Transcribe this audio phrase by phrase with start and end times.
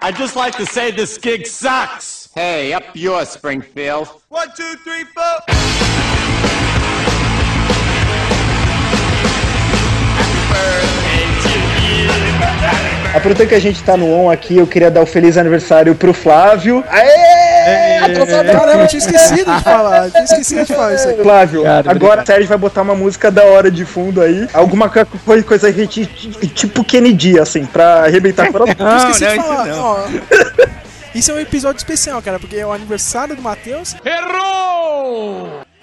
[0.00, 2.28] I'd just like to say this gig sucks.
[2.34, 4.08] Hey, up yours, Springfield.
[4.28, 5.24] One, two, three, four.
[13.12, 16.12] Aproveitando que a gente tá no on aqui, eu queria dar o feliz aniversário pro
[16.12, 16.84] Flávio.
[16.88, 17.37] Aê!
[18.04, 18.60] Atrasadão!
[18.60, 20.04] Caramba, eu tinha esquecido de falar.
[20.06, 21.22] Eu tinha esquecido de falar isso aqui.
[21.22, 22.18] Flávio, Obrigado, agora obrigado.
[22.20, 24.48] a Sérgio vai botar uma música da hora de fundo aí.
[24.52, 25.06] Alguma co-
[25.44, 25.72] coisa,
[26.54, 29.66] tipo Kennedy, assim, pra arrebentar fora Eu esqueci não, de isso falar.
[29.66, 30.04] não.
[31.14, 33.96] Isso é um episódio especial, cara, porque é o aniversário do Matheus.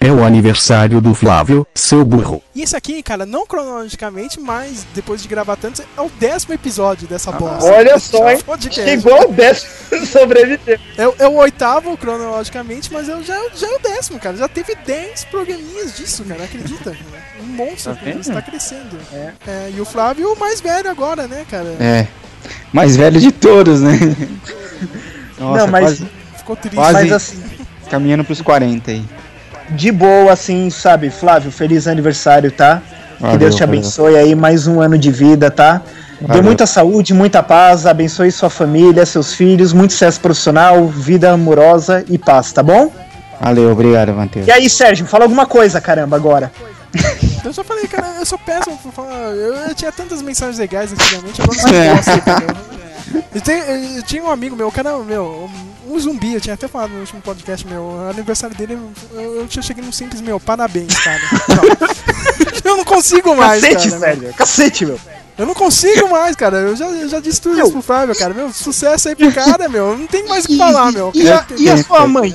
[0.06, 2.40] É o aniversário do Flávio, seu burro.
[2.54, 7.08] E esse aqui, cara, não cronologicamente, mas depois de gravar tantos, é o décimo episódio
[7.08, 7.64] dessa bosta.
[7.72, 8.38] Olha só, hein?
[8.70, 9.70] Chegou ao décimo
[10.06, 10.78] sobreviver.
[10.96, 14.36] É, o- é o oitavo cronologicamente, mas eu já, já é o décimo, cara.
[14.36, 16.44] Já teve 10 programinhas disso, cara.
[16.44, 16.96] Acredita?
[17.38, 18.20] Um monstro, Tá cara, vendo?
[18.22, 18.98] está crescendo.
[19.46, 21.68] É, e o Flávio, o mais velho agora, né, cara?
[21.78, 22.06] É.
[22.72, 23.92] Mais velho de todos, né?
[25.38, 26.76] Nossa, Não, mas- quase Ficou triste.
[26.76, 26.92] Quase.
[26.94, 27.42] Mas assim,
[27.90, 29.04] caminhando pros 40 aí.
[29.70, 31.10] De boa, assim, sabe?
[31.10, 32.82] Flávio, feliz aniversário, tá?
[33.16, 33.78] que Valeu, Deus te valeu.
[33.78, 35.80] abençoe aí, mais um ano de vida, tá?
[36.20, 36.42] Dê Valeu.
[36.42, 42.18] muita saúde, muita paz, abençoe sua família, seus filhos, muito sucesso profissional, vida amorosa e
[42.18, 42.90] paz, tá bom?
[43.40, 44.46] Valeu, obrigado, Matheus.
[44.46, 46.50] E aí, Sérgio, fala alguma coisa, caramba, agora.
[47.44, 49.28] Eu já falei, cara, eu sou péssimo pra falar.
[49.34, 51.96] Eu, tinha tantas mensagens legais antigamente, agora não É.
[51.96, 52.46] posso, cara.
[53.14, 55.50] Eu, eu tinha um amigo meu, o cara, meu,
[55.86, 58.78] um zumbi, eu tinha até falado no último podcast meu, aniversário dele,
[59.12, 61.20] eu, eu tinha cheguei num simples, meu, parabéns, cara.
[61.20, 62.62] Tchau.
[62.64, 64.00] eu não consigo mais, Cacete, cara.
[64.00, 65.00] Sérgio, cacete, meu.
[65.38, 66.56] Eu não consigo mais, cara.
[66.56, 68.32] Eu já, eu já disse tudo isso pro Flávio, cara.
[68.32, 69.96] Meu, sucesso aí pro cara, meu.
[69.96, 71.12] Não tem mais o que falar, meu.
[71.14, 72.34] E a, e a sua mãe?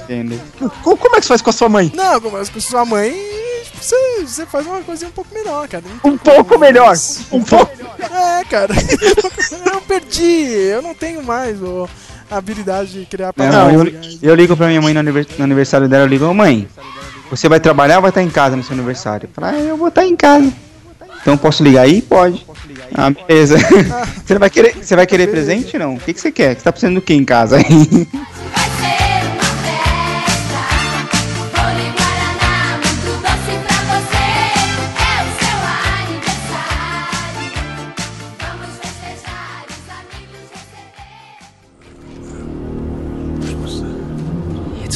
[0.84, 1.92] Como é que você faz com a sua mãe?
[1.96, 3.12] Não, mas com sua mãe,
[3.82, 5.84] você, você faz uma coisinha um pouco melhor, cara.
[6.04, 6.96] Não Um pouco melhor.
[7.32, 7.72] Um pouco.
[8.02, 8.74] É, cara.
[9.74, 10.46] eu perdi.
[10.72, 11.88] Eu não tenho mais ô,
[12.30, 13.74] a habilidade de criar Não, palavras.
[13.74, 14.20] eu, legais.
[14.22, 16.68] eu ligo pra minha mãe no, aniver- no aniversário dela, eu ligo, ô mãe,
[17.30, 19.28] você vai trabalhar ou vai estar em casa no seu aniversário?
[19.28, 20.52] Eu falo, ah, eu vou estar em casa.
[21.22, 22.02] Então posso ligar aí?
[22.02, 22.46] Pode.
[22.96, 23.56] Ah, beleza.
[24.26, 25.96] Você vai querer, você vai querer presente não?
[25.96, 26.56] O que, que você quer?
[26.56, 28.08] Você tá precisando do que em casa aí?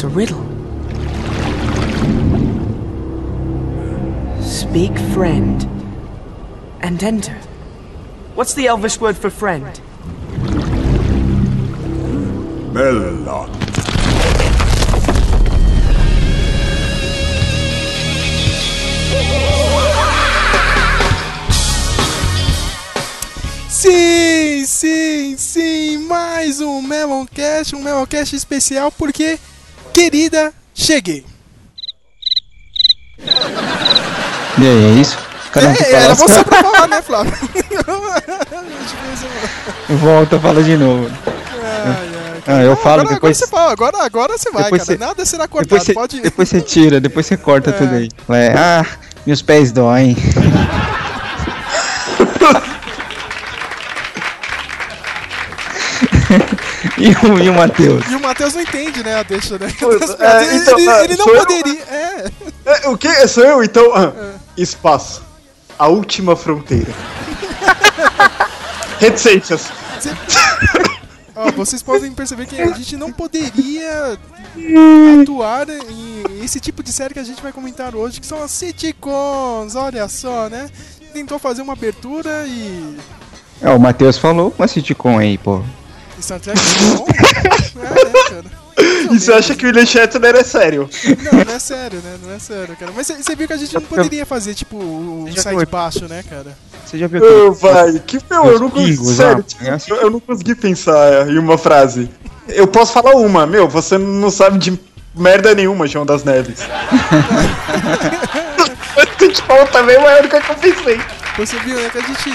[0.05, 0.43] a riddle.
[4.41, 5.63] Speak friend
[6.81, 7.37] and enter.
[8.35, 9.79] What's the Elvish word for friend?
[12.71, 13.25] Melon.
[23.69, 25.97] Sim, sim, sim.
[26.07, 29.39] Mais um Meloncast, um Meloncast especial porque,
[29.95, 31.25] querida, cheguei.
[34.57, 35.17] E aí, é isso?
[35.53, 37.31] Cada um É, era assim, você pra falar, né, Flávio?
[39.89, 41.09] Volta, fala de novo.
[42.47, 43.15] Ah, eu falo agora, depois.
[43.15, 44.97] Agora você, fala, agora, agora você vai, Depois cara.
[44.99, 45.69] você- Nada será cortado.
[45.69, 46.21] Depois você, Pode.
[46.21, 47.73] depois você tira, depois você corta É.
[47.73, 48.09] tudo aí.
[48.29, 48.85] É, ah,
[49.25, 50.15] meus pés doem.
[56.99, 58.05] e o, e o Matheus?
[58.09, 59.15] E o Matheus não entende, né?
[59.15, 59.67] A deixa, né?
[60.19, 61.45] é, ele, então, ele- ah, ele não sou eu?
[61.45, 61.81] poderia.
[61.83, 62.31] É.
[62.65, 63.27] É, o que?
[63.27, 63.93] Sou eu, então?
[63.95, 64.13] Ah,
[64.57, 65.23] Espaço.
[65.77, 66.91] A última fronteira.
[68.99, 69.67] Reticências.
[71.35, 74.17] Ó, vocês podem perceber que a gente não poderia
[75.21, 78.51] atuar em esse tipo de série que a gente vai comentar hoje, que são as
[78.51, 79.75] sitcoms.
[79.75, 80.69] Olha só, né?
[81.11, 82.97] Tentou fazer uma abertura e.
[83.61, 85.61] É, o Matheus falou uma sitcom aí, pô.
[86.21, 87.05] Star Trek sitcom?
[87.09, 88.65] É, né, cara?
[89.11, 90.89] E você acha que o William Shatner é sério?
[91.31, 92.17] Não, não é sério, né?
[92.23, 92.91] Não é sério, cara.
[92.95, 95.65] Mas você viu que a gente não poderia fazer, tipo, um sai viu?
[95.65, 96.57] de baixo, né, cara?
[96.85, 99.15] Você já viu aquele- vai, que meu, eu não consegui.
[99.15, 102.09] Sério, tipo, É eu, não consegui pensar em uma frase.
[102.49, 104.79] Eu posso falar uma, meu, você não sabe de
[105.15, 106.59] merda nenhuma, João das Neves.
[109.19, 110.99] Sitcom também é a única que eu pensei.
[111.37, 112.29] Você viu, né, que a gente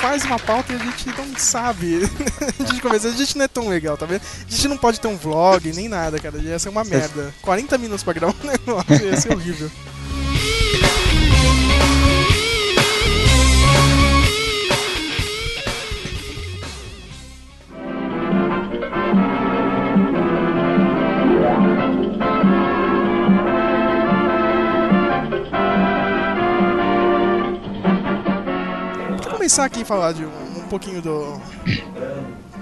[0.00, 2.00] faz uma pauta e a gente não sabe.
[2.58, 4.22] a gente começa, a gente não é tão legal, tá vendo?
[4.46, 6.38] A gente não pode ter um vlog, nem nada, cara.
[6.38, 7.32] Ia ser uma merda.
[7.42, 9.70] 40 minutos pra gravar um negócio, ia ser horrível.
[29.50, 31.40] começar aqui a falar de um, um pouquinho do.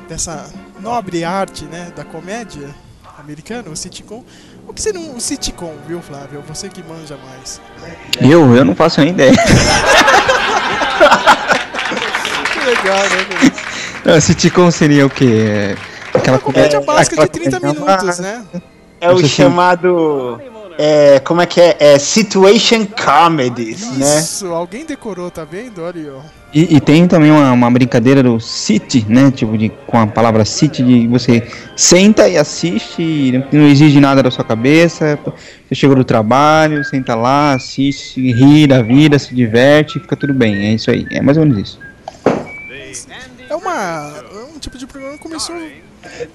[0.09, 0.49] dessa
[0.81, 2.75] nobre arte, né, da comédia
[3.19, 4.25] americana, o sitcom.
[4.67, 6.43] O que seria um sitcom, viu, Flávio?
[6.49, 7.61] Você que manja mais.
[8.19, 8.57] Eu?
[8.57, 9.35] Eu não faço nem ideia.
[12.53, 13.53] Que legal, né?
[14.07, 15.45] Não, sitcom seria o quê?
[15.47, 15.77] É,
[16.17, 18.45] Aquela Uma comédia básica de aquela 30 comédia- minutos, né?
[18.99, 20.41] É o Você chamado.
[20.81, 21.77] É, como é que é?
[21.81, 24.21] É Situation Comedies, né?
[24.21, 25.83] Isso, alguém decorou, tá vendo?
[25.83, 26.21] Olha aí, ó.
[26.55, 29.33] E, e tem também uma, uma brincadeira do sit, né?
[29.33, 31.43] Tipo, de, com a palavra sit, de você
[31.77, 35.19] senta e assiste, e não- não exige nada da sua cabeça.
[35.69, 40.69] Você chegou do trabalho, senta lá, assiste, ri da vida, se diverte, fica tudo bem.
[40.69, 41.81] É isso aí, é mais ou menos isso.
[43.51, 44.15] É uma.
[44.33, 45.57] é um tipo de programa que começou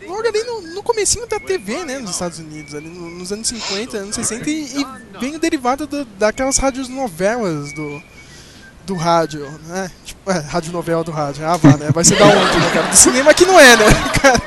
[0.07, 3.47] logo ali no, no comecinho da TV, né, nos Estados Unidos, ali no- nos anos
[3.47, 4.85] 50, anos 60, e, e
[5.19, 8.01] veio derivado do- daquelas rádios novelas do,
[8.85, 9.89] do rádio, né?
[10.05, 11.45] Tipo, é, rádio novela do rádio.
[11.45, 11.89] Ah, vá, né?
[11.93, 12.87] Vai ser da onde, né, cara?
[12.87, 13.85] Do cinema que não é, né,
[14.21, 14.41] cara?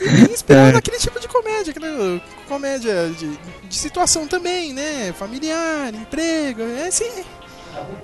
[0.00, 0.72] E bem inspirado É.
[0.72, 3.36] naquele tipo de comédia, aquela comédia de,
[3.68, 5.12] de situação também, né?
[5.18, 7.10] Familiar, emprego, é assim.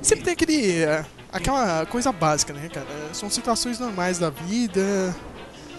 [0.03, 0.83] Sempre tem aquele.
[0.83, 1.05] é,
[1.35, 2.87] aquela coisa básica, né, cara?
[3.13, 5.15] São situações normais da vida.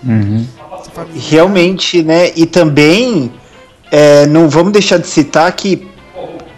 [0.04, 0.46] Uhum.
[1.30, 2.32] Realmente, né?
[2.36, 3.32] E também,
[3.90, 5.88] é, não vamos deixar de citar que,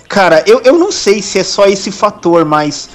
[0.09, 2.89] cara, eu, eu não sei se é só esse fator, mas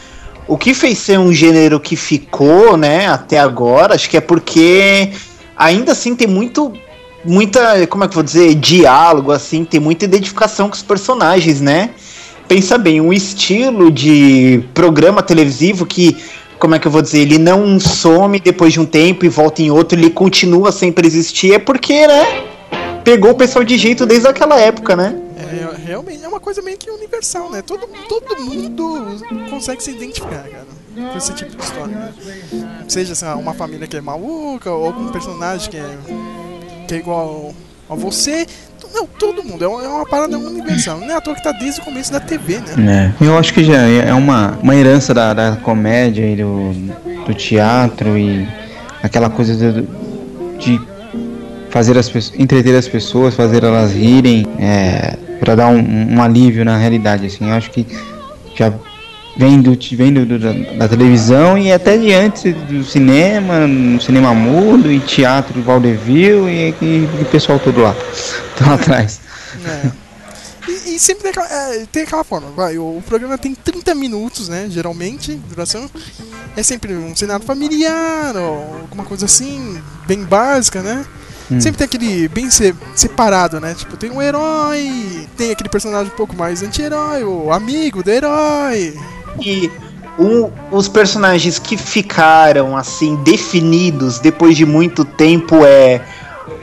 [0.48, 5.12] o que fez ser um gênero que ficou, né, até agora, acho que é porque
[5.56, 6.72] ainda assim tem muito.
[7.24, 11.60] Muita, como é que eu vou dizer, diálogo, assim, tem muita identificação com os personagens,
[11.60, 11.90] né?
[12.52, 16.22] Pensa bem, um estilo de programa televisivo que,
[16.58, 19.62] como é que eu vou dizer, ele não some depois de um tempo e volta
[19.62, 22.44] em outro, ele continua sempre existir, é porque, né?
[23.02, 25.18] Pegou o pessoal de jeito desde aquela época, né?
[25.38, 27.62] É, realmente é uma coisa meio que universal, né?
[27.62, 29.16] Todo, todo mundo
[29.48, 30.66] consegue se identificar, cara,
[31.10, 31.96] com esse tipo de história.
[31.96, 32.12] Né?
[32.86, 35.98] Seja lá, uma família que é maluca, ou algum personagem que é,
[36.86, 37.54] que é igual
[37.94, 38.46] você.
[38.94, 39.64] Não, todo mundo.
[39.64, 40.98] É uma, é uma parada universal.
[40.98, 43.14] Não é à toa que tá desde o começo da TV, né?
[43.20, 43.24] É.
[43.24, 46.72] Eu acho que já é uma, uma herança da, da comédia e do,
[47.26, 48.46] do teatro e
[49.02, 49.82] aquela coisa de,
[50.58, 50.80] de
[51.70, 56.64] fazer as pessoas, entreter as pessoas, fazer elas rirem, é, para dar um, um alívio
[56.64, 57.48] na realidade, assim.
[57.48, 57.86] Eu acho que
[58.54, 58.70] já
[59.36, 60.38] vem do, vem do, do-
[60.78, 66.74] da, televisão e até de antes do cinema, no cinema mudo e teatro vaudeville e,
[66.82, 67.94] e, e o pessoal todo lá,
[68.56, 69.20] todo lá atrás.
[69.64, 69.90] É.
[70.68, 74.48] E, e sempre tem aquela, é, tem aquela forma, vai, o, programa tem 30 minutos,
[74.48, 75.90] né, geralmente, duração.
[76.56, 81.04] É sempre um cenário familiar, ou alguma coisa assim, bem básica, né?
[81.60, 83.74] Sempre tem aquele bem se- separado, né?
[83.74, 88.98] Tipo, tem um herói, tem aquele personagem um pouco mais anti-herói, o amigo do herói.
[89.40, 89.70] E
[90.18, 96.00] um- os personagens que ficaram assim definidos depois de muito tempo é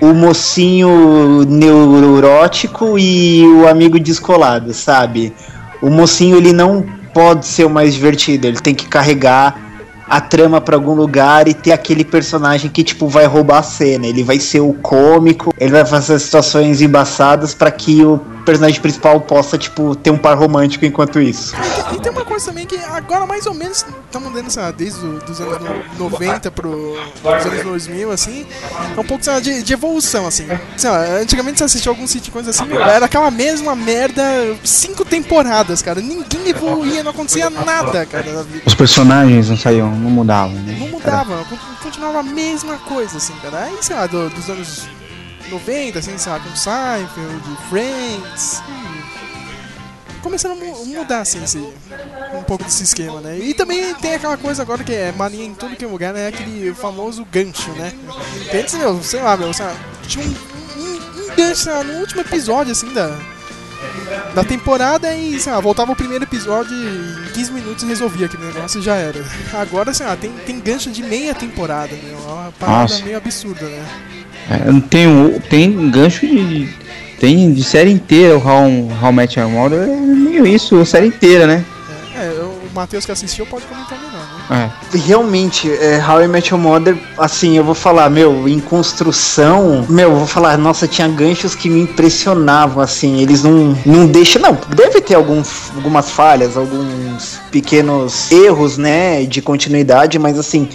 [0.02, 5.34] o mocinho neurótico e o amigo descolado, sabe?
[5.82, 9.68] O mocinho ele não pode ser o mais divertido, ele tem que carregar
[10.08, 14.08] a trama pra algum lugar e ter aquele personagem que tipo vai roubar a cena.
[14.08, 18.20] Ele vai ser o cômico, ele vai fazer situações embaçadas pra que o
[18.50, 21.54] personagem principal possa tipo ter um par romântico enquanto isso.
[21.92, 24.72] E, e tem uma coisa também que agora mais ou menos estamos dando, sei lá,
[24.72, 25.60] desde os anos
[25.98, 26.70] no- 90 pro
[27.24, 28.46] os anos 2000, assim,
[28.98, 30.48] é um pouco sei lá, de, de evolução, assim.
[30.78, 34.24] Sei lá, antigamente você assistia alguns sitcoms assim, era aquela mesma merda,
[34.64, 36.02] cinco temporadas, cara.
[36.02, 38.46] Ninguém evoluía, não acontecia nada, cara.
[38.66, 40.76] Os personagens não saíam, não mudavam, né?
[40.80, 43.66] Não mudava, con- continuava a mesma coisa, assim, cara.
[43.66, 44.88] Aí, sei lá, do- dos anos
[45.50, 48.62] 90, assim, lá, com Seinfeld, Friends.
[50.22, 51.58] Começando a mu- mudar, assim, esse,
[52.34, 53.38] um pouco desse esquema, né?
[53.40, 56.28] E também tem aquela coisa agora que é mania em tudo que é lugar, né?
[56.28, 57.94] Aquele famoso gancho, né?
[58.54, 59.76] Antes, meu, sei lá, meu, lá,
[60.08, 60.30] tinha um,
[60.82, 63.18] um, um gancho, lá, no último episódio, assim, da,
[64.36, 68.46] da temporada e, sei lá, voltava o primeiro episódio e em 15 minutos resolvia aquele
[68.46, 69.24] negócio e já era.
[69.54, 72.18] Agora, sei lá, tem, tem gancho de meia temporada, meu.
[72.20, 73.04] É uma parada Nossa.
[73.06, 73.86] meio absurda, né?
[74.50, 76.70] É, tem, o- tem gancho de.
[77.20, 78.64] Tem de série inteira, o How,
[79.04, 81.66] How Met Your Mother é meio isso, a série inteira, né?
[82.18, 84.72] É, é, o Matheus que assistiu pode comentar melhor, né?
[84.94, 84.98] É.
[84.98, 90.12] Realmente, é, How I Met Your Mother, assim, eu vou falar, meu, em construção, meu,
[90.12, 94.58] eu vou falar, nossa, tinha ganchos que me impressionavam, assim, eles não, não deixam, não,
[94.74, 100.70] deve ter alguns, algumas falhas, alguns pequenos erros, né, de continuidade, mas assim,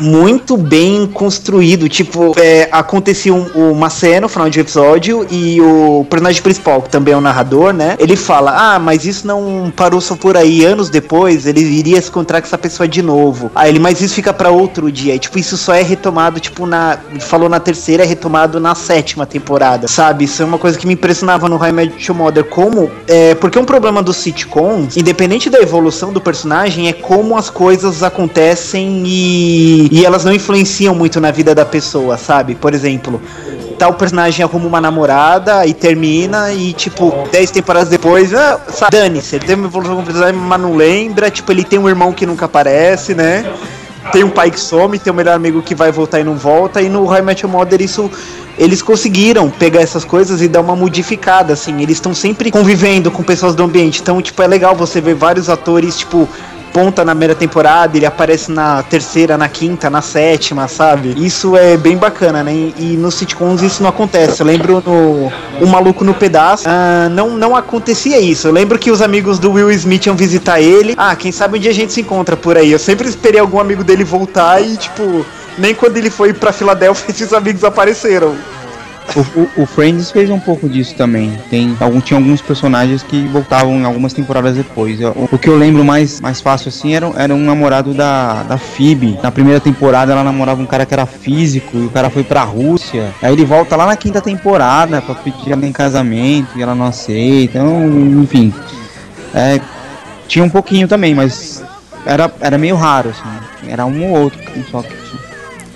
[0.00, 1.88] muito bem construído.
[1.88, 6.90] Tipo, é, acontecia um, uma cena no final de episódio e o personagem principal, que
[6.90, 7.96] também é o narrador, né?
[7.98, 10.64] Ele fala: Ah, mas isso não parou só por aí.
[10.64, 13.50] Anos depois, ele iria se encontrar com essa pessoa de novo.
[13.54, 15.14] Aí ele, mas isso fica pra outro dia.
[15.14, 16.98] E, tipo, isso só é retomado, tipo, na.
[17.20, 20.24] Falou na terceira, é retomado na sétima temporada, sabe?
[20.24, 22.44] Isso é uma coisa que me impressionava no High Your Mother.
[22.44, 22.90] Como.
[23.06, 28.02] É, porque um problema dos sitcoms, independente da evolução do personagem, é como as coisas
[28.02, 32.54] acontecem e, e elas não influenciam muito na vida da pessoa, sabe?
[32.54, 33.20] Por exemplo,
[33.76, 39.36] tal personagem arruma uma namorada e termina e, tipo, 10 temporadas depois, ah, sabe, dane-se,
[39.36, 42.12] ele teve uma evolução com o personagem, mas não lembra, tipo, ele tem um irmão
[42.12, 43.44] que nunca aparece, né?
[44.12, 46.80] Tem um pai que some, tem um melhor amigo que vai voltar e não volta,
[46.80, 48.10] e no High Your Mother isso
[48.58, 51.80] eles conseguiram pegar essas coisas e dar uma modificada, assim.
[51.80, 54.02] Eles estão sempre convivendo com pessoas do ambiente.
[54.02, 56.28] Então, tipo, é legal você ver vários atores, tipo,
[56.72, 61.14] ponta na primeira temporada, ele aparece na terceira, na quinta, na sétima, sabe?
[61.16, 62.52] Isso é bem bacana, né?
[62.52, 64.40] E, nos sitcoms isso não acontece.
[64.40, 68.48] Eu lembro no O Maluco no Pedaço, ah, não, não acontecia isso.
[68.48, 70.94] Eu lembro que os amigos do Will Smith iam visitar ele.
[70.96, 72.72] Ah, quem sabe um dia a gente se encontra por aí.
[72.72, 75.24] Eu sempre esperei algum amigo dele voltar e, tipo,
[75.58, 78.34] nem quando ele foi pra Filadélfia esses amigos apareceram.
[79.16, 81.36] O, o- o Friends fez um pouco disso também.
[81.50, 84.98] Tem algum, tinha alguns personagens que voltavam algumas temporadas depois.
[85.32, 89.18] O que eu lembro mais, mais fácil assim era, era um namorado da, da Phoebe.
[89.22, 92.44] Na primeira temporada ela namorava um cara que era físico e o cara foi pra
[92.44, 93.12] Rússia.
[93.20, 96.86] Aí ele volta lá na quinta temporada pra pedir ela em casamento e ela não
[96.86, 97.58] aceita.
[97.58, 97.88] Então,
[98.22, 98.54] enfim.
[99.34, 99.60] É,
[100.28, 101.64] tinha um pouquinho também, mas
[102.06, 103.68] era, era meio raro, assim.
[103.68, 104.40] Era um ou outro
[104.70, 105.20] só que tinha.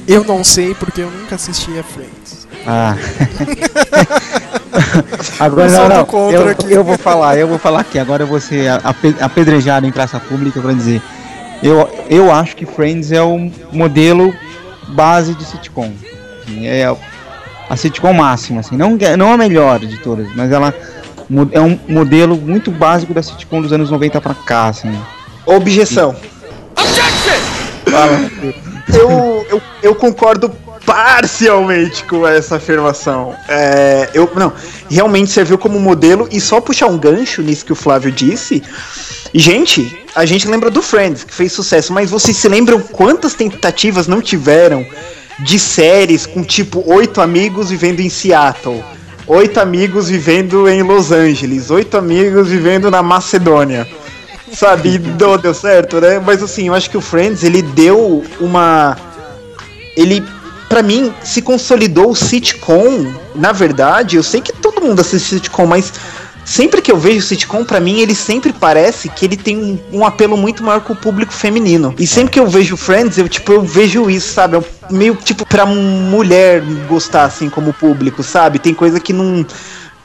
[0.07, 2.24] Eu não sei porque eu nunca assisti a Friends.
[2.67, 2.97] Ah.
[5.39, 6.31] Agora não, não.
[6.31, 6.73] Eu, aqui.
[6.73, 7.99] eu vou falar, eu vou falar aqui.
[7.99, 11.01] Agora eu vou ser ape- apedrejado em praça pública pra dizer.
[11.63, 14.35] Eu, eu acho que Friends é o modelo
[14.89, 15.93] base de sitcom.
[16.43, 16.95] Assim, É
[17.69, 18.77] a sitcom máxima, assim.
[18.77, 20.75] Não, não a melhor de todas, mas ela
[21.53, 24.93] é um modelo muito básico da sitcom dos anos 90 pra cá, assim.
[25.47, 26.15] Objeção.
[27.91, 28.31] Fala.
[28.93, 30.51] eu, eu, eu concordo
[30.85, 33.35] parcialmente com essa afirmação.
[33.49, 34.53] É, eu, não,
[34.91, 38.63] realmente serviu como modelo e só puxar um gancho nisso que o Flávio disse.
[39.33, 44.07] Gente, a gente lembra do Friends, que fez sucesso, mas vocês se lembram quantas tentativas
[44.07, 44.87] não tiveram
[45.41, 48.85] de séries com tipo oito amigos vivendo em Seattle?
[49.27, 53.89] Oito amigos vivendo em Los Angeles, oito amigos vivendo na Macedônia
[54.55, 54.99] sabe?
[55.21, 56.19] Não deu certo, né?
[56.19, 58.97] Mas assim, eu acho que o Friends ele deu uma.
[59.97, 60.25] Ele,
[60.75, 63.07] pra mim, se consolidou o sitcom.
[63.33, 65.93] Na verdade, eu sei que todo mundo assiste sitcom, mas
[66.45, 70.05] sempre que eu vejo sitcom, pra mim, ele sempre parece que ele tem um, um
[70.05, 71.95] apelo muito maior com o público feminino.
[71.97, 74.57] E sempre que eu vejo Friends, eu tipo, eu vejo isso, sabe?
[74.57, 78.59] Um- meio tipo pra mulher gostar assim como público, sabe?
[78.59, 79.47] Tem coisa que não.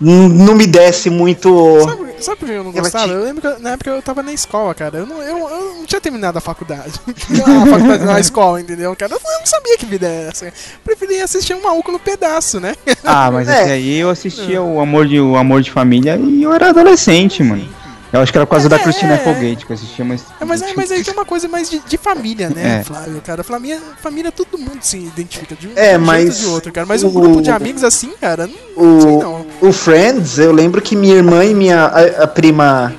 [0.02, 1.50] Não me desce muito.
[1.84, 3.08] Sabe, sabe por que eu não Ela gostava?
[3.08, 5.00] te- Eu lembro que na época eu tava na escola, cara.
[5.00, 6.94] Eu não, eu, eu não tinha terminado a faculdade.
[7.06, 9.14] a faculdade na escola, entendeu, cara?
[9.14, 10.54] Eu não sabia que vida era essa.
[10.86, 12.76] Preferia assistir um maluco no pedaço, né?
[13.04, 13.62] Ah, mas É.
[13.64, 17.44] esse aí eu assistia o Amor de, o Amor de Família e eu era adolescente,
[17.44, 17.68] mano.
[18.12, 19.16] Eu acho que era por causa da É, Christina é.
[19.16, 20.24] Applegate que eu assistia, mas.
[20.42, 22.84] É, mas, é, mas aí tem uma coisa mais de, de família, né, É.
[22.84, 23.44] Flávio, cara?
[23.44, 26.88] Família, família todo mundo se identifica de um É, jeito mas de outro, cara.
[26.88, 29.46] Mas um o- grupo de amigos assim, cara, não, não sei o, não.
[29.70, 32.94] o Friends, eu lembro que minha irmã e minha a, a prima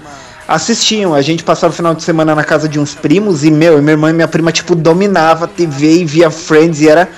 [0.46, 1.14] assistiam.
[1.14, 3.92] A gente passava o final de semana na casa de uns primos e, meu, minha
[3.92, 7.08] irmã e minha prima, tipo, dominava a TV e via Friends e era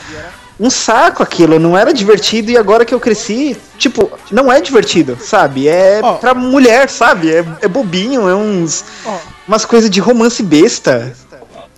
[0.60, 5.18] um saco aquilo, não era divertido e agora que eu cresci, tipo, não é divertido,
[5.20, 5.66] sabe?
[5.68, 6.14] É Ó.
[6.14, 7.32] pra mulher, sabe?
[7.32, 9.18] É, é bobinho, é uns Ó,
[9.48, 11.14] umas coisas de romance besta.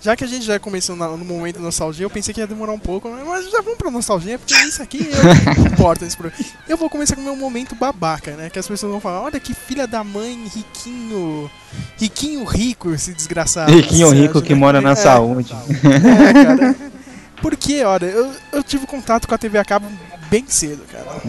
[0.01, 2.79] já que a gente já começou no momento nostalgia, eu pensei que ia demorar um
[2.79, 5.23] pouco, mas já vamos pra nostalgia, porque isso aqui eu,
[5.63, 6.45] não importa esse programa.
[6.67, 8.51] Eu vou começar com o meu momento babaca, né?
[8.51, 11.49] Que as pessoas vão falar, olha que filha da mãe, riquinho.
[11.97, 13.71] Riquinho rico, esse desgraçado.
[13.71, 14.59] Riquinho rico que né?
[14.59, 15.55] mora na É, saúde.
[15.83, 16.75] É, cara.
[17.45, 19.85] Porque, olha, eu, eu tive contato com a TV a cabo
[20.31, 21.21] bem cedo, cara.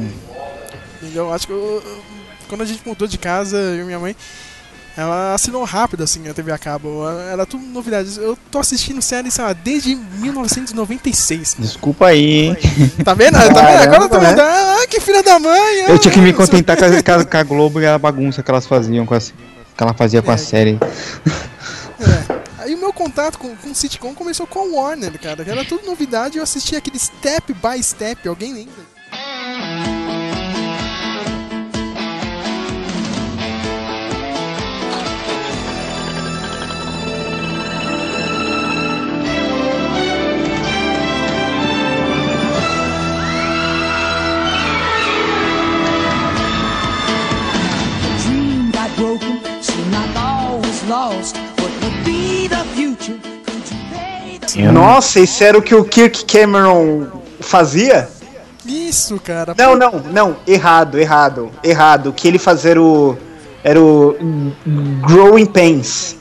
[1.03, 1.31] Entendeu?
[1.31, 2.03] Acho que eu- eu-
[2.49, 4.17] quando a gente mudou de casa, eu e minha mãe,
[4.97, 7.07] ela assinou rápido, assim, a TV a cabo.
[7.31, 8.17] Era tudo novidades.
[8.17, 11.55] Eu tô assistindo série, sei lá, desde 1996.
[11.59, 12.57] Desculpa aí, hein?
[13.05, 13.35] Tá vendo?
[13.35, 13.59] Tá vendo?
[13.83, 14.29] Agora tá né?
[14.31, 14.41] vendo?
[14.41, 15.81] Ah, que filha da mãe!
[15.87, 18.51] Eu ah, tinha que me contentar com a, com a- Globo e a bagunça que
[18.51, 19.35] elas faziam com as.
[19.77, 20.39] Que ela fazia com a É.
[20.39, 20.79] série.
[22.01, 22.36] É.
[22.67, 25.49] Aí o meu contato com, com o sitcom começou com a Warner, cara.
[25.49, 28.27] Era tudo novidade eu assistia aquele Step by Step.
[28.29, 28.96] Alguém lembra?
[54.57, 54.73] Senhora.
[54.73, 57.07] Nossa, esse era o que o Kirk Cameron
[57.41, 58.09] fazia?
[58.65, 59.55] Isso, cara.
[59.57, 62.09] Não, não, não, errado, errado, errado.
[62.09, 63.17] O que ele fazia era o.
[63.63, 64.17] Era o.
[65.07, 66.17] Growing Pains.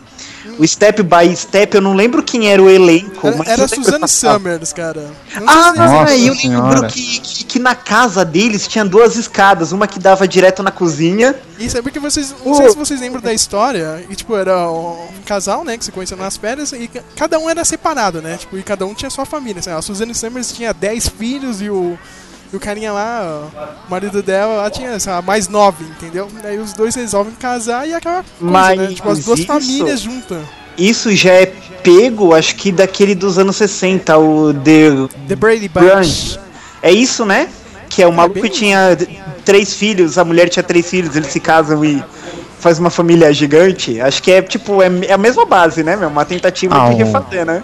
[0.58, 3.28] O Step by Step, eu não lembro quem era o elenco.
[3.28, 4.08] Era, mas era Suzanne.
[4.08, 5.12] Summers, cara.
[5.36, 6.74] Eu não Ah, Nossa eu senhora.
[6.76, 10.72] lembro que, que, que na casa deles tinha duas escadas, uma que dava direto na
[10.72, 11.36] cozinha.
[11.60, 12.34] Isso é porque vocês.
[12.46, 14.04] Não sei se vocês lembram da história.
[14.10, 15.78] E, tipo, era um casal, né?
[15.78, 16.72] Que se conhecia nas férias.
[16.74, 18.38] E ca- cada um era separado, né?
[18.38, 19.60] Tipo, e cada um tinha sua família.
[19.60, 21.98] Assim, a Suzanne Summers tinha 10 filhos e o.
[22.54, 23.22] E o carinha lá,
[23.56, 26.28] ó, o marido dela, lá tinha sei lá, mais nove, entendeu?
[26.42, 28.88] Daí os dois resolvem casar e aquela coisa, Mas né?
[28.88, 30.42] Tipo, as duas isso- famílias juntas.
[30.78, 31.46] Isso já é
[31.84, 34.90] pego, acho que daquele dos anos 60, o The
[35.28, 36.38] The Brady Bunch.
[36.82, 37.48] É isso, né?
[37.90, 38.98] Que é o maluco bem que tinha
[39.46, 42.04] três filhos, a mulher tinha três filhos, eles se casam e
[42.60, 44.02] faz uma família gigante.
[44.02, 46.10] Acho que é tipo, é, é a mesma base, né, meu?
[46.10, 47.64] Uma tentativa Ah, de refazer, né?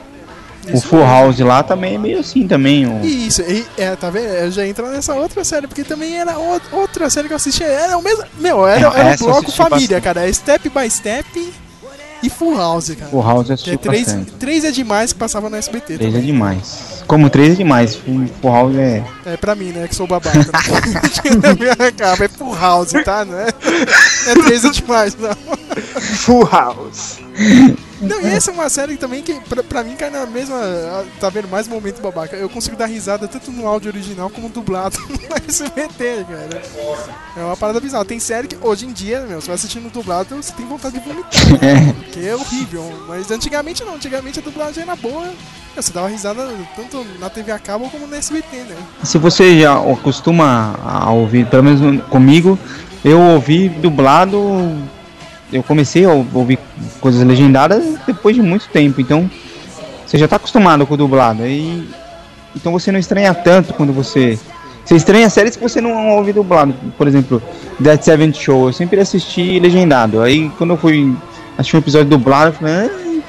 [0.73, 2.85] O Full House lá também é meio assim também.
[2.85, 3.03] O...
[3.05, 4.27] Isso, e, é, tá vendo?
[4.27, 7.65] Eu já entra nessa outra série, porque também era o- outra série que eu assistia.
[7.65, 8.23] Era o mesmo.
[8.37, 10.01] Meu, era, É, era um bloco família, bastante.
[10.03, 10.27] cara.
[10.29, 11.53] É Step by Step
[12.23, 13.09] e Full House, cara.
[13.09, 14.31] Full House Que assisti é três, bastante.
[14.33, 15.97] três é demais que passava no SBT.
[15.97, 16.25] Três é também.
[16.31, 17.01] demais.
[17.07, 17.95] Como três é demais.
[17.95, 19.03] Full Full House é.
[19.25, 19.87] É pra mim, né?
[19.87, 20.37] Que sou babaca.
[20.37, 20.45] Né?
[22.23, 23.25] É Full House, tá?
[23.25, 23.47] Não é,
[24.25, 25.35] não é três é demais, não.
[25.99, 27.17] Full House.
[28.01, 30.57] Não, e essa é uma série também que, pra, pra mim, cai na mesma.
[31.19, 31.47] Tá vendo?
[31.47, 32.35] Mais momento babaca.
[32.35, 36.61] Eu consigo dar risada tanto no áudio original como dublado no SBT, cara.
[37.37, 38.03] É uma parada bizarra.
[38.05, 41.05] Tem série que hoje em dia, meu, você vai assistindo dublado, você tem vontade de
[41.07, 41.61] vomitar.
[41.61, 41.93] né?
[42.03, 42.83] Porque é horrível.
[43.07, 43.95] Mas antigamente não.
[43.95, 45.29] Antigamente a dublagem era boa.
[45.75, 48.75] Você dava risada tanto na TV a cabo como no SBT, né?
[49.03, 52.59] Se você já acostuma a ouvir, pelo menos comigo,
[53.05, 54.37] eu ouvi dublado.
[55.51, 56.57] Eu comecei a ouvir
[56.99, 59.29] coisas legendadas depois de muito tempo, então
[60.05, 61.45] você já está acostumado com o dublado.
[61.45, 61.87] E,
[62.55, 64.39] então você não estranha tanto quando você.
[64.83, 66.73] Você estranha séries que você não ouve dublado.
[66.97, 67.41] Por exemplo,
[67.79, 70.21] Dead Seventh Show, eu sempre assisti legendado.
[70.21, 71.15] Aí quando eu fui
[71.57, 73.21] assistir um episódio dublado, eu falei, ah,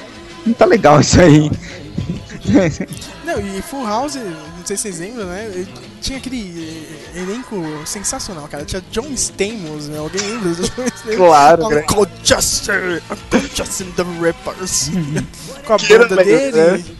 [0.46, 1.50] não tá legal isso aí.
[3.32, 5.50] Não, e Full House, não sei se vocês lembram, né?
[5.54, 5.68] ele
[6.00, 8.64] Tinha aquele eh, elenco sensacional, cara.
[8.64, 9.98] Tinha John Stamos, né?
[9.98, 11.16] Alguém lembra do John Stamos?
[11.16, 12.72] Claro, Uncle Justin,
[13.10, 14.90] Uncle Justin the Rippers.
[15.66, 16.96] Com a Que era banda legal, dele.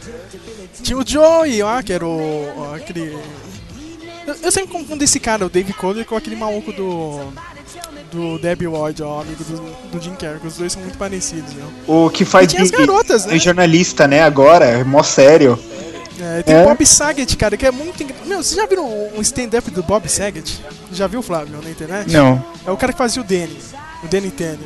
[0.82, 2.72] Tinha o Joey lá, que era o.
[2.74, 3.16] aquele.
[4.26, 7.20] Eu, eu sempre confundo esse cara, o Dave Cole, com aquele maluco do.
[8.10, 11.50] Do Debbie Ward, ó, amigo do, do Jim Carrey, que os dois são muito parecidos,
[11.54, 11.66] meu.
[11.86, 13.36] O que faz E tinha as garotas, né?
[13.36, 15.58] é jornalista, né, agora, é mó sério.
[15.80, 15.91] É,
[16.44, 16.62] tem É?
[16.62, 18.16] o Bob Saget, cara, que é muito engra...
[18.26, 20.60] Meu, vocês já viram um stand-up do Bob Saget?
[20.92, 22.10] Já viu, Flávio, na internet?
[22.12, 23.58] Não, É o cara que fazia o Danny.
[24.02, 24.58] O Danny Tanner.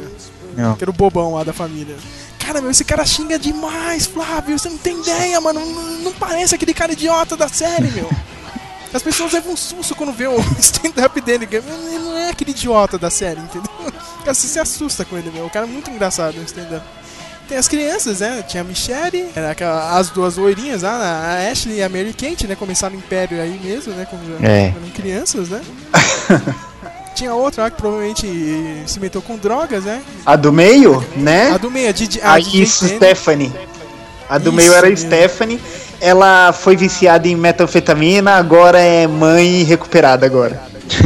[0.57, 0.75] não.
[0.77, 1.97] Que era o bobão lá da família.
[2.39, 4.59] Cara, meu, esse cara xinga demais, Flávio.
[4.59, 5.59] Você não tem ideia, mano.
[5.61, 8.09] Não, não parece aquele cara idiota da série, meu.
[8.95, 11.47] As pessoas levam um susto quando vê o stand-up dele.
[11.51, 13.71] Ele não é aquele idiota da série, entendeu?
[14.25, 15.47] Cara, você se assusta com ele, meu.
[15.47, 16.85] O cara é muito engraçado no stand-up.
[17.49, 18.43] Tem as crianças, né?
[18.47, 22.47] Tinha a Michelle, era aquela- as duas loirinhas lá, a Ashley e a Mary Kate,
[22.47, 22.57] né?
[22.57, 24.05] Começaram o Império aí mesmo, né?
[24.11, 24.67] Como É.
[24.77, 25.61] eram crianças, né?
[27.15, 28.27] Tinha outra lá que provavelmente
[28.87, 30.03] se meteu com drogas, né?
[30.25, 31.51] A do meio, né?
[31.53, 32.87] A do meio, a DJ, a Ah, DJ isso.
[32.89, 33.53] Stephanie.
[34.29, 34.97] A do Isso meio era a.
[34.97, 35.61] Stephanie.
[36.01, 40.61] Ela foi viciada em metanfetamina, agora é mãe recuperada agora.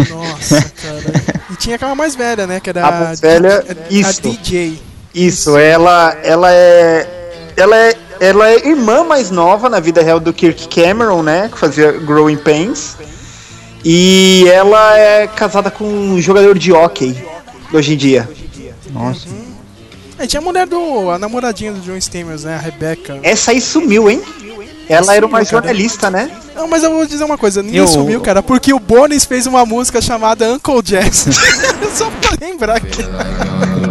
[0.08, 1.40] Nossa, cara.
[1.50, 2.58] E tinha aquela mais velha, né?
[2.60, 4.20] Que era A mais velha, a, a isso.
[4.22, 4.80] DJ.
[5.14, 7.08] Isso, ela, ela é,
[7.56, 11.48] ela é, ela é irmã mais nova na vida real do Kirk Cameron, né?
[11.50, 12.96] Que fazia Growing Pains.
[13.84, 17.16] E ela é casada com um jogador de hockey
[17.72, 18.28] hoje em dia.
[18.92, 19.26] Nossa.
[20.18, 21.10] Aí tinha a mulher do.
[21.10, 22.54] a namoradinha do John Stamos, né?
[22.54, 23.18] A Rebecca.
[23.22, 24.22] Essa aí sumiu, hein?
[24.88, 25.48] Ela era uma cara.
[25.50, 26.30] jornalista, né?
[26.54, 29.46] Não, mas eu vou dizer uma coisa, ninguém Eu- sumiu, cara, porque o Bonis fez
[29.46, 31.26] uma música chamada Uncle Jazz.
[31.94, 33.02] Só pra lembrar aqui.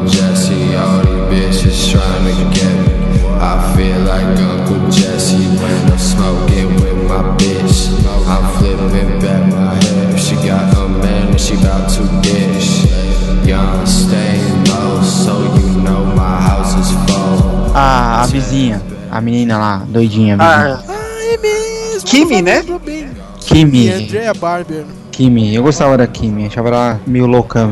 [0.10, 2.94] Jesse, all these bitches trying to get me.
[3.42, 7.90] I feel like Uncle Jesse when I'm smoking with my bitch.
[8.28, 10.18] I'm flipping back my hair.
[10.18, 12.86] She got a man and she about to dish.
[13.48, 17.72] Young, staying low, so you know my house is full.
[17.76, 20.36] A, a vizinha, a menina lá, doidinha.
[20.40, 20.96] Ah, Ah,
[21.34, 22.06] é mesmo.
[22.06, 22.64] Kimi, né?
[23.40, 23.90] Kimi.
[23.92, 24.86] Andrea Barber.
[25.12, 27.70] Kimi, eu gostava da Kimi, achava ela meio louca.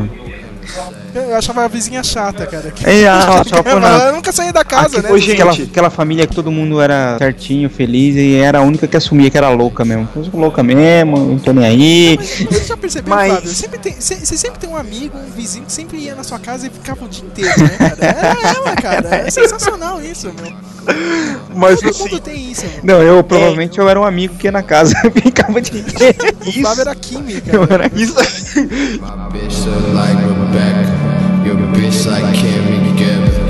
[1.14, 2.70] Eu achava a vizinha chata, cara.
[2.70, 2.88] Que...
[2.88, 5.18] É, ela foi na- Eu nunca saí da casa, né?
[5.18, 8.96] Gente, Aquela, aquela família que todo mundo era certinho, feliz e era a única que
[8.96, 10.08] assumia que era louca mesmo.
[10.14, 12.18] Eu sou louca mesmo, não tô nem aí.
[12.50, 13.50] Você já percebeu, Mas- Fábio?
[13.50, 16.66] Sempre tem, você sempre tem um amigo, um vizinho que sempre ia na sua casa
[16.66, 17.96] e ficava o dia inteiro, né, cara?
[18.00, 19.08] É, é, ué, cara.
[19.26, 20.52] É sensacional isso, meu.
[21.54, 22.96] Mas Todo assim, mundo tem isso, meu.
[22.96, 26.16] Não, eu provavelmente eu era um amigo que ia na casa ficava de inteiro.
[26.46, 27.50] O Fábio era química.
[27.54, 31.07] Eu era isso, My
[31.78, 32.58] bitch look like Rebecca.
[32.64, 33.47] Your bitch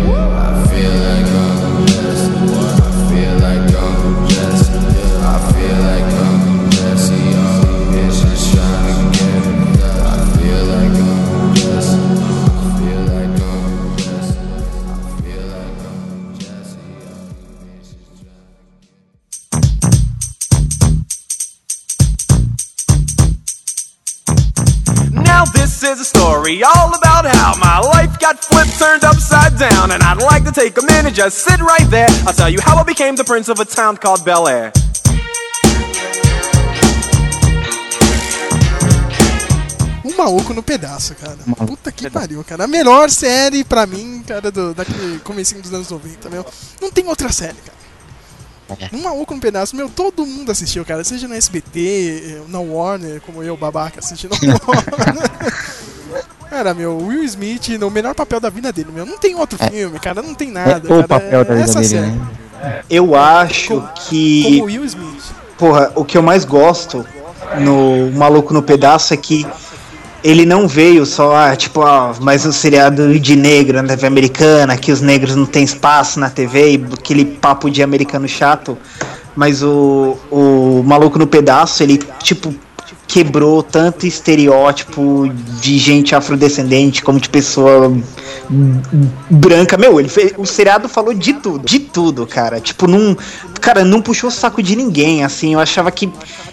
[25.89, 30.21] is a story all about how my life got flipped, turned upside down, and I'd
[30.21, 32.09] like to take a minute, just sit right there.
[32.27, 34.71] I'll tell you how I became the prince of a town called Bel Air.
[40.05, 41.39] Um maluco no pedaço, cara.
[41.67, 42.65] Puta que pariu, cara.
[42.65, 46.45] A melhor série pra mim, cara, do, daquele comecinho dos anos 90, meu.
[46.83, 47.79] Não tem outra série, cara.
[48.93, 51.03] Um maluco no pedaço, meu, todo mundo assistiu, cara.
[51.03, 54.33] Seja no SBT, na Warner, como eu, babaca, assistindo
[54.67, 55.78] Warner.
[56.51, 59.05] Cara, meu, Will Smith no melhor papel da vida dele, meu.
[59.05, 60.23] Não tem outro filme, cara.
[60.23, 60.89] Não tem nada.
[60.89, 61.09] É o cara.
[61.09, 62.83] papel da vida Essa dele, né?
[62.89, 64.43] eu acho que.
[64.45, 65.25] Como Will Smith.
[65.59, 67.05] Porra, o que eu mais gosto
[67.61, 69.47] no Maluco no Pedaço é que
[70.23, 74.77] ele não veio só, ah, tipo, ah, mais um seriado de negro na TV americana,
[74.77, 78.77] que os negros não têm espaço na TV, e aquele papo de americano chato.
[79.37, 82.53] Mas o, o Maluco no Pedaço, ele, tipo,
[83.09, 87.91] quebrou tanto estereótipo de gente afrodescendente como de pessoa
[89.31, 89.79] branca.
[89.79, 92.61] Meu, ele fez, o seriado falou de tudo, de tudo, cara.
[92.61, 93.17] Tipo, não,
[93.61, 95.55] cara, não puxou o saco de ninguém, assim.
[95.55, 96.13] Eu achava que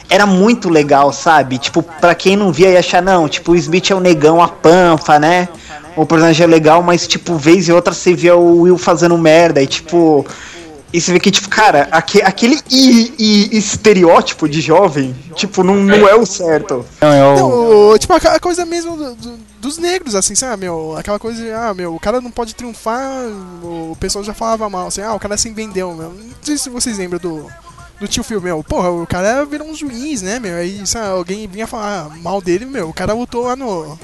[0.09, 1.57] era muito legal, sabe?
[1.57, 4.47] Tipo, pra quem não via ia achar não, tipo, o Smith é o negão, a
[4.47, 5.49] panfa, né?
[5.97, 9.61] O personagem é legal, mas tipo, vez e outra você via o Will fazendo merda
[9.61, 10.25] e tipo,
[10.93, 15.75] e você vê que, tipo, cara, aque- aquele i- i- estereótipo de jovem, tipo, não,
[15.75, 16.85] não é o certo.
[17.01, 17.89] Não, é o.
[17.91, 20.95] Não, tipo, a, a coisa mesmo do- do- dos negros, assim, sabe, meu?
[20.97, 23.11] Aquela coisa de, ah, meu, o cara não pode triunfar,
[23.63, 26.09] o pessoal já falava mal, assim, ah, o cara se vendeu, meu.
[26.11, 27.47] Não sei se vocês lembram do,
[27.99, 28.63] do tio Phil, meu.
[28.63, 30.55] Porra, o cara virou um juiz, né, meu?
[30.55, 32.89] Aí, sabe, alguém vinha falar mal dele, meu.
[32.89, 33.97] O cara lutou lá no.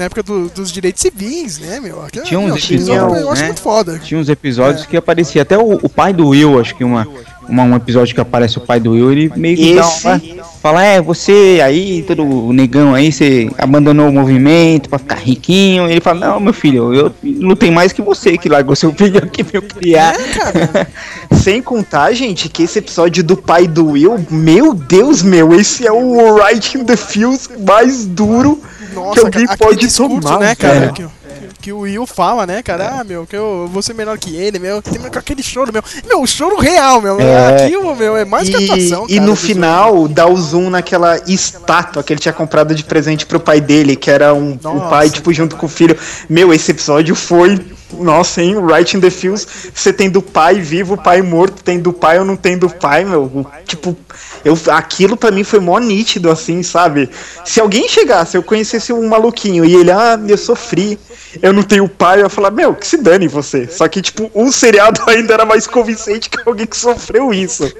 [0.00, 2.02] Na época do- dos direitos civis, né, meu?
[2.02, 3.46] Aquela- Tinha uns meu, episódios, eu acho né?
[3.48, 3.98] muito foda.
[3.98, 7.06] Tinha uns episódios que aparecia até o, o pai do Will, acho que uma,
[7.48, 10.20] uma- um episódio que aparece o pai do Will, ele meio que dá Esse- uma,
[10.62, 15.88] fala, é, você aí, todo negão aí, você abandonou o movimento pra ficar riquinho.
[15.88, 19.42] Ele fala, não, meu filho, eu lutei mais que você que largou seu filho aqui
[19.42, 20.14] pra eu criar.
[20.14, 20.86] É.
[21.36, 25.92] Sem contar, gente, que esse episódio do pai do Will, meu Deus, meu, esse é
[25.92, 30.38] o Right in the Feels mais duro que Nossa, alguém cara, aquele pode discurso, tomar,
[30.40, 30.92] né, cara?
[31.60, 33.00] Que, que o Will fala, né, cara?
[33.00, 34.82] Ah, meu, que eu vou ser melhor que ele, meu.
[34.82, 35.82] Tem com aquele choro, meu.
[36.06, 37.20] Meu, choro real, meu.
[37.20, 37.64] É.
[37.64, 41.18] Aquilo, meu, é mais que E, atuação, e cara, no final dá o zoom naquela
[41.26, 44.88] estátua que ele tinha comprado de presente pro pai dele, que era um, o Nossa.
[44.88, 45.96] pai, tipo, junto com o filho.
[46.28, 47.60] Meu, esse episódio foi.
[47.92, 48.54] Nossa, hein?
[48.64, 49.46] Right in the Feels.
[49.74, 53.04] Você tem do pai vivo, pai morto, tem do pai ou não tem do pai,
[53.04, 53.22] meu.
[53.24, 53.96] O- Tipo,
[54.44, 57.08] eu, aquilo pra mim foi mó nítido, assim, sabe?
[57.44, 60.98] Se alguém chegasse, eu conhecesse um maluquinho e ele, ah, eu sofri,
[61.42, 63.66] eu não tenho pai, eu ia falar, meu, que se dane você.
[63.68, 67.64] Só que, tipo, um seriado ainda era mais convincente que alguém que sofreu isso.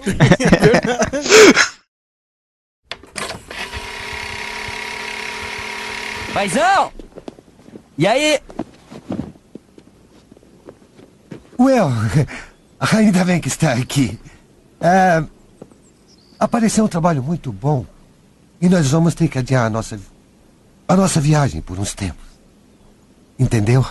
[6.33, 6.93] Paizão!
[7.99, 8.39] E aí?
[11.61, 11.91] Well,
[12.81, 14.19] ainda bem que está aqui.
[14.81, 15.23] É,
[16.39, 17.85] apareceu um trabalho muito bom
[18.63, 20.01] e nós vamos ter que adiar a nossa,
[20.89, 22.25] a nossa viagem por uns tempos.
[23.39, 23.85] Entendeu?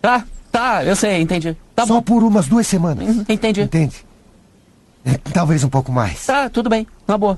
[0.00, 1.56] Tá, tá, eu sei, entendi.
[1.74, 3.08] Tá Só bom, por umas duas semanas.
[3.08, 3.62] Uhum, entendi.
[3.62, 4.06] Entende?
[5.04, 6.24] É, talvez um pouco mais.
[6.24, 7.36] Tá, tudo bem, na boa.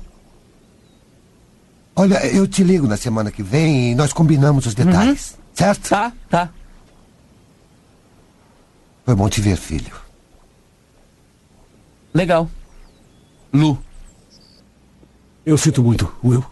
[1.95, 5.37] Olha, eu te ligo na semana que vem e nós combinamos os detalhes.
[5.55, 5.89] Certo?
[5.89, 6.49] Tá, tá.
[9.09, 9.91] Foi bom te ver, filho.
[12.13, 12.47] Legal.
[13.51, 13.75] Lu.
[15.43, 16.45] Eu sinto muito, Will.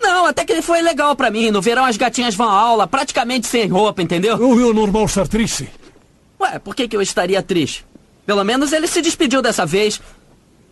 [0.00, 1.50] Não, até que ele foi legal pra mim.
[1.50, 4.36] No verão as gatinhas vão à aula praticamente sem roupa, entendeu?
[4.36, 5.68] Will é normal estar triste.
[6.40, 7.84] Ué, por que, que eu estaria triste?
[8.24, 10.00] Pelo menos ele se despediu dessa vez.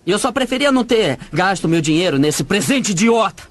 [0.07, 3.43] E eu só preferia não ter gasto meu dinheiro nesse presente idiota.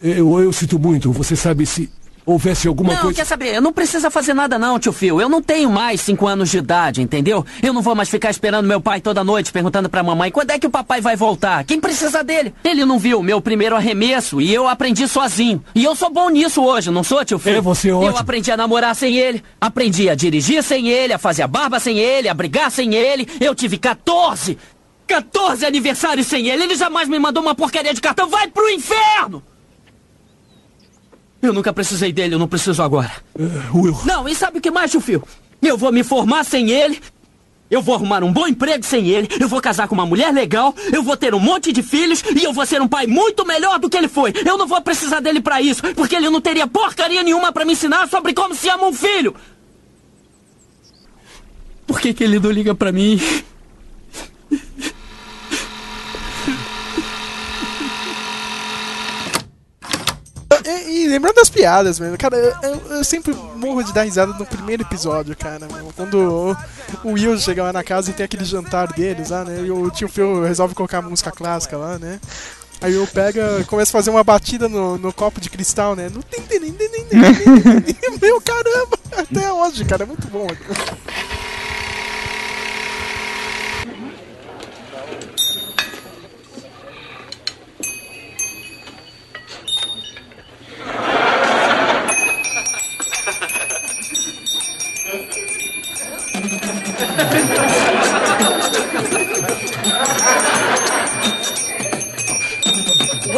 [0.00, 1.10] Eu, eu sinto muito.
[1.10, 1.90] Você sabe se
[2.28, 3.16] houvesse alguma não, coisa.
[3.16, 3.60] quer saber?
[3.60, 5.20] Não precisa fazer nada não, tio Phil.
[5.20, 7.44] Eu não tenho mais cinco anos de idade, entendeu?
[7.62, 10.58] Eu não vou mais ficar esperando meu pai toda noite perguntando pra mamãe quando é
[10.58, 11.64] que o papai vai voltar.
[11.64, 12.54] Quem precisa dele?
[12.62, 15.64] Ele não viu meu primeiro arremesso e eu aprendi sozinho.
[15.74, 17.56] E eu sou bom nisso hoje, não sou, tio Phil?
[17.56, 18.18] É, você é Eu ótimo.
[18.18, 21.98] aprendi a namorar sem ele, aprendi a dirigir sem ele, a fazer a barba sem
[21.98, 23.26] ele, a brigar sem ele.
[23.40, 24.58] Eu tive 14!
[25.06, 26.64] 14 aniversários sem ele!
[26.64, 28.28] Ele jamais me mandou uma porcaria de cartão.
[28.28, 29.42] Vai pro inferno!
[31.40, 33.12] Eu nunca precisei dele, eu não preciso agora.
[33.72, 33.96] Will.
[34.04, 35.22] Não, e sabe o que mais, Phil?
[35.62, 37.00] Eu vou me formar sem ele.
[37.70, 39.28] Eu vou arrumar um bom emprego sem ele.
[39.38, 40.74] Eu vou casar com uma mulher legal.
[40.90, 42.22] Eu vou ter um monte de filhos.
[42.34, 44.32] E eu vou ser um pai muito melhor do que ele foi.
[44.44, 45.82] Eu não vou precisar dele pra isso.
[45.94, 49.34] Porque ele não teria porcaria nenhuma pra me ensinar sobre como se ama um filho.
[51.86, 53.20] Por que, que ele não liga pra mim?
[60.68, 64.32] E, e lembrando das piadas, mano, cara, eu, eu- eu sempre morro de dar risada
[64.34, 65.66] no primeiro episódio, cara.
[65.72, 65.92] meu.
[65.96, 69.62] Quando o, o Will chega lá na casa e tem aquele jantar deles lá, né?
[69.64, 72.20] E o tio Phil resolve colocar música clássica lá, né?
[72.80, 76.08] Aí o pega, começa a fazer uma batida no, no copo de cristal, né?
[76.10, 78.18] Tim, tim, tim, tim, tim, tim.
[78.22, 78.96] Meu caramba!
[79.16, 80.46] Até hoje, cara, é muito bom.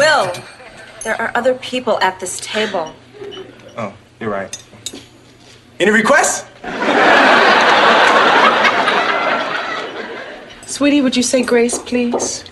[0.01, 0.33] Will,
[1.03, 2.91] there are other people at this table.
[3.77, 4.49] Oh, you're right.
[5.79, 6.39] Any requests?
[10.65, 12.45] Sweetie, would you say grace, please?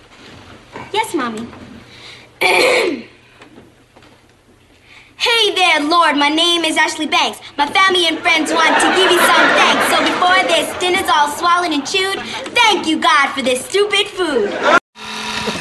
[0.92, 1.48] Yes, Mommy.
[2.40, 3.08] hey
[5.56, 6.16] there, Lord.
[6.16, 7.40] My name is Ashley Banks.
[7.58, 9.88] My family and friends want to give you some thanks.
[9.90, 12.20] So before this dinner's all swallowed and chewed,
[12.54, 14.79] thank you, God, for this stupid food.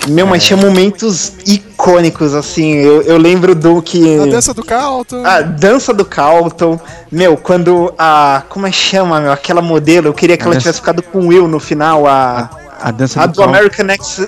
[0.07, 2.73] Meu, mas tinha momentos icônicos, assim.
[2.75, 4.19] Eu, eu lembro do que.
[4.19, 5.25] A dança do Carlton.
[5.25, 6.79] A dança do Carlton.
[7.11, 8.43] Meu, quando a.
[8.49, 9.31] Como é que chama, meu?
[9.31, 12.07] Aquela modelo, eu queria que A ela dança- tivesse ficado com o Will no final,
[12.07, 12.49] a.
[12.81, 13.43] A dança A do do.
[13.43, 14.25] American Next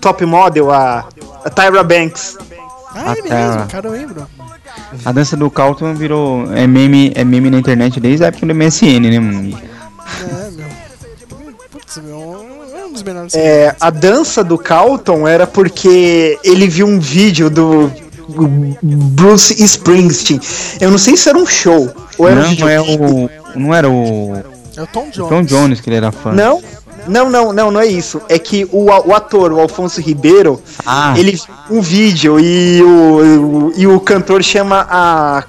[0.00, 1.04] Top Model, a,
[1.44, 2.38] a Tyra Banks.
[2.94, 4.26] Ah, é mesmo, cara, eu lembro.
[5.04, 6.46] A dança do Carlton virou.
[6.54, 9.58] É meme, é meme na internet desde a época do MSN, né, mano?
[9.58, 10.66] É, meu.
[11.72, 12.43] Putz, meu,
[12.94, 13.34] dos melhores.
[13.34, 17.90] É, a dança do Carlton era porque ele viu um vídeo do
[18.82, 20.40] Bruce Springsteen.
[20.80, 22.68] Eu não sei se era um show ou era um Não, vídeo.
[22.68, 23.30] é o.
[23.54, 24.34] Não era o.
[24.76, 25.28] É o Tom Jones.
[25.28, 26.32] Tom Jones que ele era fã.
[26.32, 26.60] Não,
[27.06, 28.20] não, não, não, não é isso.
[28.28, 31.14] É que o, o ator, o Alfonso Ribeiro, Ah.
[31.16, 32.86] ele viu um vídeo e o,
[33.68, 35.44] o- e o cantor chama a.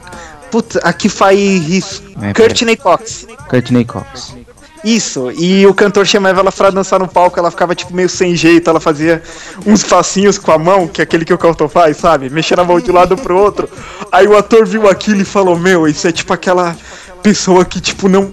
[0.51, 2.01] Puta, a que faz.
[2.21, 3.25] É, Courtney Cox.
[3.49, 4.36] Courtney Cox.
[4.85, 8.35] Isso, e o cantor chamava ela pra dançar no palco, ela ficava tipo meio sem
[8.35, 9.19] jeito, ela fazia
[9.65, 12.29] uns passinhos com a mão, que é aquele que o Carlton faz, sabe?
[12.29, 13.67] Mexendo a mão de um lado pro outro.
[14.11, 16.77] Aí o ator viu aquilo e falou: Meu, isso é tipo aquela
[17.23, 18.31] pessoa que, tipo, não.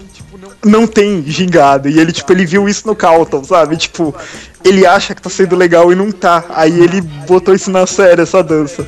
[0.65, 1.89] Não tem gingado.
[1.89, 3.75] E ele, tipo, ele viu isso no Carlton, sabe?
[3.75, 4.15] Tipo,
[4.63, 6.45] ele acha que tá sendo legal e não tá.
[6.51, 8.87] Aí ele botou isso na série, essa dança.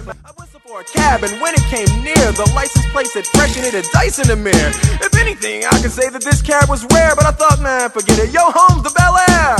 [0.93, 4.19] Cab, and when it came near, the license plate said fresh and it had dice
[4.19, 4.71] in the mirror.
[5.01, 8.19] If anything, I could say that this cab was rare, but I thought, man, forget
[8.19, 8.31] it.
[8.31, 9.55] Yo, home's the Bel Air.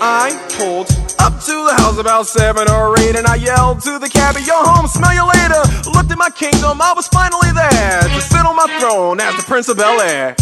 [0.00, 4.08] I pulled up to the house about seven or eight, and I yelled to the
[4.08, 8.20] cabbie, "Yo, home, smell you later." Looked at my kingdom, I was finally there to
[8.20, 10.36] sit on my throne as the Prince of Bel Air.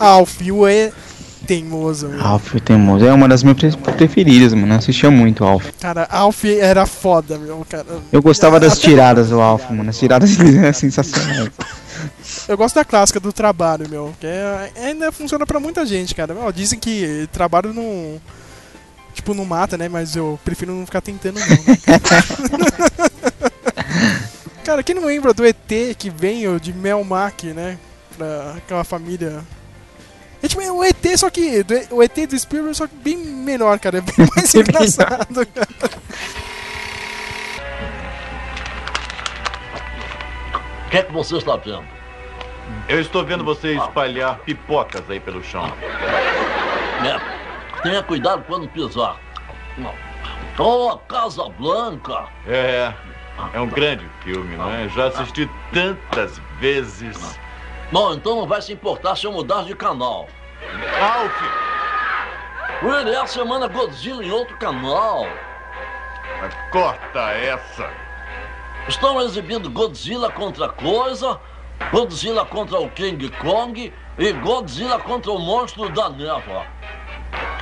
[0.00, 0.92] Ah, o Phil é
[1.46, 2.10] teimoso.
[2.20, 4.74] Alf Teimoso é uma das minhas pre- preferidas, mano.
[4.74, 5.70] Eu assistia muito Alf.
[5.80, 7.86] Cara, Alf era foda, meu, cara.
[8.12, 9.88] Eu gostava das tiradas do Alf, mano.
[9.90, 11.48] As tiradas dele eram sensacionais.
[12.46, 14.14] Eu gosto da clássica do trabalho, meu.
[14.20, 16.34] Que é- ainda funciona pra muita gente, cara.
[16.34, 18.20] Meu, dizem que trabalho não.
[19.14, 19.88] Tipo, não mata, né?
[19.88, 21.46] Mas eu prefiro não ficar tentando, não.
[21.46, 21.78] Né?
[24.64, 25.56] cara, quem não lembra do ET
[25.98, 27.78] que veio de Melmac, né?
[28.16, 29.40] Pra aquela família.
[30.42, 31.62] É tipo é o ET, só que.
[31.62, 33.98] do- o ET do Spielberg, só que bem menor, cara.
[33.98, 35.68] É bem mais engraçado, cara.
[40.86, 41.84] O que é que você está vendo?
[42.88, 45.70] Eu estou vendo você espalhar pipocas aí pelo chão.
[47.04, 49.16] É, tenha cuidado quando pisar.
[50.58, 52.26] Oh, Casa Blanca.
[52.46, 52.92] É,
[53.52, 54.88] é um grande filme, não é?
[54.88, 57.38] Já assisti tantas vezes.
[57.90, 60.28] Bom, então não vai se importar se eu mudar de canal.
[61.00, 61.68] Alf!
[63.10, 65.26] É a semana Godzilla em outro canal.
[66.70, 67.90] Corta essa.
[68.86, 71.40] Estão exibindo Godzilla contra coisa,
[71.90, 76.66] Godzilla contra o King Kong e Godzilla contra o monstro da névoa.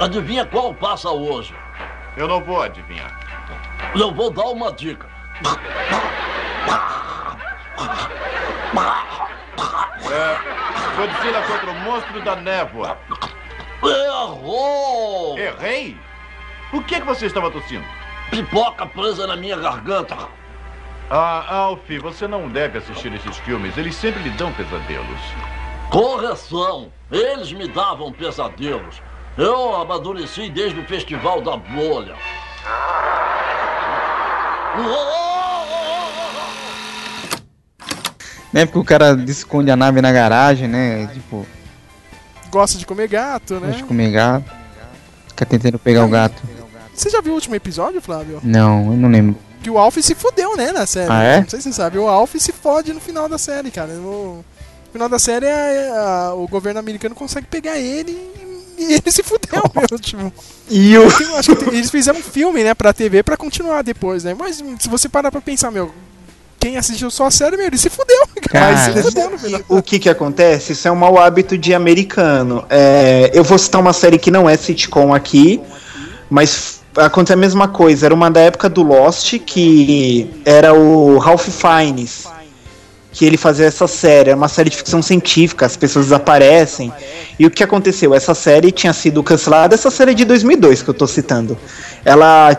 [0.01, 1.55] Adivinha qual passa hoje?
[2.17, 3.19] Eu não vou adivinhar.
[3.95, 5.09] Eu vou dar uma dica.
[10.11, 12.99] É, Godzilla contra o monstro da névoa.
[13.83, 15.39] Errou!
[15.39, 15.97] Errei?
[16.73, 17.85] O que, é que você estava tossindo?
[18.31, 20.17] Pipoca presa na minha garganta.
[21.11, 23.77] Ah, Alf, você não deve assistir esses filmes.
[23.77, 25.21] Eles sempre lhe dão pesadelos.
[25.91, 26.91] Correção!
[27.11, 29.01] Eles me davam pesadelos.
[29.39, 32.17] Eu amadureci desde o Festival da Bolha.
[38.57, 41.09] Né, porque o cara esconde a nave na garagem, né?
[41.13, 41.47] Tipo,
[42.51, 43.61] Gosta de comer gato, né?
[43.67, 44.45] gosta de comer gato.
[45.29, 46.43] Fica tentando pegar o gato.
[46.95, 48.41] Você já viu o último episódio, Flávio?
[48.43, 49.37] Não, eu não lembro.
[49.63, 51.13] Que o Alf se fudeu, né, na série.
[51.13, 51.41] Ah, é?
[51.43, 51.99] Não sei se você sabe.
[51.99, 53.93] O Alf se fode no final da série, cara.
[53.93, 54.43] No
[54.93, 58.13] final da série, a- a- o governo americano consegue pegar ele
[58.79, 59.99] e, e ele se fudeu, meu.
[59.99, 60.33] Tipo,
[60.71, 61.03] E o.
[61.03, 64.35] eu acho que eles fizeram um filme, né, pra TV pra continuar depois, né?
[64.39, 65.93] Mas se você parar pra pensar, meu,
[66.67, 68.77] quem assistiu só a série, meu, ele se fudeu, cara.
[68.93, 69.61] Se fudeu no final.
[69.69, 70.73] o que que acontece?
[70.73, 72.65] Isso é um mau hábito de americano.
[72.69, 75.61] É, eu vou citar uma série que não é sitcom aqui,
[76.29, 78.07] mas f- acontece a mesma coisa.
[78.07, 82.25] Era uma da época do Lost, que era o Ralph Fiennes,
[83.13, 84.31] que ele fazia essa série.
[84.31, 86.93] Era uma série de ficção científica, as pessoas desaparecem.
[87.39, 88.13] E o que aconteceu?
[88.13, 91.57] Essa série tinha sido cancelada, essa série é de 2002 que eu tô citando.
[92.05, 92.55] Ela,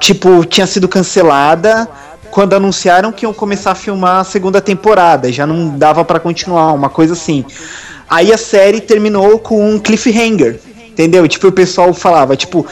[0.00, 1.86] tipo, tinha sido cancelada
[2.30, 6.72] quando anunciaram que iam começar a filmar a segunda temporada, já não dava pra continuar,
[6.72, 7.44] uma coisa assim.
[8.08, 11.26] Aí a série terminou com um cliffhanger, entendeu?
[11.28, 12.66] Tipo, o pessoal falava, tipo,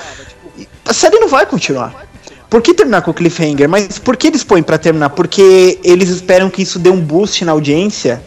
[0.85, 2.07] a série não vai continuar.
[2.51, 3.69] Por que terminar com cliffhanger?
[3.69, 5.11] Mas por que eles põem pra terminar?
[5.11, 8.23] Porque eles esperam que isso dê um boost na audiência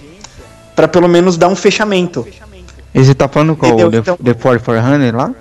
[0.76, 2.28] pra pelo menos dar um fechamento.
[2.94, 3.72] E você tá falando qual?
[3.72, 3.88] Entendeu?
[3.88, 5.32] O The, Então- The 4400 lá?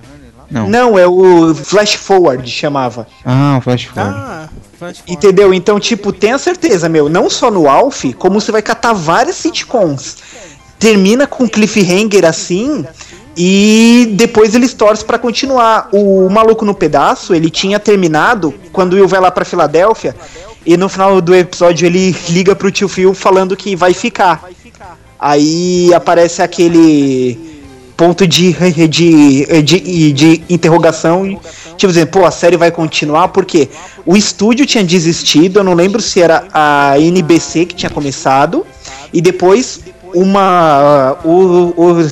[0.51, 0.69] Não.
[0.69, 3.07] Não, é o Flash Forward chamava.
[3.25, 4.17] Ah, o Flash Forward.
[4.19, 4.49] Ah.
[5.07, 5.53] Entendeu?
[5.53, 10.17] Então, tipo, tenha certeza, meu, não só no Alf, como você vai catar várias sitcoms.
[10.79, 12.87] Termina com cliffhanger assim
[13.37, 15.89] e depois eles torcem pra continuar.
[15.93, 20.17] O Maluco no Pedaço, ele tinha terminado quando o Will vai lá pra Filadélfia
[20.65, 24.43] e no final do episódio ele liga pro tio Phil falando que vai ficar.
[25.19, 27.50] Aí aparece aquele
[28.01, 28.55] ponto de,
[28.89, 31.39] de, de, de interrogação
[31.77, 33.69] tipo dizendo, pô, a série vai continuar porque
[34.07, 38.67] o estúdio tinha desistido, eu não lembro se era a NBC que tinha começado
[39.13, 39.81] e depois
[40.15, 42.11] uma o, o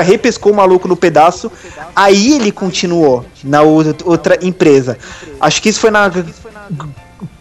[0.00, 1.50] repescou o maluco no pedaço,
[1.94, 4.96] aí ele continuou na ou- outra empresa.
[5.40, 6.10] Acho que isso foi na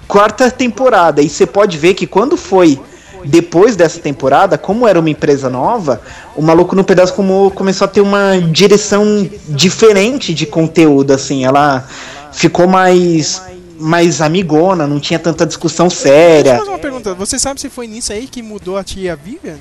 [0.08, 2.80] quarta temporada e você pode ver que quando foi
[3.28, 6.02] depois dessa temporada, como era uma empresa nova,
[6.36, 11.86] o Maluco no Pedaço como começou a ter uma direção diferente de conteúdo, assim, ela
[12.32, 13.42] ficou mais
[13.80, 16.58] mais amigona, não tinha tanta discussão Deixa eu séria.
[16.58, 17.14] fazer uma pergunta.
[17.14, 19.58] Você sabe se foi nisso aí que mudou a tia Vivian?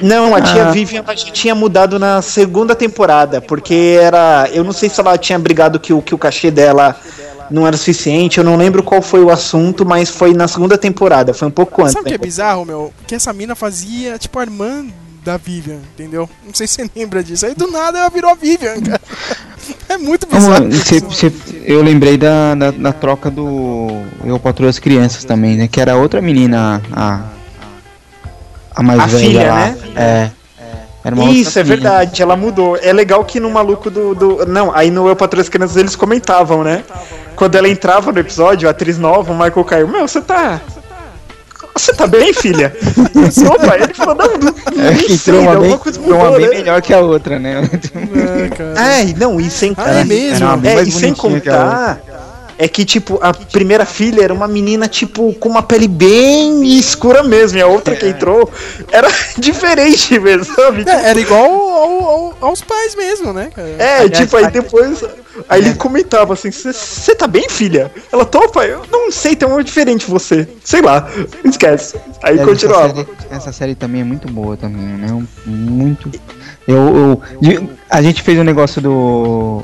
[0.00, 0.70] Não, a tia Ah.
[0.70, 5.18] Vivian ela já tinha mudado na segunda temporada, porque era, eu não sei se ela
[5.18, 6.96] tinha brigado que o que o cachê dela
[7.50, 11.32] não era suficiente, eu não lembro qual foi o assunto, mas foi na segunda temporada,
[11.34, 11.92] foi um pouco antes.
[11.94, 12.92] Sabe o que é bizarro, meu?
[13.06, 14.86] Que essa mina fazia, tipo, a irmã
[15.24, 16.28] da Vivian, entendeu?
[16.46, 17.44] Não sei se você lembra disso.
[17.46, 19.00] Aí do nada ela virou a Vivian, cara.
[19.86, 20.70] É muito bizarro.
[20.72, 21.32] Cê- cê-
[21.64, 23.88] eu lembrei da, da, da troca do
[24.24, 25.68] Eu Patroa as Crianças também, né?
[25.68, 27.22] Que era outra menina, a.
[28.74, 29.66] A mais A velha filha, lá.
[29.66, 29.78] né?
[29.96, 30.30] É.
[31.08, 32.76] Era uma Isso, outra é verdade, ela mudou.
[32.76, 34.14] É legal que no maluco do.
[34.14, 36.84] do- não, aí no Eu Patrulho as Crianças eles comentavam, né?
[37.34, 40.60] Quando ela entrava no episódio, a atriz nova, o Michael Caio, meu, você tá.
[41.74, 42.76] Você tá bem, filha?
[43.54, 46.24] Opa, ele falou, não, não É, que sei, entrou uma, bem, alguma coisa entrou uma
[46.24, 46.54] mudou, bem né?
[46.56, 47.62] melhor que a outra, né?
[47.62, 49.00] É, cara.
[49.00, 50.36] É, não, e sem Ah, é mesmo?
[50.36, 52.00] Era uma bem É, mais e sem bonitinha que a contar
[52.58, 57.22] é que, tipo, a primeira filha era uma menina, tipo, com uma pele bem escura
[57.22, 58.50] mesmo, e a outra que entrou
[58.90, 59.08] era
[59.38, 60.84] diferente mesmo, sabe?
[60.88, 63.68] É, era igual ao- ao- aos pais mesmo, né, cara?
[63.78, 65.04] É, Aliás, tipo, aí depois.
[65.48, 67.92] Aí ele comentava assim: Você tá bem, filha?
[68.12, 68.64] Ela topa?
[68.66, 70.48] Eu não sei, tem uma diferente você.
[70.64, 71.08] Sei lá,
[71.44, 71.96] esquece.
[72.22, 72.94] Aí Essa continuava.
[72.94, 75.24] série, essa série também é muito boa também, né?
[75.46, 76.10] Muito.
[76.66, 79.62] Eu, eu- de- a gente fez um negócio do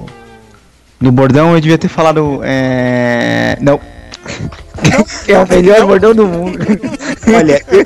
[1.05, 2.41] Do bordão eu devia ter falado.
[2.43, 3.59] É...
[3.61, 3.79] Não.
[5.29, 6.59] é o melhor bordão do mundo.
[7.29, 7.85] Olha, eu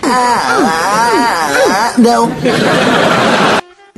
[1.99, 2.31] Não.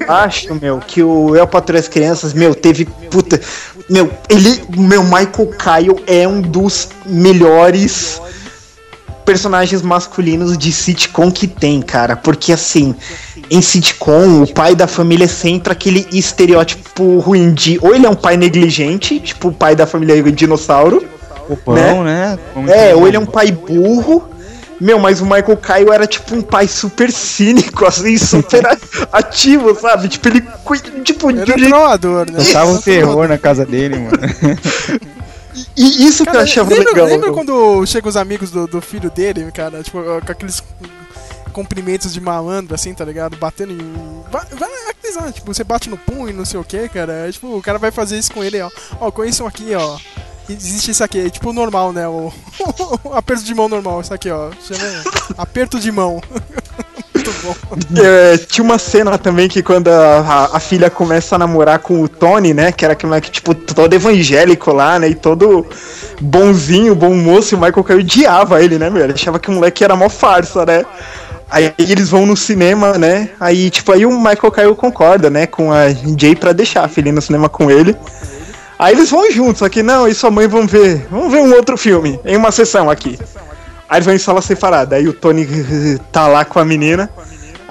[0.08, 2.86] acho, meu, que o El Patrulha as Crianças, meu, teve.
[3.10, 3.38] Puta.
[3.90, 4.62] Meu, ele.
[4.74, 8.18] Meu, Michael Kyle é um dos melhores
[9.30, 12.16] personagens masculinos de sitcom que tem, cara.
[12.16, 12.96] Porque assim,
[13.48, 17.78] em sitcom, o pai da família é sempre aquele estereótipo ruim de.
[17.80, 21.04] Ou ele é um pai negligente, tipo o pai da família dinossauro.
[21.64, 22.36] Bom, né?
[22.52, 24.28] Como É, ou ele é um pai burro.
[24.80, 28.76] Meu, mas o Michael Kyle era tipo um pai super cínico, assim, super a-
[29.12, 30.08] ativo, sabe?
[30.08, 32.42] Tipo, ele cuida, tipo, de um jeito- Trovador, né?
[32.42, 34.18] Tocava um terror na casa dele, mano.
[35.76, 37.06] E isso que eu achava lembra, legal.
[37.06, 39.82] lembra quando chegam os amigos do, do filho dele, cara?
[39.82, 40.62] Tipo, com aqueles
[41.52, 43.36] cumprimentos de malandro, assim, tá ligado?
[43.36, 44.22] Batendo em.
[44.30, 47.24] Vai, vai aqueles, ah, tipo, você bate no punho e não sei o que, cara.
[47.24, 48.70] Aí, tipo, o cara vai fazer isso com ele, ó.
[49.00, 49.98] Ó, conheçam aqui, ó.
[50.48, 52.08] Existe isso aqui, é tipo normal, né?
[52.08, 52.32] O,
[53.14, 54.50] aperto de mão normal, isso aqui, ó.
[55.36, 56.20] Aperto de mão.
[57.30, 57.76] Muito bom.
[58.02, 62.08] É, tinha uma cena também que quando a, a- filha começa a namorar com o
[62.08, 62.70] Tony, né?
[62.72, 65.08] Que era aquele moleque, tipo, todo evangélico lá, né?
[65.08, 65.66] E todo
[66.20, 69.02] bonzinho, bom moço, e o Michael Kyle odiava ele, né, meu?
[69.04, 70.84] Ele achava que o moleque era mó farsa, né?
[71.50, 73.30] Aí eles vão no cinema, né?
[73.40, 77.10] Aí, tipo, aí o Michael Kyle concorda, né, com a Jay pra deixar a filha
[77.12, 77.96] no cinema com ele.
[78.78, 81.06] Aí eles vão juntos, só que não, e sua mãe vão ver.
[81.10, 83.18] Vamos ver um outro filme, em uma sessão aqui.
[83.90, 84.94] Aí eles vão em sala separada.
[84.94, 85.44] Aí o Tony
[86.12, 87.10] tá lá com a menina.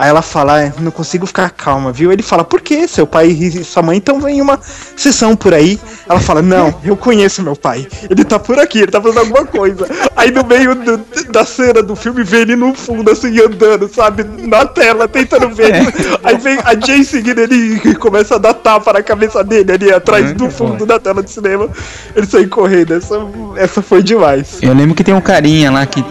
[0.01, 2.09] Aí ela fala, "É, não consigo ficar calma, viu?
[2.09, 2.87] Ele fala, por que?
[2.87, 4.57] Seu pai e sua mãe estão em uma
[4.95, 5.77] sessão por aí.
[6.07, 7.85] Ela fala, não, eu conheço meu pai.
[8.09, 9.85] Ele tá por aqui, ele tá fazendo alguma coisa.
[10.15, 14.23] Aí no meio do- da cena do filme vem ele no fundo, assim, andando, sabe?
[14.47, 15.73] Na tela, tentando ver.
[16.23, 19.91] Aí vem a Jay seguindo ele e começa a dar tapa na cabeça dele ali
[19.91, 21.67] atrás do fundo da tela de cinema.
[22.15, 22.93] Ele sai correndo.
[22.93, 23.15] Essa,
[23.57, 24.59] essa foi demais.
[24.61, 26.01] Eu lembro que tem um carinha lá que,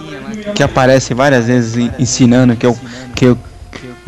[0.55, 2.76] que aparece várias vezes en- ensinando que, é o
[3.14, 3.34] que é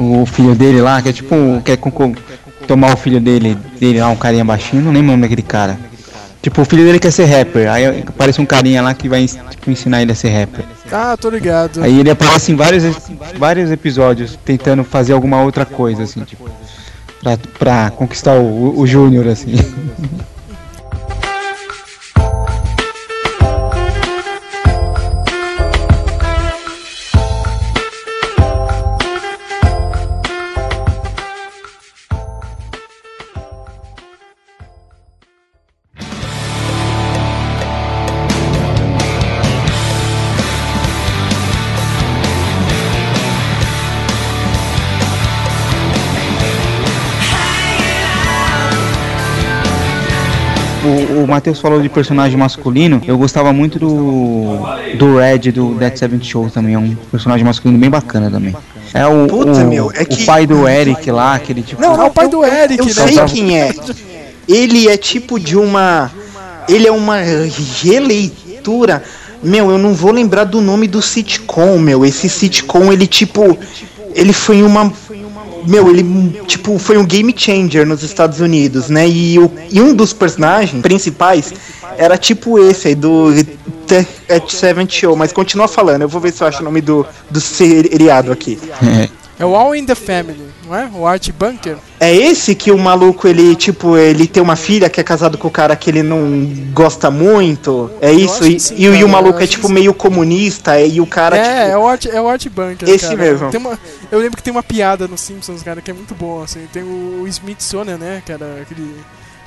[0.02, 1.34] o- filho dele lá, que é tipo,
[1.64, 2.12] quer co-
[2.66, 5.78] tomar o filho dele, dele lá, um carinha baixinho, não lembro o nome daquele cara.
[6.42, 9.70] Tipo, o filho dele quer ser rapper, aí aparece um carinha lá que vai tipo,
[9.70, 10.64] ensinar ele a ser rapper.
[10.90, 11.82] Ah, tô ligado.
[11.82, 12.82] Aí ele aparece em vários,
[13.38, 16.48] vários episódios tentando fazer alguma outra coisa, assim, tipo,
[17.22, 19.54] pra, pra conquistar o, o Júnior, assim.
[51.30, 54.58] Matheus falou de personagem masculino, eu gostava muito do
[54.98, 58.54] do Red do Dead Seven Show também, é um personagem masculino bem bacana também.
[58.92, 61.80] É o, Puta, o, meu, é o que- pai do Eric lá, aquele tipo.
[61.80, 62.92] Não, É o pai do Eric, Eu né?
[62.92, 63.72] sei quem é.
[64.48, 66.10] Ele é tipo de uma.
[66.68, 67.18] Ele é uma
[67.82, 69.02] releitura.
[69.42, 72.04] Meu, eu não vou lembrar do nome do sitcom, meu.
[72.04, 73.56] Esse sitcom, ele tipo.
[74.14, 74.92] Ele foi uma.
[75.66, 79.08] Meu, ele tipo foi um game changer nos Estados Unidos, né?
[79.08, 81.52] E, o, e um dos personagens principais
[81.96, 83.28] era tipo esse aí do
[83.86, 84.06] The
[84.48, 87.40] Seven Show, mas continua falando, eu vou ver se eu acho o nome do, do
[87.40, 88.58] seriado aqui.
[89.40, 90.88] É o All in the Family, não é?
[90.94, 91.76] O Art Bunker.
[91.98, 95.48] É esse que o maluco, ele, tipo, ele tem uma filha que é casado com
[95.48, 97.90] o cara que ele não gosta muito.
[98.02, 98.46] É isso?
[98.46, 101.36] E, sim, e o- e o maluco é tipo que meio comunista, e o cara,
[101.38, 101.70] é, tipo.
[101.72, 102.88] é o Art, é o Art Bunker.
[102.88, 103.16] Esse cara.
[103.16, 103.50] mesmo.
[103.50, 103.78] Tem uma,
[104.12, 106.66] eu lembro que tem uma piada nos Simpsons, cara, que é muito boa, assim.
[106.72, 108.94] Tem o Smithsonian, né, cara, aquele...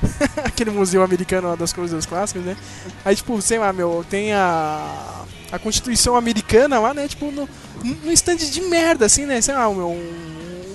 [0.44, 2.56] aquele museu americano lá das coisas clássicas, né?
[3.04, 5.22] Aí, tipo, sei lá, meu, tem a...
[5.52, 7.48] A Constituição Americana lá, né, tipo, no,
[7.84, 9.40] no stand de merda, assim, né?
[9.40, 10.00] Sei lá, um-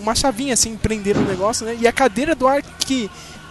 [0.02, 1.78] uma chavinha, assim, prender o negócio, né?
[1.80, 2.66] E a cadeira do Art...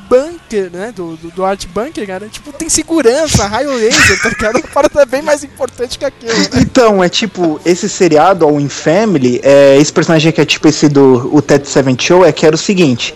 [0.09, 0.91] Bunker, né?
[0.97, 4.57] Do, do, do Art Bunker, cara, tipo, tem segurança, raio laser, tá ligado?
[4.65, 6.49] Uma parada bem mais importante que aquilo, né?
[6.63, 10.89] Então, é tipo, esse seriado, All in Family, é, esse personagem que é tipo esse
[10.89, 13.15] do o Ted Seven Show, é que era o seguinte.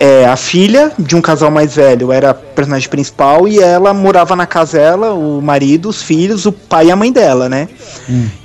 [0.00, 4.36] É, a filha de um casal mais velho era a personagem principal e ela morava
[4.36, 7.68] na casa dela, o marido, os filhos, o pai e a mãe dela, né?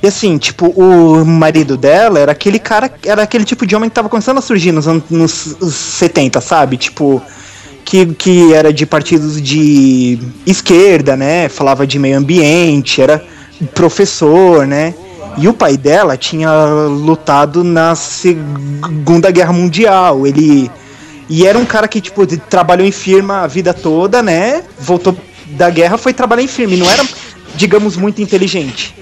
[0.01, 3.93] E assim, tipo, o marido dela era aquele cara, era aquele tipo de homem que
[3.93, 6.75] tava começando a surgir nos anos nos 70, sabe?
[6.75, 7.21] Tipo,
[7.85, 11.49] que, que era de partidos de esquerda, né?
[11.49, 13.23] Falava de meio ambiente, era
[13.75, 14.95] professor, né?
[15.37, 16.51] E o pai dela tinha
[16.87, 20.25] lutado na Segunda Guerra Mundial.
[20.25, 20.69] Ele
[21.35, 24.61] E era um cara que, tipo, trabalhou em firma a vida toda, né?
[24.79, 25.17] Voltou
[25.47, 26.75] da guerra, foi trabalhar em firma.
[26.75, 27.03] E não era,
[27.55, 28.93] digamos, muito inteligente.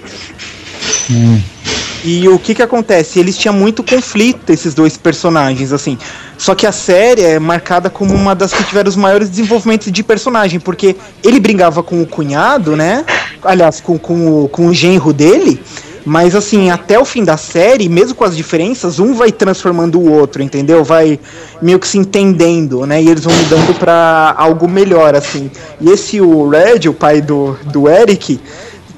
[2.02, 3.18] E o que que acontece?
[3.18, 5.98] Eles tinham muito conflito, esses dois personagens, assim.
[6.38, 10.02] Só que a série é marcada como uma das que tiveram os maiores desenvolvimentos de
[10.02, 13.04] personagem, porque ele brigava com o cunhado, né?
[13.42, 15.62] Aliás, com, com, o, com o genro dele.
[16.04, 20.10] Mas assim, até o fim da série, mesmo com as diferenças, um vai transformando o
[20.10, 20.82] outro, entendeu?
[20.82, 21.18] Vai
[21.60, 23.00] meio que se entendendo, né?
[23.02, 25.50] E eles vão mudando pra algo melhor, assim.
[25.80, 28.40] E esse o Red, o pai do, do Eric,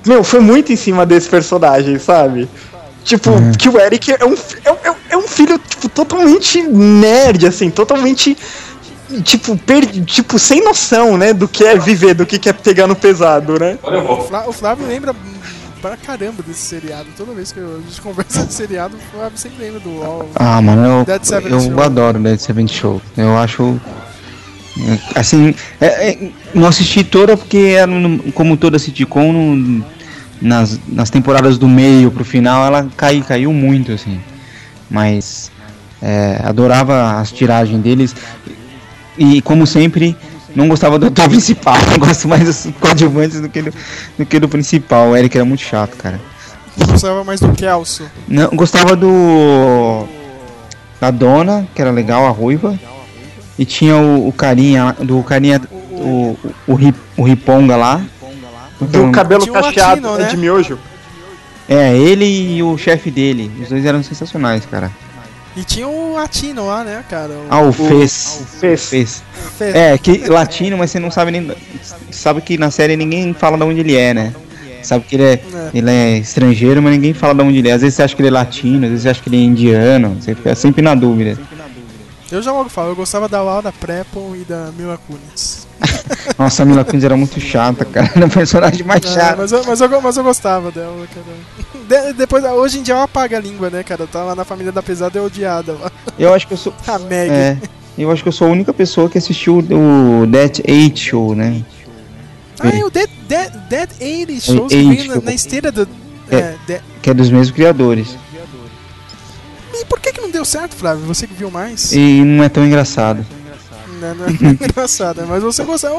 [0.06, 2.48] meu, foi muito em cima desse personagem, sabe?
[3.04, 4.34] Tipo, que o Eric é um,
[4.64, 8.34] é, um- é um- é um filho tipo, totalmente nerd, assim, totalmente.
[9.22, 11.34] Tipo, per, tipo, sem noção, né?
[11.34, 13.78] Do que é viver, do que é pegar no pesado, né?
[14.48, 15.14] O Flávio lembra
[15.84, 17.08] pra caramba desse seriado.
[17.14, 20.30] Toda vez que eu- a gente conversa de seriado, Flávio sempre lembra do All.
[20.34, 21.82] Ah, mano, Dead eu, Seven eu Show.
[21.82, 23.02] adoro Dead Seven Show.
[23.18, 23.78] Eu acho.
[25.14, 27.92] Assim, é- é, não assisti toda porque era
[28.34, 29.84] como toda sitcom, no-
[30.40, 34.18] nas, nas temporadas do meio pro final ela cai, caiu muito, assim.
[34.90, 35.52] Mas
[36.00, 38.16] é, adorava as tiragens deles.
[39.18, 40.16] E como sempre,
[40.54, 41.76] não gostava do ator principal.
[41.92, 43.72] Eu gosto mais dos coadjuvantes do que do,
[44.18, 45.08] do que do principal.
[45.10, 46.20] O Eric era muito chato, cara.
[46.78, 48.04] Eu gostava mais do Kelso.
[48.28, 50.06] Não, gostava do.
[51.00, 52.78] Da dona, que era legal, a ruiva.
[53.58, 56.38] E tinha o, o carinha, do carinha, o, o,
[56.68, 58.02] o, Ri- o Riponga lá.
[58.80, 60.24] Do cabelo Tinha um cacheado latino, né?
[60.24, 60.30] né?
[60.30, 60.78] de miojo.
[61.68, 62.24] É, ele
[62.56, 63.50] e o chefe dele.
[63.62, 64.90] Os dois eram sensacionais, cara.
[65.56, 67.32] E tinha o Latino lá, né, cara?
[67.48, 68.42] Ah, o Fez.
[68.58, 68.88] Fez.
[68.88, 69.22] Fez.
[69.56, 69.74] Fez.
[69.74, 71.52] É, que latino, mas você não sabe nem.
[72.10, 74.34] Sabe que na série ninguém fala de onde ele é, né?
[74.82, 75.70] Sabe que ele é, É.
[75.72, 77.72] ele é estrangeiro, mas ninguém fala de onde ele é.
[77.72, 79.40] Às vezes você acha que ele é latino, às vezes você acha que ele é
[79.40, 80.16] indiano.
[80.20, 81.38] Você fica sempre na dúvida.
[82.32, 85.68] Eu já logo falo, eu gostava da Laura Prepon e da Mila Kunis.
[86.38, 88.10] Nossa, a Mila Kunis era muito chata, cara.
[88.16, 89.38] Era o personagem mais É, chato.
[89.38, 91.73] mas, eu, mas, eu, mas eu gostava dela, cara.
[91.88, 94.06] De- depois, hoje em dia ela apaga a língua, né, cara?
[94.06, 95.90] Tá lá na família da pesada é odiada lá.
[96.18, 96.72] Eu acho que eu sou.
[96.86, 97.30] A Meg.
[97.30, 97.56] É,
[97.96, 101.62] eu acho que eu sou a única pessoa que assistiu o Death 8 Show, né?
[102.60, 105.70] Ah, é o Dead, Dead, Dead 80 Shows que Eight, veio na, eu- na esteira
[105.72, 105.88] do.
[106.30, 106.36] É.
[106.36, 108.16] É, de- Que é dos mesmos criadores.
[109.72, 111.04] E por que que não deu certo, Flávio?
[111.06, 111.92] Você que viu mais?
[111.92, 113.26] E não é tão engraçado.
[114.00, 114.30] Não, não é
[114.64, 115.94] engraçado, mas você gostava.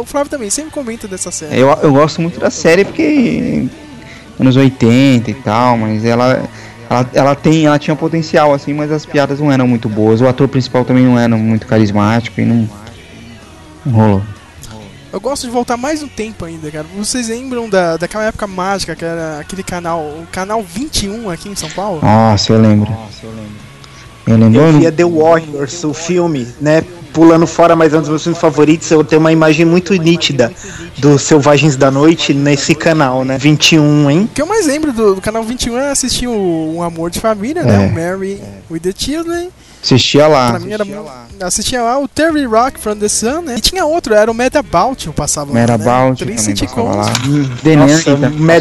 [0.00, 1.58] O Flávio também sempre comenta dessa série.
[1.58, 3.68] Eu, eu gosto muito da série porque
[4.42, 6.48] anos 80 e tal, mas ela,
[6.88, 10.20] ela, ela tem, ela tinha potencial assim, mas as piadas não eram muito boas.
[10.20, 12.68] O ator principal também não era muito carismático e não,
[13.84, 14.22] não rolou.
[15.12, 16.86] Eu gosto de voltar mais no tempo ainda, cara.
[16.96, 21.54] Vocês lembram da, daquela época mágica que era aquele canal, o canal 21 aqui em
[21.54, 22.00] São Paulo?
[22.02, 22.90] Nossa, eu lembro.
[24.26, 24.58] Eu lembro.
[24.58, 26.82] Eu via The Warriors, o filme, né?
[27.12, 28.90] Pulando fora, mas é um dos meus filmes favoritos.
[28.90, 30.52] Eu tenho uma imagem muito nítida
[30.98, 33.36] dos Selvagens da Noite nesse canal, né?
[33.38, 34.28] 21, hein?
[34.30, 37.20] O que eu mais lembro do, do canal 21 é assistir o Um Amor de
[37.20, 37.64] Família, É.
[37.64, 37.86] né?
[37.86, 38.40] O Mary
[38.70, 39.48] with the Children.
[39.82, 40.50] Assistia lá.
[40.50, 41.04] Pra mim era mu-
[41.40, 43.56] assistia lá o Terry Rock from the Sun, né?
[43.56, 44.34] E tinha outro, era o
[45.06, 45.76] eu passava lá, Mad né?
[45.76, 47.12] Passava lá.
[47.76, 48.10] Nossa,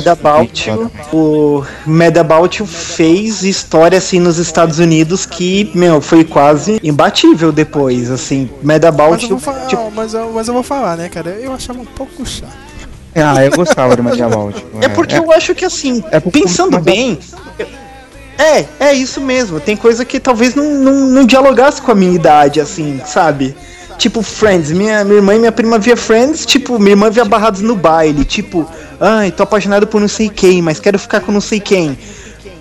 [0.07, 0.71] About,
[1.13, 8.09] o Mad About fez história assim nos Estados Unidos que, meu, foi quase imbatível depois,
[8.09, 8.49] assim.
[8.63, 11.29] Mad About, Mas eu, vou falar, tipo, mas, eu, mas eu vou falar, né, cara?
[11.31, 12.49] Eu achava um pouco chato.
[13.13, 14.53] Ah, eu gostava do Mediaval.
[14.81, 16.01] É porque eu acho que assim,
[16.31, 17.19] pensando bem.
[18.37, 19.59] É, é isso mesmo.
[19.59, 23.55] Tem coisa que talvez não, não, não dialogasse com a minha idade, assim, sabe?
[23.97, 24.71] Tipo, Friends.
[24.71, 28.25] Minha, minha irmã e minha prima via Friends, tipo, minha irmã via Barrados no baile.
[28.25, 28.67] Tipo,
[28.99, 31.97] ai, tô apaixonado por não sei quem, mas quero ficar com não sei quem.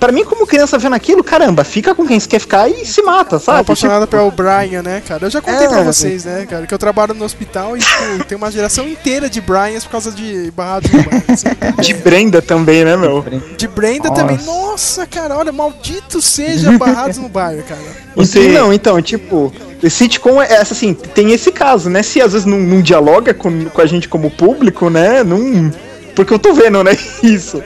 [0.01, 3.03] Pra mim, como criança vendo aquilo, caramba, fica com quem você quer ficar e se
[3.03, 3.61] mata, sabe?
[3.61, 5.27] apaixonada pelo Brian, né, cara?
[5.27, 8.25] Eu já contei É, pra vocês, né, cara, que eu trabalho no hospital e tipo,
[8.25, 11.23] tem uma geração inteira de Bryans por causa de barrados no Brian.
[11.29, 11.49] assim.
[11.83, 13.25] De Brenda também, né, meu?
[13.59, 14.21] De Brenda Nossa.
[14.21, 14.39] também.
[14.45, 17.81] Nossa, cara, olha, maldito seja barrados no bairro, cara.
[18.17, 18.49] Você...
[18.49, 19.53] Não, então, tipo,
[19.89, 22.03] sitcom é essa assim, tem esse caso, né?
[22.03, 25.23] Se às vezes não, não dialoga com, com a gente como público, né?
[25.23, 25.71] Não.
[26.15, 26.93] Porque eu tô vendo, né?
[27.23, 27.63] Isso.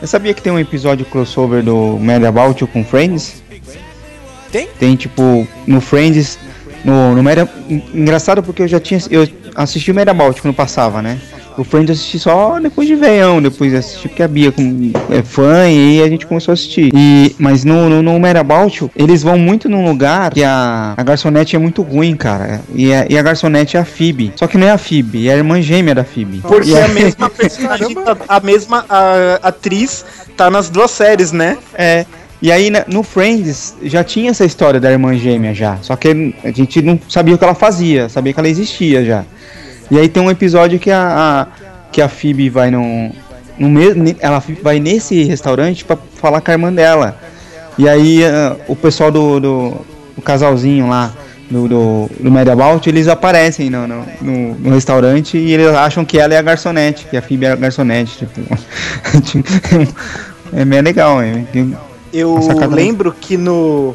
[0.00, 3.42] Eu sabia que tem um episódio crossover do Mad About You com Friends?
[4.50, 4.68] Tem?
[4.78, 6.38] Tem tipo, no Friends,
[6.84, 11.02] no, no Mad, engraçado porque eu já tinha, eu assisti o Mad About quando passava,
[11.02, 11.20] né?
[11.60, 15.22] O Friends eu assisti só depois de veião, depois assisti porque a Bia com- é
[15.22, 16.90] fã e a gente começou a assistir.
[16.94, 18.18] E, mas no, no, no
[18.96, 22.62] eles vão muito num lugar que a, a garçonete é muito ruim, cara.
[22.74, 24.32] E a, e a garçonete é a Phoebe.
[24.36, 26.38] Só que não é a Phoebe, é a irmã gêmea da Phoebe.
[26.38, 30.02] Porque a aí- mesma personagem, tá- a mesma a, atriz
[30.38, 31.58] tá nas duas séries, né?
[31.74, 32.06] É.
[32.40, 35.76] E aí no Friends já tinha essa história da irmã gêmea já.
[35.82, 39.24] Só que a gente não sabia o que ela fazia, sabia que ela existia já.
[39.90, 41.46] E aí tem um episódio que a, a
[41.90, 43.10] que a Phoebe vai no,
[43.58, 43.80] no
[44.20, 47.18] ela vai nesse restaurante para falar com a irmã dela.
[47.76, 49.74] E aí uh, o pessoal do, do,
[50.14, 51.12] do casalzinho lá
[51.50, 56.18] do, do, do Mediabout, eles aparecem no, no, no, no restaurante e eles acham que
[56.18, 58.18] ela é a garçonete, que a Phoebe é a garçonete.
[58.18, 58.40] Tipo,
[60.52, 61.44] é bem legal, é.
[62.12, 62.38] Eu
[62.70, 63.94] lembro que no.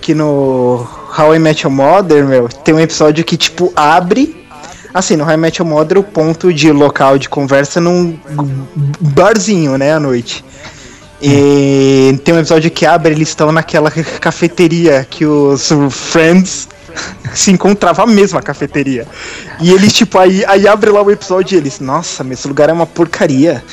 [0.00, 4.41] Que no How I Met Your Mother, meu, tem um episódio que, tipo, abre.
[4.94, 8.18] Assim, no How I Met Your Mother, o ponto de local de conversa num
[9.00, 10.44] barzinho, né, à noite.
[11.22, 13.90] E tem um episódio que abre, eles estão naquela
[14.20, 16.68] cafeteria que os Friends
[17.32, 19.06] se encontrava a mesma cafeteria.
[19.60, 22.68] E eles, tipo, aí, aí abre lá o episódio e eles, nossa, mas esse lugar
[22.68, 23.64] é uma porcaria.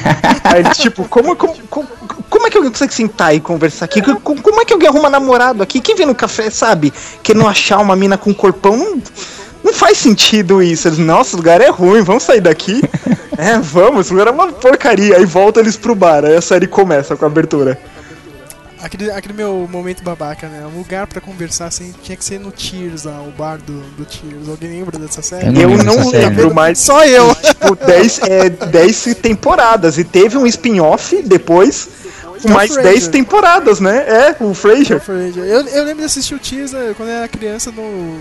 [0.44, 1.88] aí eles, tipo, como, como, como,
[2.28, 4.02] como é que alguém consegue sentar e conversar aqui?
[4.02, 5.80] Como, como é que alguém arruma namorado aqui?
[5.80, 6.92] Quem vem no café, sabe?
[7.22, 9.00] Que não achar uma mina com corpão não,
[9.62, 10.88] não faz sentido isso.
[10.88, 12.80] Eles, nossa, o lugar é ruim, vamos sair daqui.
[13.36, 15.16] é, vamos, esse lugar é uma porcaria.
[15.16, 17.78] Aí volta eles pro bar, aí a série começa com a abertura.
[18.82, 20.64] Aquele, aquele meu momento babaca, né?
[20.66, 24.04] Um lugar pra conversar assim, tinha que ser no Tears lá, o bar do, do
[24.04, 24.48] Tears.
[24.48, 25.46] Alguém lembra dessa série?
[25.46, 26.78] Eu não, eu não lembro, mas.
[26.78, 27.34] Só eu!
[27.34, 29.98] Tipo, 10 é, dez temporadas.
[29.98, 31.88] E teve um spin-off depois.
[32.42, 34.04] Com mais 10 temporadas, né?
[34.06, 35.02] É, o Frasier.
[35.08, 38.18] Eu, eu lembro de assistir o Tears né, quando eu era criança no,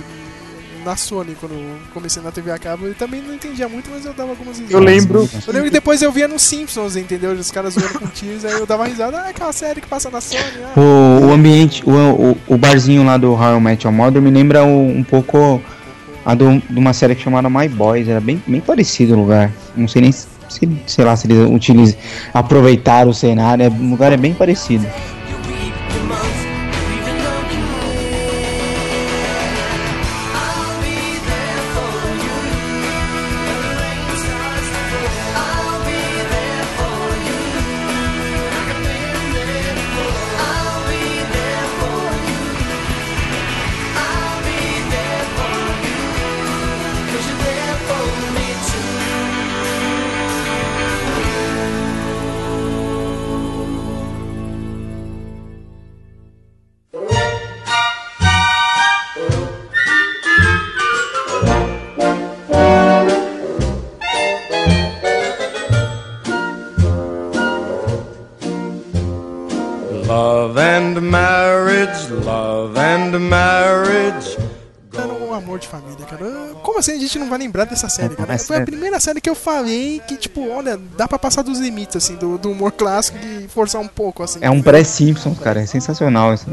[0.85, 1.55] na Sony, quando
[1.93, 2.85] comecei na TV a cabo.
[2.85, 4.71] Eu também não entendia muito, mas eu dava algumas risadas.
[4.71, 5.29] Eu lembro.
[5.47, 7.31] Eu lembro que depois eu via nos Simpsons, entendeu?
[7.31, 9.17] Os caras zoando com Tears, aí eu dava risada.
[9.17, 10.43] Ah, aquela série que passa na Sony.
[10.63, 10.79] Ah.
[10.79, 14.29] O, o ambiente, o, o, o barzinho lá do How I Met Your Mother me
[14.29, 15.61] lembra um, um pouco
[16.23, 18.07] a do, de uma série que chamada My Boys.
[18.07, 19.51] Era bem, bem parecido o lugar.
[19.75, 20.27] Não sei nem se,
[20.85, 21.97] sei lá, se eles utilizam,
[22.33, 23.67] aproveitaram o cenário.
[23.71, 24.85] O lugar é bem parecido.
[77.15, 78.37] Gente não vai lembrar dessa série, cara?
[78.37, 81.95] Foi a primeira série que eu falei que, tipo, olha, dá pra passar dos limites,
[81.95, 84.39] assim, do, do humor clássico e forçar um pouco, assim.
[84.41, 85.61] É um pré-Simpsons, cara.
[85.61, 86.45] É sensacional isso.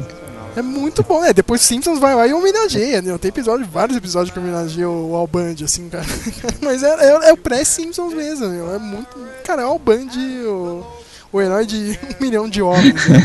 [0.54, 1.32] É muito bom, né?
[1.32, 3.16] Depois Simpsons vai lá e homenageia, né?
[3.18, 6.04] Tem episódio, vários episódios que homenageiam o Al Bundy, assim, cara.
[6.60, 8.74] Mas é, é, é o pré-Simpsons mesmo, meu.
[8.74, 9.08] É muito.
[9.44, 10.86] Cara, é o Al Bundy, o,
[11.32, 13.08] o herói de um milhão de homens.
[13.08, 13.22] Né?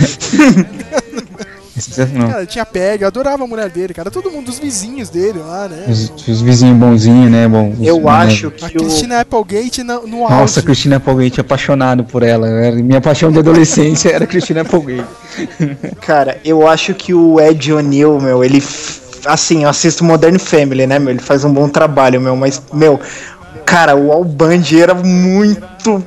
[2.30, 4.09] cara, tinha Peg, eu adorava a mulher dele, cara.
[4.09, 5.86] Todo mundo, os vizinhos dele lá, né?
[5.88, 7.47] Os, os vizinhos bonzinhos, né?
[7.47, 8.11] Bom, os, eu né?
[8.11, 10.61] acho que a Christina Applegate no, no Nossa, auge.
[10.63, 12.47] Christina Applegate, apaixonado por ela.
[12.71, 15.07] Minha paixão de adolescência era Christina Applegate.
[16.01, 18.63] Cara, eu acho que o Ed O'Neill, meu, ele.
[19.25, 21.09] Assim, eu assisto Modern Family, né, meu?
[21.09, 22.99] Ele faz um bom trabalho, meu, mas, meu,
[23.65, 26.03] cara, o Al Bundy era muito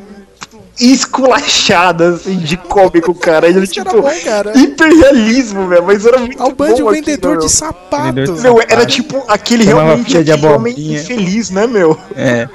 [0.81, 3.49] esculachado, assim, de cômico, cara.
[3.49, 4.57] Ele, tipo, bom, cara.
[4.59, 7.49] hiperrealismo, meu, mas era muito Bundy, bom o vendedor aquilo, de meu.
[7.49, 8.05] sapato.
[8.07, 11.99] Vendedor de Meu, era tipo aquele Tomava realmente de homem infeliz, né, meu?
[12.17, 12.49] É.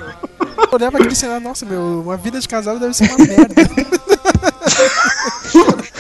[0.58, 3.56] Eu olhava aquele cenário, nossa, meu, uma vida de casado deve ser uma merda.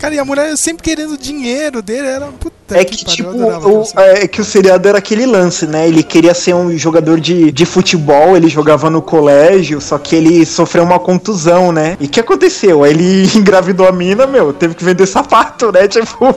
[0.00, 3.84] Cara, e a mulher sempre querendo dinheiro dele, era puta É que, pariu, tipo, o,
[3.84, 4.24] série.
[4.24, 5.88] é que o seriado era aquele lance, né?
[5.88, 10.46] Ele queria ser um jogador de, de futebol, ele jogava no colégio, só que ele
[10.46, 11.96] sofreu uma contusão, né?
[11.98, 12.84] E o que aconteceu?
[12.84, 15.88] Aí Ele engravidou a mina, meu, teve que vender sapato, né?
[15.88, 16.34] Tipo.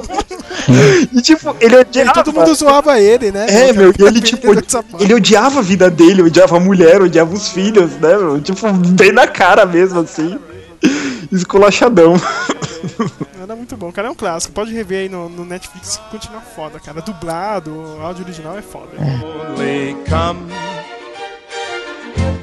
[1.14, 2.14] e tipo, ele E odiava.
[2.14, 3.45] todo mundo zoava ele, né?
[3.47, 5.03] É, meu, e ele, tipo, de sapato.
[5.03, 8.41] ele odiava a vida dele, odiava a mulher, odiava os filhos, né, meu?
[8.41, 10.38] Tipo, bem na cara mesmo, assim.
[11.32, 12.15] Esculachadão.
[13.41, 14.53] Era muito bom, cara, é um clássico.
[14.53, 17.01] Pode rever aí no, no Netflix, continua foda, cara.
[17.01, 18.97] Dublado, o áudio original é foda.
[19.61, 20.51] only come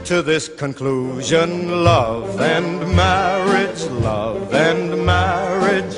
[0.05, 5.97] to this conclusion love and marriage, love and marriage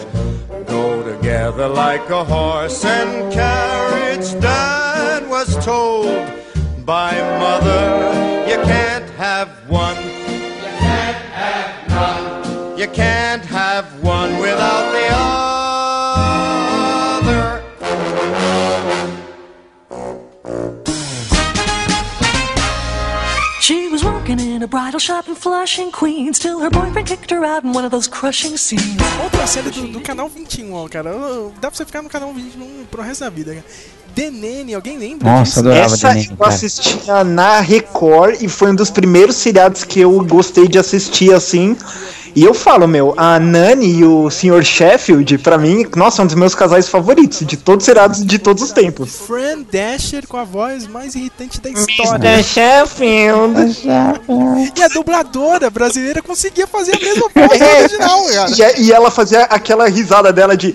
[0.67, 4.35] go together like a horse and carriage.
[4.41, 6.27] Dad was told
[6.85, 10.00] by mother, you can't have one
[12.93, 15.31] can't have one without the other.
[23.61, 27.45] She was working in a bridal shop in Flushing, Queens, till her boyfriend kicked her
[27.45, 28.97] out in one of those crushing scenes.
[29.23, 31.13] Outra série do, do canal 21, ó, cara.
[31.61, 33.65] Dá pra você ficar no canal 21 pro resto da vida, cara.
[34.15, 35.61] The Nene, alguém lembra Nossa, disso?
[35.61, 36.51] adorava Essa The eu cara.
[36.55, 41.77] assistia na Record e foi um dos primeiros seriados que eu gostei de assistir assim.
[42.33, 44.63] E eu falo, meu, a Nani e o Sr.
[44.63, 48.39] Sheffield, pra mim, nossa, é um dos meus casais favoritos de todos os seriados de
[48.39, 49.17] todos os tempos.
[49.27, 52.35] Fran Dasher com a voz mais irritante da história.
[52.35, 52.45] Mr.
[52.45, 53.79] Sheffield.
[54.77, 58.79] E a dubladora brasileira conseguia fazer a mesma voz do É, original, cara.
[58.79, 60.73] e, e ela fazia aquela risada dela de.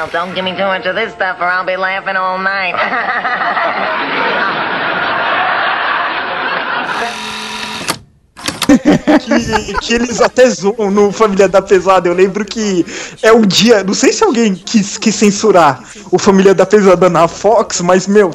[0.00, 2.72] Well, don't give me too much of this stuff or I'll be laughing all night.
[9.20, 12.08] que, que eles até zoam no Família da Pesada.
[12.08, 12.86] Eu lembro que
[13.22, 13.84] é um dia.
[13.84, 18.30] Não sei se alguém quis, quis censurar o Família da Pesada na Fox, mas, meu.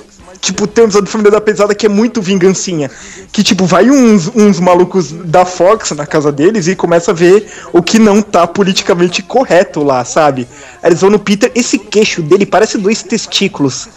[0.45, 2.91] Tipo, tem um episódio do Família da Pesada que é muito vingancinha.
[3.31, 7.47] Que, tipo, vai uns, uns malucos da Fox na casa deles e começa a ver
[7.73, 10.47] o que não tá politicamente correto lá, sabe?
[10.83, 13.87] Aí eles vão no Peter, esse queixo dele parece dois testículos.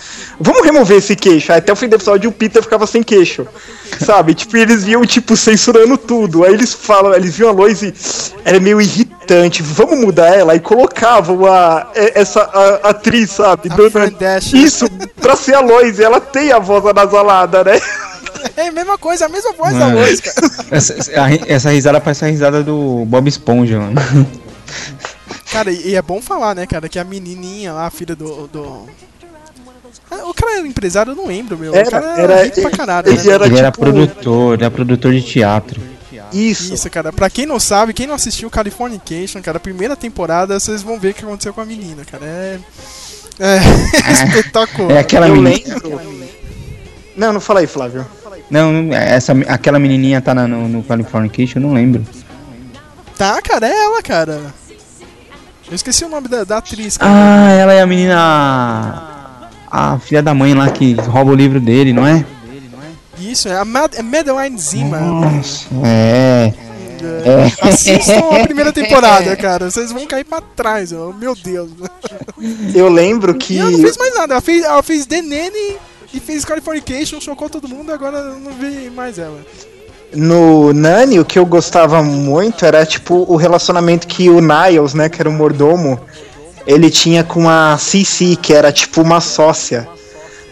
[0.40, 1.52] Vamos remover esse queixo.
[1.52, 3.46] Aí até o fim do episódio o Peter ficava sem queixo.
[4.04, 4.32] Sabe?
[4.34, 6.44] Tipo, eles viam, tipo, censurando tudo.
[6.44, 7.92] Aí eles falam, eles viam a Lois e
[8.44, 9.62] ela é meio irritante.
[9.62, 13.68] Vamos mudar ela e colocavam a, essa a- atriz, sabe?
[13.90, 14.06] Dona-
[14.56, 14.86] Isso,
[15.20, 15.98] pra ser a Lois.
[15.98, 17.80] E ela tem a voz anasalada, né?
[18.56, 20.36] É a mesma coisa, a mesma voz da Mano, Lois, cara.
[20.70, 21.12] essa, essa-
[21.46, 24.00] essa risada parece a risada do Bob Esponja, mano.
[25.52, 28.46] Cara, e e é bom falar, né, cara, que a menininha lá, a filha do.
[28.48, 28.86] do...
[30.10, 31.74] Ah, O cara era empresário, eu não lembro, meu.
[31.74, 33.32] Era, o cara era, era- rico pra caralho, ele né?
[33.32, 35.80] era Ele era tipo- produtor, ele era produtor de teatro.
[36.32, 36.74] Isso.
[36.74, 37.10] Isso, cara.
[37.12, 41.10] Pra quem não sabe, quem não assistiu Californication, cara, a primeira temporada, vocês vão ver
[41.10, 42.24] o que aconteceu com a menina, cara.
[42.24, 42.58] É.
[43.40, 43.58] É.
[44.12, 44.90] espetacular.
[44.92, 45.74] É aquela Eu menina.
[45.82, 46.00] lembro.
[47.16, 48.06] Não, não fala aí, Flávio.
[48.50, 52.04] Não, não, essa, aquela menininha tá na- no, no Californication, eu não lembro.
[53.16, 54.40] Tá, cara, é ela, cara.
[55.68, 57.12] Eu esqueci o nome da, da atriz, cara.
[57.12, 59.02] Ah, ela é a menina.
[59.70, 62.24] A filha da mãe lá que rouba o livro dele, não é?
[63.18, 64.98] Isso, é a Mad é Madeline Zima.
[64.98, 66.54] Nossa, é.
[67.04, 67.68] É.
[67.68, 69.70] Assistam a primeira temporada, cara.
[69.70, 71.12] Vocês vão cair pra trás, ó.
[71.12, 71.70] meu Deus.
[72.74, 73.54] Eu lembro que.
[73.54, 74.34] E ela não fez mais nada.
[74.34, 75.76] Ela fez, ela fez The Nanny
[76.12, 79.38] e fez Californication, chocou todo mundo, agora eu não vi mais ela.
[80.14, 85.08] No Nani, o que eu gostava muito era, tipo, o relacionamento que o Niles, né,
[85.08, 86.00] que era o mordomo,
[86.66, 89.86] ele tinha com a Cici, que era, tipo, uma sócia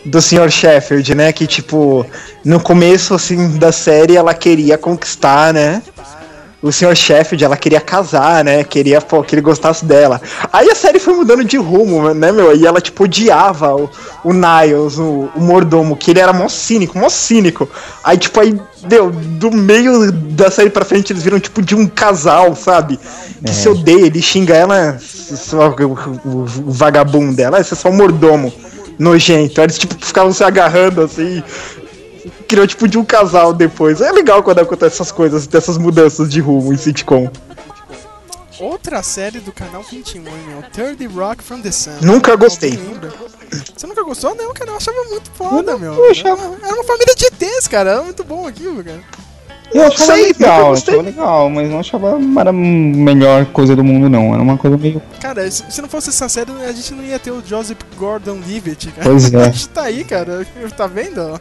[0.04, 0.50] do Sr.
[0.50, 2.04] Sheffield, né, que, tipo,
[2.44, 5.82] no começo, assim, da série, ela queria conquistar, né,
[6.66, 6.94] o Sr.
[6.96, 10.20] Sheffield, ela queria casar, né, queria, pô, que ele gostasse dela.
[10.52, 13.88] Aí a série foi mudando de rumo, né, meu, e ela, tipo, odiava o,
[14.24, 17.68] o Niles, o, o mordomo, que ele era mó cínico, mó cínico.
[18.02, 21.86] Aí, tipo, aí, deu, do meio da série pra frente, eles viram, tipo, de um
[21.86, 22.98] casal, sabe?
[23.44, 23.52] Que É.
[23.54, 27.96] se odeia, ele xinga ela, só o, o- o vagabundo dela, esse é só um
[27.96, 28.52] mordomo
[28.98, 29.60] nojento.
[29.60, 31.42] Eles, tipo, ficavam se agarrando, assim,
[32.46, 34.00] criou tipo de um casal depois.
[34.00, 37.30] É legal quando acontece essas coisas, dessas mudanças de rumo em sitcom.
[38.58, 40.62] Outra série do canal 21, hein, meu.
[40.70, 41.90] Third Rock from the Sun.
[42.00, 42.78] Nunca gostei.
[43.76, 44.34] Você nunca gostou?
[44.34, 45.92] Não, cara, eu achava muito foda, meu.
[45.92, 47.90] Era, era uma família de ETs, cara.
[47.90, 49.00] Era muito bom aquilo, cara.
[49.74, 53.82] Eu Não achava sei, legal, achava legal, mas não achava era a melhor coisa do
[53.82, 54.32] mundo, não.
[54.32, 55.02] Era uma coisa meio.
[55.20, 59.10] Cara, se não fosse essa série, a gente não ia ter o Joseph Gordon-Levitt, cara.
[59.10, 59.36] Pois é.
[59.36, 60.46] A gente tá aí, cara.
[60.76, 61.38] Tá vendo?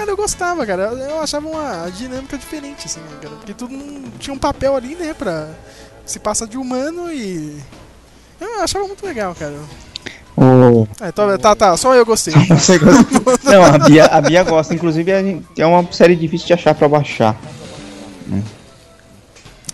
[0.00, 0.84] Cara, eu gostava, cara.
[0.84, 3.34] Eu- Eu achava uma dinâmica diferente, assim, cara.
[3.36, 5.48] Porque todo mundo tinha um papel ali, né, pra
[6.06, 7.60] se passar de humano e...
[8.40, 9.54] Eu achava muito legal, cara.
[10.34, 10.88] O...
[11.00, 12.32] É, tá, tá, tá, só eu gostei.
[12.48, 13.04] Você gosta?
[13.44, 14.74] Não, a Bia, a Bia gosta.
[14.74, 15.12] Inclusive,
[15.58, 17.36] é uma série difícil de achar pra baixar.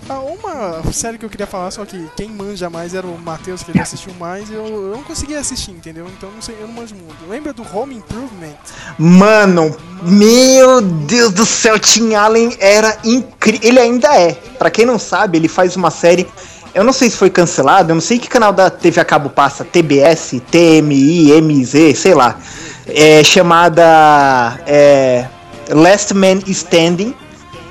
[0.09, 3.65] Ah, uma série que eu queria falar, só que quem manja mais era o Matheus,
[3.65, 6.07] que ele assistiu mais, eu, eu não conseguia assistir, entendeu?
[6.17, 7.29] Então não sei, eu não manjo muito.
[7.29, 8.55] Lembra do Home Improvement?
[8.97, 13.61] Mano, meu Deus do céu, Tim Allen era incrível.
[13.63, 14.33] Ele ainda é.
[14.59, 16.27] Pra quem não sabe, ele faz uma série.
[16.75, 19.31] Eu não sei se foi cancelado, eu não sei que canal da TV a cabo
[19.31, 22.39] passa, TBS, TMI, MZ, sei lá.
[22.87, 25.27] É chamada é,
[25.71, 27.15] Last Man Standing.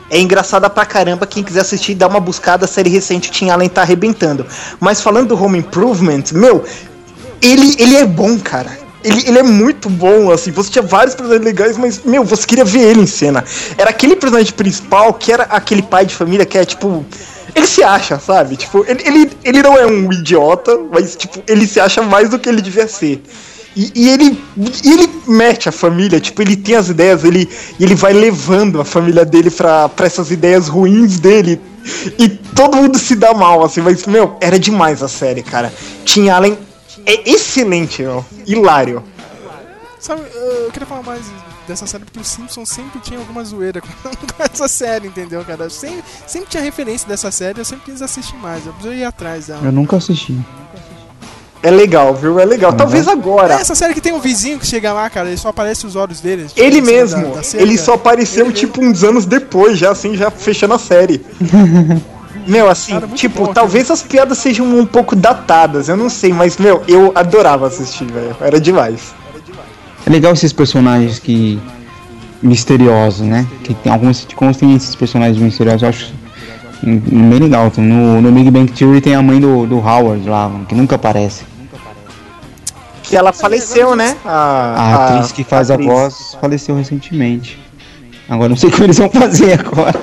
[0.09, 1.26] É engraçada pra caramba.
[1.28, 2.65] Quem quiser assistir, dá uma buscada.
[2.65, 4.45] A série recente, Tim Allen tá arrebentando.
[4.80, 6.63] Mas falando do Home Improvement, meu,
[7.41, 8.84] ele, ele é bom, cara.
[9.06, 10.51] Ele, ele é muito bom, assim.
[10.51, 13.45] Você tinha vários personagens legais, mas, meu, você queria ver ele em cena.
[13.78, 17.06] Era aquele personagem principal que era aquele pai de família que é, tipo.
[17.53, 18.58] Ele se acha, sabe?
[18.58, 22.38] Tipo, ele, ele, ele não é um idiota, mas, tipo, ele se acha mais do
[22.38, 23.22] que ele devia ser.
[23.76, 24.43] E, e ele,
[24.84, 27.49] e ele mete a família, tipo, ele tem as ideias, ele,
[27.80, 31.62] ele vai levando a família dele pra, pra essas ideias ruins dele.
[32.18, 35.72] E todo mundo se dá mal, assim, mas, meu, era demais a série, cara.
[36.03, 36.58] Tinha Allen.
[37.05, 38.25] É excelente, meu.
[38.45, 39.03] Hilário.
[39.99, 41.21] Sabe, eu queria falar mais
[41.67, 43.87] dessa série porque o Simpsons sempre tinha alguma zoeira com,
[44.43, 45.67] essa série, entendeu, cara?
[45.69, 49.47] Sempre, sempre tinha referência dessa série, eu sempre quis assistir mais, eu preciso ir atrás
[49.47, 49.61] dela.
[49.65, 50.37] Eu nunca assisti.
[51.63, 52.39] É legal, viu?
[52.39, 52.71] É legal.
[52.73, 53.55] Talvez agora.
[53.55, 55.95] É essa série que tem um vizinho que chega lá, cara, ele só aparece os
[55.95, 56.45] olhos dele.
[56.47, 60.15] tipo, Ele cima mesmo, da- da ele só apareceu, tipo, uns anos depois, já assim,
[60.15, 61.25] já fechando a série.
[62.47, 66.83] Meu, assim, tipo, talvez as piadas sejam um pouco datadas, eu não sei, mas, meu,
[66.87, 68.35] eu adorava assistir, velho.
[68.39, 69.13] Era demais.
[70.05, 71.59] É legal esses personagens que.
[72.41, 73.47] misteriosos, né?
[73.63, 76.13] Que tem alguns sitcoms tem esses personagens misteriosos, eu acho
[76.83, 77.71] bem legal.
[77.77, 80.95] No, no Big Bang Theory tem a mãe do, do Howard lá, mano, que nunca
[80.95, 81.43] aparece.
[83.03, 84.15] Que ela faleceu, né?
[84.25, 85.89] A, A, atriz que faz atriz.
[85.89, 87.59] a voz faleceu recentemente.
[88.27, 89.99] Agora não sei como eles vão fazer agora.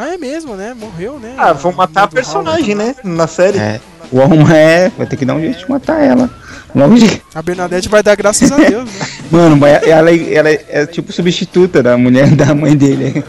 [0.00, 0.74] Ah, é mesmo, né?
[0.74, 1.34] Morreu, né?
[1.36, 2.96] Ah, vão matar a personagem, né?
[3.04, 3.58] Na série.
[3.58, 3.78] É,
[4.10, 6.30] o Alma é, vai ter que dar um jeito de matar ela.
[6.74, 7.20] Logo de...
[7.34, 9.06] A Bernadette vai dar graças a Deus, né?
[9.30, 13.22] Mano, mas ela, ela é tipo substituta da mulher da mãe dele.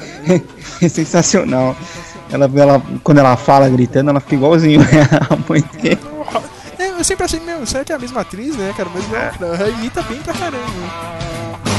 [0.82, 1.76] É sensacional.
[2.32, 4.80] Ela, ela, quando ela fala gritando, ela fica igualzinho
[5.30, 6.00] a mãe dele.
[6.80, 8.90] É, eu sempre achei, meu, será que é a mesma atriz, né, cara?
[8.96, 11.71] Mas não, ela imita bem pra caramba.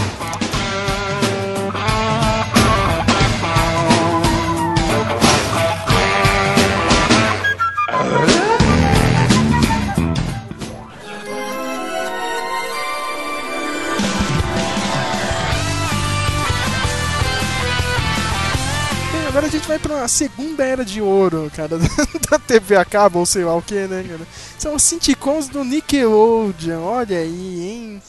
[19.43, 21.77] Agora a gente vai pra segunda era de ouro, cara,
[22.31, 24.21] da TV a cabo, ou sei lá o que, né, cara?
[24.57, 28.03] São os sitcoms do Nickelodeon, olha aí, hein?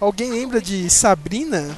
[0.00, 1.76] Alguém lembra de Sabrina?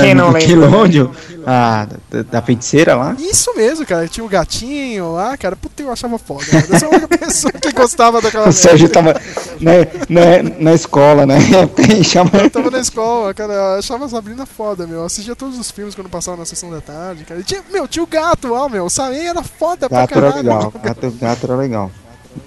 [0.00, 1.08] Quem não Nickelodeon,
[1.46, 3.16] a da, da feiticeira lá.
[3.18, 6.66] Isso mesmo, cara, tinha o gatinho lá, cara, puta, eu achava foda, cara.
[6.68, 9.20] Eu sou a única pessoa que gostava daquela O Sérgio tava
[9.60, 9.72] na,
[10.08, 11.38] na, na escola, né?
[12.04, 12.30] Chama...
[12.34, 15.00] Eu tava na escola, cara, eu achava a Sabrina foda, meu.
[15.00, 17.40] Eu assistia todos os filmes quando passava na sessão da tarde, cara.
[17.40, 18.84] E tinha, meu, tinha o gato lá, meu.
[18.84, 20.36] O Saem era foda Gato pra era caralho.
[20.36, 21.90] legal, gato, gato era legal.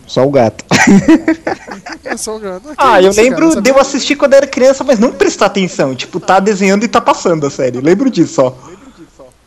[0.08, 0.64] Só o gato.
[2.04, 2.70] Eu sou o gato.
[2.78, 3.62] Ah, eu isso, cara, lembro sabe?
[3.64, 5.96] de eu assistir quando era criança, mas não prestar atenção.
[5.96, 7.82] Tipo, tá desenhando e tá passando a série.
[7.82, 8.54] Lembro disso, ó.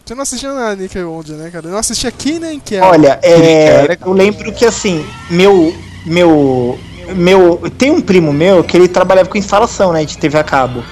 [0.05, 1.66] Você não assistia na Nickelodeon, né, cara?
[1.66, 5.74] Eu não assistia aqui nem que Olha, é, eu lembro que assim, meu.
[6.05, 6.78] Meu.
[7.14, 7.62] Meu.
[7.78, 10.05] Tem um primo meu que ele trabalhava com instalação, né?
[10.05, 10.82] De TV a cabo.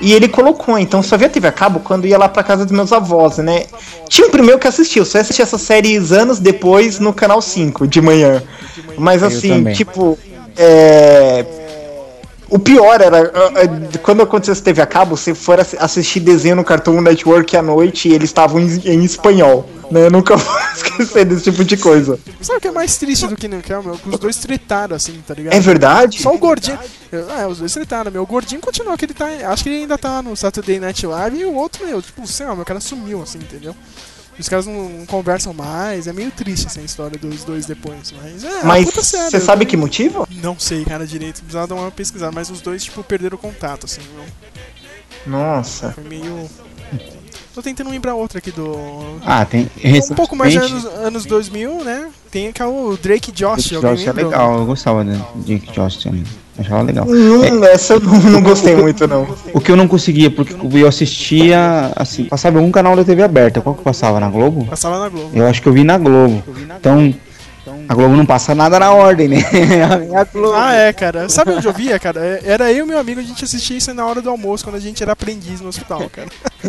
[0.00, 2.72] E ele colocou, então só via TV a cabo quando ia lá pra casa dos
[2.72, 3.64] meus avós, né?
[4.08, 7.86] Tinha um primo meu que assistiu, só assistia essa série anos depois no canal 5
[7.86, 8.42] de manhã.
[8.96, 10.18] Mas assim, tipo.
[10.56, 11.67] É.
[12.50, 16.56] O pior era, ah, ah, quando acontecesse TV a cabo, se for assi- assistir desenho
[16.56, 20.06] no Cartoon Network à noite e eles estavam em, em espanhol, né?
[20.06, 22.18] Eu nunca vou esquecer desse tipo de coisa.
[22.40, 23.98] Sabe o que é mais triste do que Nickel, meu?
[23.98, 25.52] Que os dois tretaram, assim, tá ligado?
[25.52, 26.22] É verdade?
[26.22, 26.78] Só o gordinho.
[27.12, 28.22] É, os dois tretaram, meu.
[28.22, 29.26] O gordinho continua que ele tá.
[29.50, 32.46] Acho que ele ainda tá no Saturday Night Live e o outro, meu, tipo, sei
[32.46, 33.76] lá, meu cara sumiu, assim, entendeu?
[34.38, 38.44] Os caras não, não conversam mais, é meio triste essa história dos dois depois, mas
[38.44, 40.26] é, Mas puta série, você sabe que motivo?
[40.42, 43.86] Não sei, cara, direito, precisava dar uma pesquisada, mas os dois, tipo, perderam o contato,
[43.86, 44.00] assim.
[45.26, 45.92] Nossa.
[45.92, 46.48] Foi meio.
[47.54, 49.18] Tô tentando lembrar outra aqui do.
[49.26, 49.68] Ah, tem.
[50.10, 52.10] Um pouco mais de anos, anos 2000, né?
[52.30, 55.96] Tem que é o Drake Josh, alguém Josh é legal, eu gostava do Jake Josh
[55.96, 56.24] também.
[56.58, 57.06] Achava legal.
[57.08, 59.26] Hum, essa eu não, não gostei muito, não.
[59.52, 63.60] O que eu não conseguia, porque eu assistia, assim, passava algum canal da TV aberta.
[63.60, 64.18] Qual que passava?
[64.18, 64.64] Na Globo?
[64.64, 65.30] Passava na Globo.
[65.32, 66.42] Eu acho que eu vi na Globo.
[66.76, 67.14] Então,
[67.88, 69.36] a Globo não passa nada na ordem, né?
[70.54, 71.28] Ah, é, cara.
[71.28, 72.20] Sabe onde eu via, cara?
[72.20, 74.76] É- Era eu e meu amigo, a gente assistia isso na hora do almoço, quando
[74.76, 76.28] a gente era aprendiz no hospital, cara.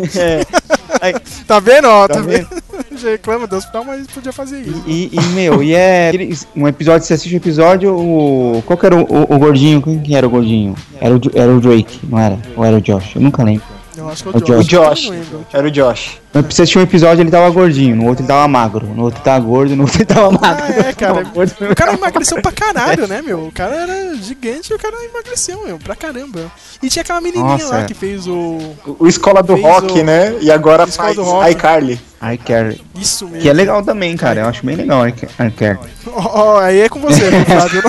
[1.02, 1.12] É.
[1.46, 2.06] tá vendo, ó?
[2.06, 2.48] Tá, Tá vendo?
[2.96, 4.82] Já reclama do hospital, mas podia fazer isso.
[4.86, 6.10] E, e, meu, e é.
[6.54, 8.62] Um episódio, você assiste o episódio, o.
[8.66, 9.80] Qual que era o, o, o gordinho?
[9.80, 10.74] Quem que era o gordinho?
[11.00, 12.38] Era o, era o Drake, não era?
[12.56, 13.14] Ou era o Josh?
[13.14, 13.62] Eu nunca lembro.
[14.00, 14.58] Eu acho que é O o Josh.
[14.58, 15.10] O Josh.
[15.32, 15.46] não.
[15.52, 16.18] Era o Josh.
[16.32, 19.24] Você assistiu um episódio, ele tava gordinho, no outro ele tava magro, no outro ele
[19.24, 20.64] tava gordo, no outro ele tava magro.
[20.64, 21.24] Ah, é, cara.
[21.70, 23.46] O cara emagreceu pra caralho, né, meu?
[23.46, 26.50] O cara era gigante e o cara emagreceu, meu, pra caramba.
[26.82, 27.84] E tinha aquela menininha Nossa, lá é.
[27.86, 28.58] que fez o.
[28.98, 30.36] O Escola do Rock, o- né?
[30.40, 31.50] E agora Escola faz do Rock.
[31.50, 32.00] iCarly.
[32.34, 32.80] iCarly.
[32.94, 33.40] Isso mesmo.
[33.40, 34.42] Que é legal também, cara.
[34.42, 35.90] Eu acho bem legal iCarly.
[36.06, 37.82] Ó, ó, aí é com você, viu, Flávio.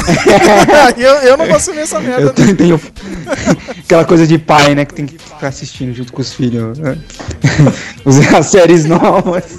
[0.97, 2.23] Eu eu, não vou assumir essa merda.
[2.23, 2.81] Eu tenho, tenho
[3.83, 4.85] aquela coisa de pai, né?
[4.85, 6.79] Que tem que ficar assistindo junto com os filhos.
[6.79, 6.97] né?
[8.37, 9.57] As séries novas.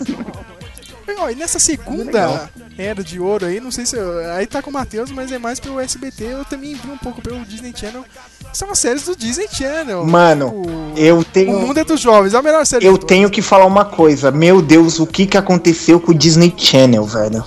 [1.18, 3.96] Ó, e nessa segunda era de ouro aí, não sei se.
[3.96, 6.24] eu- aí tá com o Matheus, mas é mais pelo SBT.
[6.24, 8.04] Eu também vi um pouco pelo Disney Channel.
[8.52, 10.04] São as séries do Disney Channel.
[10.04, 11.56] Mano, eu tenho.
[11.56, 14.30] O Mundo é dos Jovens, é a melhor série Eu tenho que falar uma coisa.
[14.30, 17.42] Meu Deus, o que que aconteceu com o Disney Channel, velho?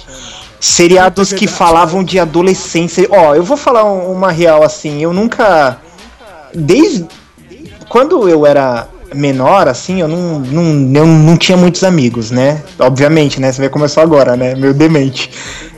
[0.60, 3.08] Seriados que falavam de adolescência.
[3.12, 5.02] Ó, eu vou falar um- uma real assim.
[5.04, 5.80] Eu nunca.
[6.54, 7.06] Desde.
[7.88, 12.62] Quando eu era menor, assim, eu não, não, eu não tinha muitos amigos, né?
[12.80, 13.52] Obviamente, né?
[13.52, 14.56] Você vê começou agora, né?
[14.56, 15.30] Meu demente.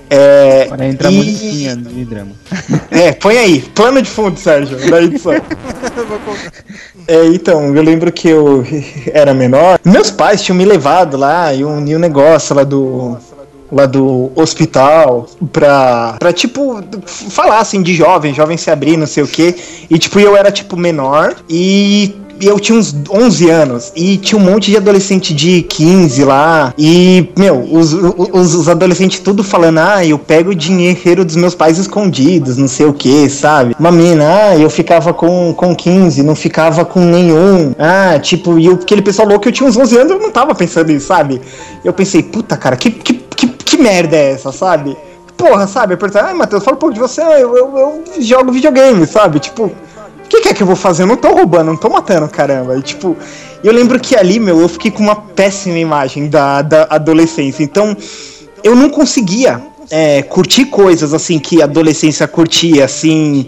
[0.09, 2.31] É, Para entrar e- musiquinha de drama.
[2.89, 5.33] é, põe aí, plano de fundo, Sérgio, da edição.
[7.07, 8.65] É, então, eu lembro que eu
[9.13, 9.79] era menor.
[9.85, 13.17] Meus pais tinham me levado lá e um, e um negócio lá do.
[13.69, 19.23] Lá do hospital pra, pra, tipo, falar assim de jovem, jovem se abrir, não sei
[19.23, 19.55] o que.
[19.89, 24.39] E, tipo, eu era, tipo, menor e e eu tinha uns 11 anos e tinha
[24.39, 26.73] um monte de adolescente de 15 lá.
[26.77, 31.55] E, meu, os, os, os adolescentes tudo falando: ah, eu pego o dinheiro dos meus
[31.55, 33.75] pais escondidos, não sei o que, sabe?
[33.79, 37.73] Uma mina, ah, eu ficava com, com 15, não ficava com nenhum.
[37.77, 40.91] Ah, tipo, e aquele pessoal louco, eu tinha uns 11 anos, eu não tava pensando
[40.91, 41.41] nisso, sabe?
[41.83, 44.95] Eu pensei, puta, cara, que, que, que, que merda é essa, sabe?
[45.35, 45.93] Porra, sabe?
[45.93, 49.39] Eu perguntei, ah, Matheus, fala um pouco de você, eu, eu, eu jogo videogame, sabe?
[49.39, 49.71] Tipo.
[50.28, 51.03] O que, que é que eu vou fazer?
[51.03, 52.78] Eu não tô roubando, não tô matando, caramba.
[52.78, 53.15] E, tipo,
[53.63, 57.63] eu lembro que ali, meu, eu fiquei com uma péssima imagem da, da adolescência.
[57.63, 57.95] Então,
[58.61, 63.47] eu não conseguia é, curtir coisas assim que a adolescência curtia, assim,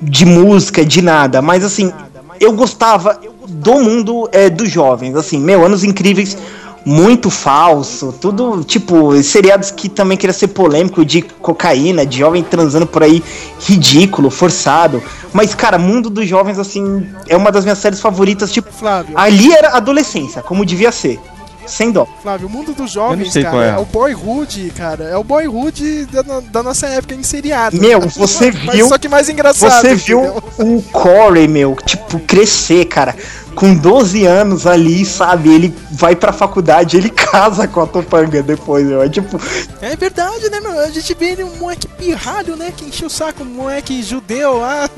[0.00, 1.42] de música, de nada.
[1.42, 1.92] Mas assim,
[2.38, 3.18] eu gostava
[3.48, 5.16] do mundo é, dos jovens.
[5.16, 6.38] Assim, meu, anos incríveis.
[6.84, 12.86] Muito falso, tudo tipo seriados que também queria ser polêmico de cocaína, de jovem transando
[12.86, 13.22] por aí,
[13.60, 15.02] ridículo, forçado.
[15.32, 18.52] Mas, cara, Mundo dos Jovens, assim, é uma das minhas séries favoritas.
[18.52, 19.16] Tipo, Flávio.
[19.16, 21.20] ali era adolescência, como devia ser.
[21.66, 22.06] Sem dó.
[22.22, 23.68] Flávio, o mundo dos jovens, cara, é.
[23.70, 23.78] é.
[23.78, 25.04] o boyhood, cara.
[25.04, 27.80] É o boyhood da, da nossa época em seriado.
[27.80, 28.88] Meu, você Mas viu.
[28.88, 29.80] Só que mais engraçado.
[29.80, 30.42] Você viu entendeu?
[30.58, 33.14] o Corey, meu, tipo, crescer, cara.
[33.54, 35.52] Com 12 anos ali, sabe?
[35.54, 39.02] Ele vai pra faculdade, ele casa com a Topanga depois, meu.
[39.02, 39.38] É tipo.
[39.80, 40.78] É verdade, né, meu?
[40.80, 42.72] A gente vê ele um moleque pirralho, né?
[42.76, 44.88] Que encheu o saco, um moleque judeu lá.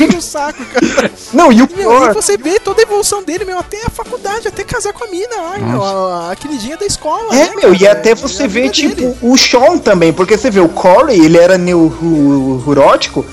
[0.00, 1.10] encheu o saco, cara.
[1.32, 3.90] Não, e o Meu, pior- e você vê toda a evolução dele, meu, até a
[3.90, 7.34] faculdade, até casar com a mina lá, meu, a, a queridinha da escola.
[7.34, 7.92] É, né, meu, e cara?
[7.92, 13.24] até você vê, tipo, o Sean também, porque você vê, o Corey, ele era neurótico,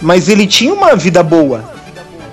[0.00, 1.64] mas ele tinha uma vida boa,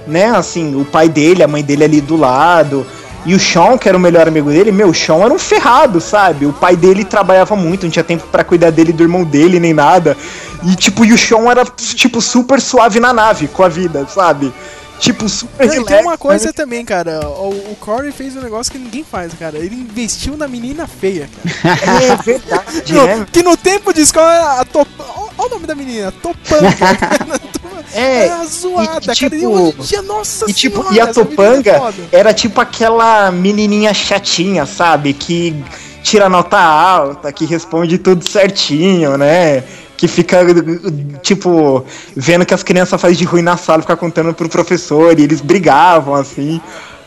[0.10, 0.26] né?
[0.26, 2.86] Assim, o pai dele, a mãe dele ali do lado,
[3.26, 6.00] e o Sean, que era o melhor amigo dele, meu, o Sean era um ferrado,
[6.00, 6.46] sabe?
[6.46, 9.74] O pai dele trabalhava muito, não tinha tempo pra cuidar dele, do irmão dele, nem
[9.74, 10.16] nada.
[10.64, 14.54] E, tipo, e o Sean era, tipo, super suave na nave com a vida, sabe?
[15.00, 16.52] Tipo, super Não, e tem relax, uma coisa né?
[16.52, 17.22] também, cara.
[17.28, 19.58] O, o Corey fez um negócio que ninguém faz, cara.
[19.58, 21.30] Ele investiu na menina feia,
[21.64, 21.80] cara.
[22.04, 23.26] É verdade, No- né?
[23.32, 24.90] Que no tempo de escola, a top...
[25.38, 26.68] Olha o nome da menina, Topanga.
[27.92, 29.16] É, Era zoada, e, cara.
[29.16, 29.36] tipo,
[29.80, 34.64] E dia, nossa E tipo, senhora, e a é Topanga era tipo aquela menininha chatinha,
[34.68, 35.12] sabe?
[35.12, 35.56] Que
[36.04, 39.64] tira nota alta, que responde tudo certinho, né?
[40.00, 40.38] Que fica,
[41.22, 41.86] tipo,
[42.16, 45.42] vendo que as crianças fazem de ruim na sala, fica contando pro professor, e eles
[45.42, 46.62] brigavam, assim.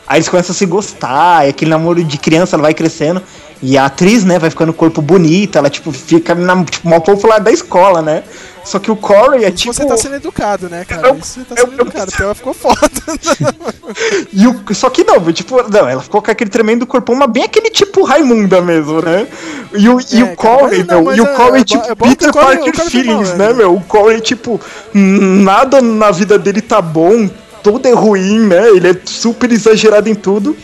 [0.07, 3.21] Aí eles começam a se gostar, e aquele namoro de criança, ela vai crescendo.
[3.61, 7.39] E a atriz, né, vai ficando corpo bonita, ela, tipo, fica na, tipo, mal popular
[7.39, 8.23] da escola, né?
[8.65, 9.73] Só que o Corey é tipo.
[9.73, 11.15] Você tá sendo educado, né, cara?
[11.15, 12.79] Isso Você tá sendo educado, porque ela ficou foda.
[14.33, 17.43] E o, só que não, tipo, não, ela ficou com aquele tremendo corpão, mas bem
[17.43, 19.27] aquele tipo Raimunda mesmo, né?
[19.73, 21.95] E o, e o Corey, mas não, meu, e o é- Corey, é tipo, é
[21.95, 23.53] bom que Peter o Corey- Parker o Corey foi Feelings, né, né?
[23.53, 23.75] meu?
[23.75, 24.59] O Corey, tipo,
[24.93, 27.29] nada na vida dele tá bom,
[27.63, 28.69] tudo é ruim, né?
[28.69, 30.55] Ele é super exagerado em tudo.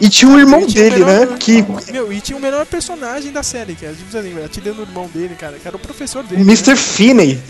[0.00, 1.36] E tinha o irmão o dele, melhor- né?
[1.38, 4.48] Que Meu, e tinha o melhor personagem da série, que a gente precisa lembrar.
[4.48, 6.42] Tirando o irmão dele, cara, que era o professor o dele.
[6.42, 6.70] Mr.
[6.70, 6.76] né?
[6.76, 7.40] Finney.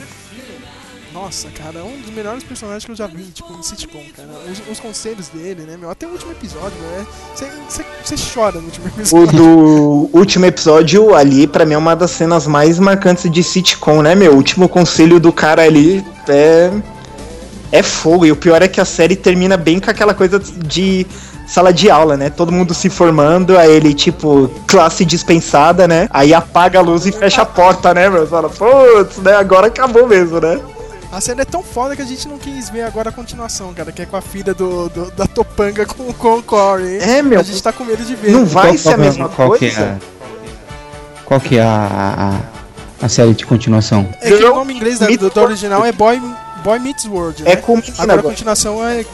[1.12, 4.28] Nossa, cara, é um dos melhores personagens que eu já vi, tipo, em sitcom, cara.
[4.50, 5.88] Os, os conselhos dele, né, meu?
[5.88, 7.06] Até o último episódio, meu.
[8.04, 9.32] Você chora no último O episódio.
[9.32, 14.16] do último episódio ali, pra mim, é uma das cenas mais marcantes de sitcom, né,
[14.16, 14.32] meu?
[14.32, 16.70] O último conselho do cara ali é.
[17.76, 18.24] É fogo.
[18.26, 21.06] E o pior é que a série termina bem com aquela coisa de
[21.46, 22.30] sala de aula, né?
[22.30, 26.06] Todo mundo se formando, aí ele, tipo, classe dispensada, né?
[26.10, 28.26] Aí apaga a luz e fecha a porta, né, meu?
[28.26, 29.34] Fala, putz, né?
[29.36, 30.60] Agora acabou mesmo, né?
[31.12, 33.92] A série é tão foda que a gente não quis ver agora a continuação, cara,
[33.92, 36.98] que é com a filha do, do- da Topanga com, com o Corey.
[36.98, 37.38] É, meu.
[37.38, 38.32] A gente tá com medo de ver.
[38.32, 39.98] Não vai ser a qual, mesma qual que é coisa?
[41.24, 42.40] qual que é a, a, a-
[43.06, 44.08] a série de continuação?
[44.20, 46.20] É que o nome em inglês da, do, do original é Boy,
[46.64, 47.42] Boy Meets World.
[47.44, 47.56] É né?
[47.56, 48.28] com menina Agora a agora.
[48.34, 49.04] continuação é,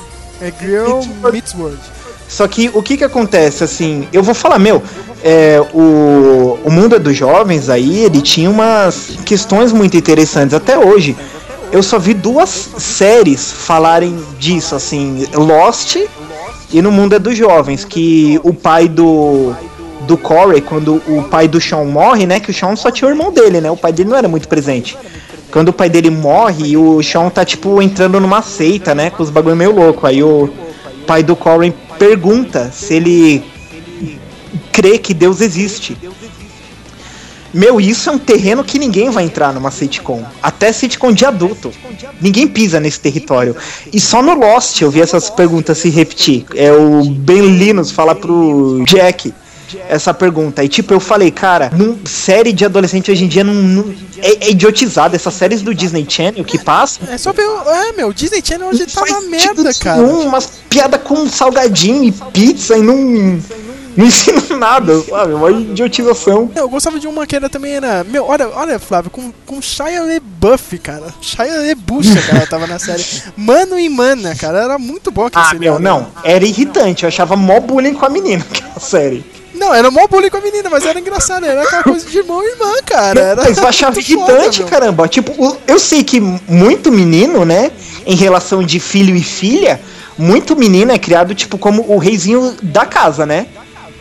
[0.40, 1.00] é Girl
[1.32, 1.80] Meets World.
[2.28, 4.80] Só que o que que acontece, assim, eu vou falar, meu,
[5.22, 10.78] é, o, o mundo é dos jovens aí, ele tinha umas questões muito interessantes até
[10.78, 11.16] hoje.
[11.72, 15.96] Eu só vi duas séries falarem disso, assim, Lost
[16.72, 19.52] e no mundo é dos jovens, que o pai do
[20.06, 23.12] do Corey, quando o pai do Sean morre, né, que o Sean só tinha o
[23.12, 23.70] irmão dele, né?
[23.70, 24.98] O pai dele não era muito presente.
[25.50, 29.30] Quando o pai dele morre, o Sean tá tipo entrando numa seita, né, com os
[29.30, 30.06] bagulho meio louco.
[30.06, 30.48] Aí o
[31.06, 33.44] pai do Corey pergunta se ele
[34.72, 35.96] crê que Deus existe.
[37.52, 40.24] Meu, isso é um terreno que ninguém vai entrar numa sitcom.
[40.40, 41.72] Até sitcom de adulto.
[42.20, 43.56] Ninguém pisa nesse território.
[43.92, 46.46] E só no Lost eu vi essas perguntas se repetir.
[46.54, 49.34] É o Ben Linus falar pro Jack
[49.88, 50.62] essa pergunta.
[50.64, 54.46] E tipo, eu falei, cara, num, série de adolescente hoje em dia não, não- é,
[54.46, 55.14] é idiotizado.
[55.16, 57.06] Essas séries do Disney Channel que passam.
[57.10, 57.44] É só ver.
[57.46, 60.02] o- É, meu, Disney Channel hoje tá na merda, cara.
[60.02, 63.40] umas piada com salgadinho e pizza e não.
[63.96, 65.32] Não ensina nada, sabe?
[65.32, 66.50] Uma idiotização.
[66.54, 68.04] Eu gostava de uma que era também era.
[68.04, 71.06] Meu, olha, olha, Flávio, com, com Shia LeBuff, cara.
[71.20, 73.04] Shia LeBucha, cara, tava na série.
[73.36, 76.08] Mano e Mana, cara, era muito bom aquele Ah, meu, não.
[76.22, 77.02] Era irritante.
[77.04, 79.24] Eu achava mó bullying com a menina aquela série.
[79.54, 82.42] Não, era mó bullying com a menina, mas era engraçado, era aquela coisa de irmão
[82.42, 83.20] e irmã, cara.
[83.20, 84.68] Era Mas eu achava foda, irritante, meu.
[84.68, 85.06] caramba.
[85.08, 87.70] Tipo, eu sei que muito menino, né,
[88.06, 89.78] em relação de filho e filha,
[90.16, 93.48] muito menino é criado, tipo, como o reizinho da casa, né?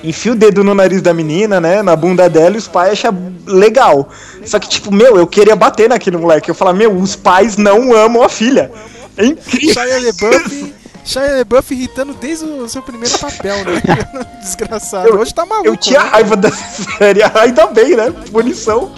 [0.04, 1.82] Enfia o dedo no nariz da menina, né?
[1.82, 4.10] Na bunda dela e os pais acham legal.
[4.46, 6.50] Só que, tipo, meu, eu queria bater naquele moleque.
[6.50, 8.72] Eu falar, meu, os pais não amam a filha.
[9.18, 9.74] É incrível.
[9.74, 10.74] Shia LeBuff,
[11.04, 13.82] Shia irritando desde o seu primeiro papel, né?
[14.42, 15.18] Desgraçado.
[15.18, 15.68] Hoje tá maluco.
[15.68, 16.10] Eu tinha né?
[16.10, 17.22] raiva dessa série.
[17.24, 18.14] Ainda bem, né?
[18.32, 18.94] Punição.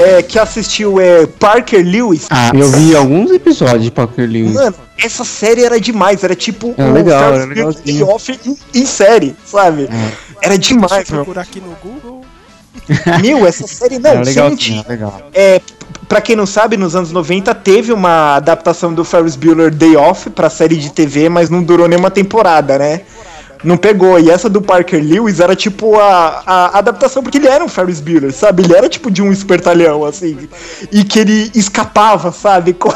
[0.00, 2.26] É, que assistiu é, Parker Lewis.
[2.30, 4.52] Ah, eu vi alguns episódios de Parker Lewis.
[4.54, 8.06] Mano, essa série era demais, era tipo Era legal, Ferris era Bueller legalzinho.
[8.06, 9.88] Day Off em, em série, sabe?
[10.42, 10.92] Era Deixa demais.
[11.10, 12.22] eu procurar aqui no Google.
[13.22, 14.78] Meu, essa série não, Era legalzinho, gente.
[14.80, 15.22] era legal.
[15.34, 15.60] É,
[16.08, 20.30] pra quem não sabe, nos anos 90 teve uma adaptação do Ferris Bueller Day Off
[20.30, 23.02] pra série de TV, mas não durou nenhuma temporada, né?
[23.62, 24.18] Não pegou.
[24.18, 28.00] E essa do Parker Lewis era tipo a, a adaptação, porque ele era um Ferris
[28.00, 28.62] Bueller, sabe?
[28.62, 30.48] Ele era tipo de um espertalhão, assim.
[30.90, 32.72] E que ele escapava, sabe?
[32.80, 32.90] Com,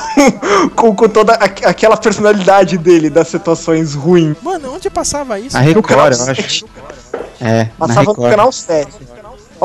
[0.75, 4.37] com, com toda a- aquela personalidade dele das situações ruins.
[4.43, 5.57] Mano, onde passava isso?
[5.57, 6.25] A No Record, canal eu acho.
[6.43, 6.65] 7.
[7.41, 8.89] É, na Passava no canal 7.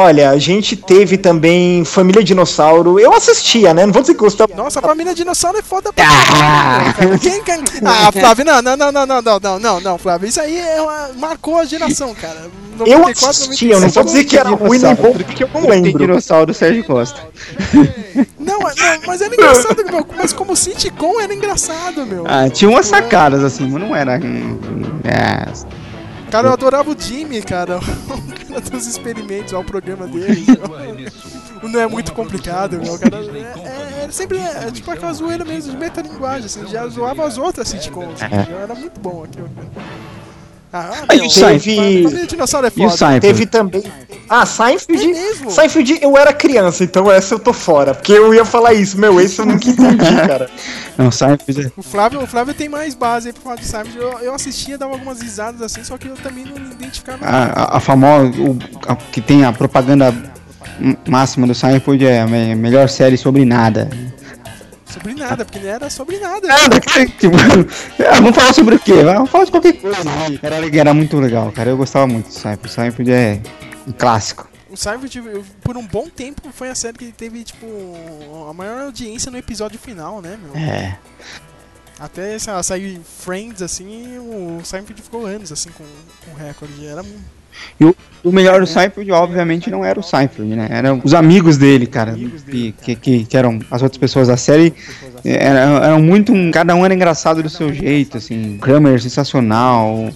[0.02, 2.98] Olha, a gente teve também Família Dinossauro.
[2.98, 3.86] Eu assistia, né?
[3.86, 4.56] Não vou dizer que gostava.
[4.56, 7.18] Nossa, a família dinossauro é foda pra cara.
[7.20, 7.64] Quem, quem...
[7.84, 10.30] Ah, Flávio, não, não, não, não, não, não, não, não, não, Flávio.
[10.30, 12.48] Isso aí é uma- marcou a geração, cara.
[12.80, 15.62] Eu 94, assistia, eu não vou dizer que era ruim nem bom, porque eu não
[15.64, 16.00] Tem lembro.
[16.00, 17.20] dinossauro do Sérgio Costa.
[18.40, 20.08] Não, mas- não, mas era engraçado, meu.
[20.16, 22.24] Mas como sitcom era engraçado, meu.
[22.26, 24.16] Ah, tinha umas sacadas assim, mas não era.
[25.04, 25.46] É,
[26.32, 27.78] Cara, eu adorava o Jimmy, cara.
[27.80, 27.82] O
[28.48, 30.46] cara dos experimentos, ó, o programa dele.
[30.48, 31.70] meu.
[31.70, 32.98] Não é muito complicado, meu.
[33.00, 36.68] Cara, é, é- era sempre é, tipo aquela zoeira mesmo de metalinguagem, assim.
[36.68, 38.22] Já zoava as outras sitcoms.
[38.22, 38.26] É.
[38.28, 38.60] entendeu?
[38.60, 39.50] Era muito bom aquilo.
[40.72, 42.90] Ah, teve- Família Dinossauro é E o.
[42.92, 43.20] Seinfeld?
[43.22, 43.84] Teve também.
[44.30, 45.04] Ah, Seinfeld.
[45.04, 45.50] É mesmo?
[45.50, 47.96] Seinfeld, eu era criança, então essa eu tô fora.
[47.96, 49.98] Porque eu ia falar isso, meu, esse eu nunca entendi,
[50.28, 50.48] cara.
[50.96, 53.98] Não, Seinfeld é- O Flávio, o Flávio tem mais base aí pra falar de Seinfeld.
[53.98, 57.26] Eu, eu assistia, dava algumas risadas assim, só que eu também não identificava.
[57.26, 58.28] a, a, a famosa.
[58.40, 60.14] o- a- que tem a propaganda
[61.08, 63.90] máxima do Seinfeld é a me- melhor série sobre nada.
[64.92, 66.48] Sobre nada, porque não era sobre nada.
[66.48, 69.04] Nada, que- tipo, ah, vamos falar sobre o quê?
[69.04, 70.00] Vamos falar de qualquer coisa.
[70.42, 71.70] Era, era muito legal, cara.
[71.70, 72.70] Eu gostava muito do Seinfeld.
[72.72, 73.42] Seinfeld é
[73.88, 74.50] um clássico.
[74.70, 77.66] O Seinfeld, eu- por um bom tempo, foi a série que teve, tipo,
[78.50, 80.56] a maior audiência no episódio final, né, meu?
[80.56, 80.98] É.
[82.00, 85.84] Até sei lá, sair Friends, assim, o Seinfeld ficou anos, assim, com,
[86.26, 86.86] com recorde.
[86.86, 87.04] Era.
[87.80, 90.68] E o, o melhor do Seinfeld, obviamente, não era o Seinfeld, né?
[90.72, 92.16] Eram os amigos dele, cara.
[92.50, 94.74] Que, que, que, eram as outras pessoas da série.
[95.24, 96.32] Eram, eram muito.
[96.34, 98.58] um- Cada um era engraçado do seu jeito, assim.
[98.62, 100.10] Kramer sensacional.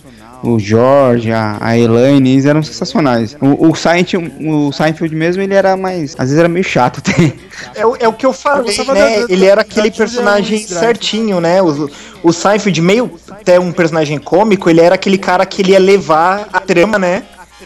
[0.44, 3.38] O George, a, a Elaine, eles eram sensacionais.
[3.40, 6.12] O, o, Seinfeld, o Seinfeld mesmo, ele era mais.
[6.18, 7.32] Às vezes era meio chato até.
[7.74, 9.00] É, o- é o que eu falei, gostava né?
[9.22, 11.62] da- da- ele era aquele Julia personagem certinho, né?
[11.62, 11.90] O,
[12.22, 16.50] o Seinfeld, meio até um personagem cômico, ele era aquele cara que ele ia levar
[16.52, 17.24] a trama, né?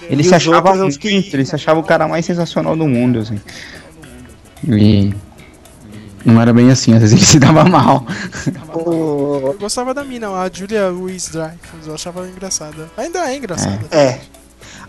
[0.07, 3.39] Ele E se achava muito, ele se achava o cara mais sensacional do mundo, assim.
[4.67, 5.13] E,
[6.27, 8.05] Não era bem assim, às vezes ele se dava mal.
[8.75, 12.91] Eu gostava da mina, a Julia Louis Dreyfus, eu achava engraçada.
[12.97, 13.79] Ainda é engraçada.
[13.89, 14.19] É.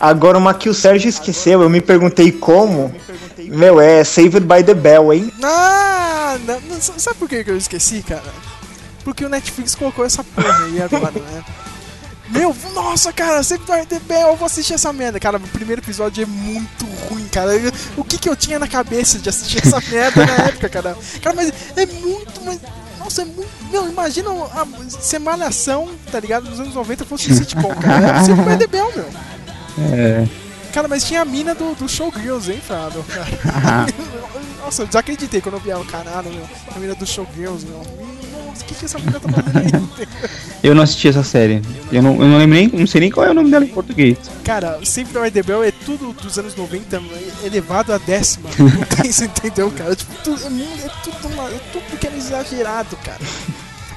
[0.01, 2.93] Agora, uma que o Sérgio esqueceu, eu me perguntei como.
[3.39, 5.32] Meu, é Saved by the Bell, hein?
[5.44, 8.32] Ah, não, não, sabe por que que eu esqueci, cara?
[9.05, 11.44] Porque o Netflix colocou essa porra aí agora, né?
[12.30, 15.18] Meu, nossa, cara, sempre vai ter Bell, eu vou assistir essa merda.
[15.18, 17.55] Cara, o primeiro episódio é muito ruim, cara.
[17.56, 20.96] Eu- O que que eu tinha na cabeça de assistir essa merda na época, cara?
[21.22, 22.60] Cara, mas é muito, mas...
[22.98, 23.48] Nossa, é muito...
[23.70, 24.66] Meu, imagina a
[25.00, 26.48] semanação, tá ligado?
[26.48, 28.18] Dos anos 90 fosse um sitcom, cara.
[28.18, 29.09] É sempre vai ter Bell, meu.
[29.94, 30.26] É.
[30.72, 33.02] Cara, mas tinha a mina do, do Showgirls, hein, Frado?
[34.62, 36.46] Nossa, eu desacreditei quando eu vi ela, caralho, meu.
[36.74, 37.82] A mina do Showgirls, meu.
[38.62, 40.09] O que que essa mina tá fazendo aí?
[40.62, 41.62] Eu não assisti essa série.
[41.93, 43.68] Eu não, eu não lembro nem, não sei nem qual é o nome dela em
[43.68, 44.18] português.
[44.44, 47.01] Cara, sempre Vai The Bell é tudo dos anos 90
[47.44, 48.51] elevado a décima.
[48.59, 49.94] Não tem isso, entendeu, cara?
[49.94, 53.20] Tipo, tudo, é, é tudo, uma- é tudo que era exagerado, cara.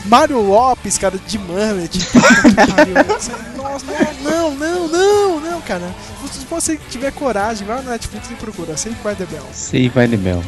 [0.06, 2.94] Mario Lopes, cara, de que pariu.
[3.58, 3.86] Nossa,
[4.24, 5.94] não, não, não, não, cara.
[6.32, 8.78] Se você tiver coragem, vai na Netflix e procura.
[8.78, 9.46] Sempre Vai The Bell.
[9.52, 10.44] Sei, vai de Bell.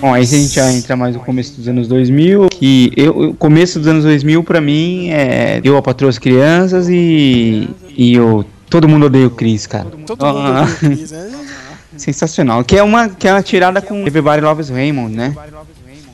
[0.00, 3.34] Bom, aí a gente já entra mais no começo dos anos 2000, que eu, o
[3.34, 8.42] começo dos anos 2000 pra mim é Eu, a Patroa as Crianças e e o
[8.70, 9.84] Todo Mundo Odeia o Chris, cara.
[9.84, 11.30] Todo mundo Ah, odeia o Chris, né?
[11.98, 12.64] Sensacional.
[12.64, 15.34] Que é uma, que é uma tirada com Everybody Loves Raymond, né?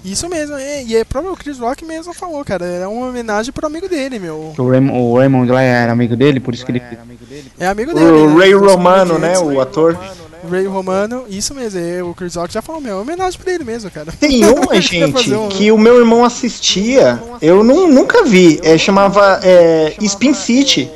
[0.04, 2.64] Isso mesmo, é, e é próprio o Chris Rock mesmo falou, cara.
[2.64, 4.54] É uma homenagem pro amigo dele, meu.
[4.56, 6.82] O Raymond, o Raymond lá era amigo dele, por isso que ele.
[7.58, 8.06] É amigo dele.
[8.06, 8.36] O?
[8.36, 9.38] Ray são Romano, né?
[9.38, 9.98] O ator.
[10.46, 11.78] Ray Romano, isso mesmo.
[11.80, 14.12] é, o Chris Rock já falou, meu, é homenagem pra ele mesmo, cara.
[14.18, 18.58] Tem uma, gente, um- que o meu irmão assistia, eu nu- nunca vi.
[18.62, 20.90] É, chamava é, Spin City,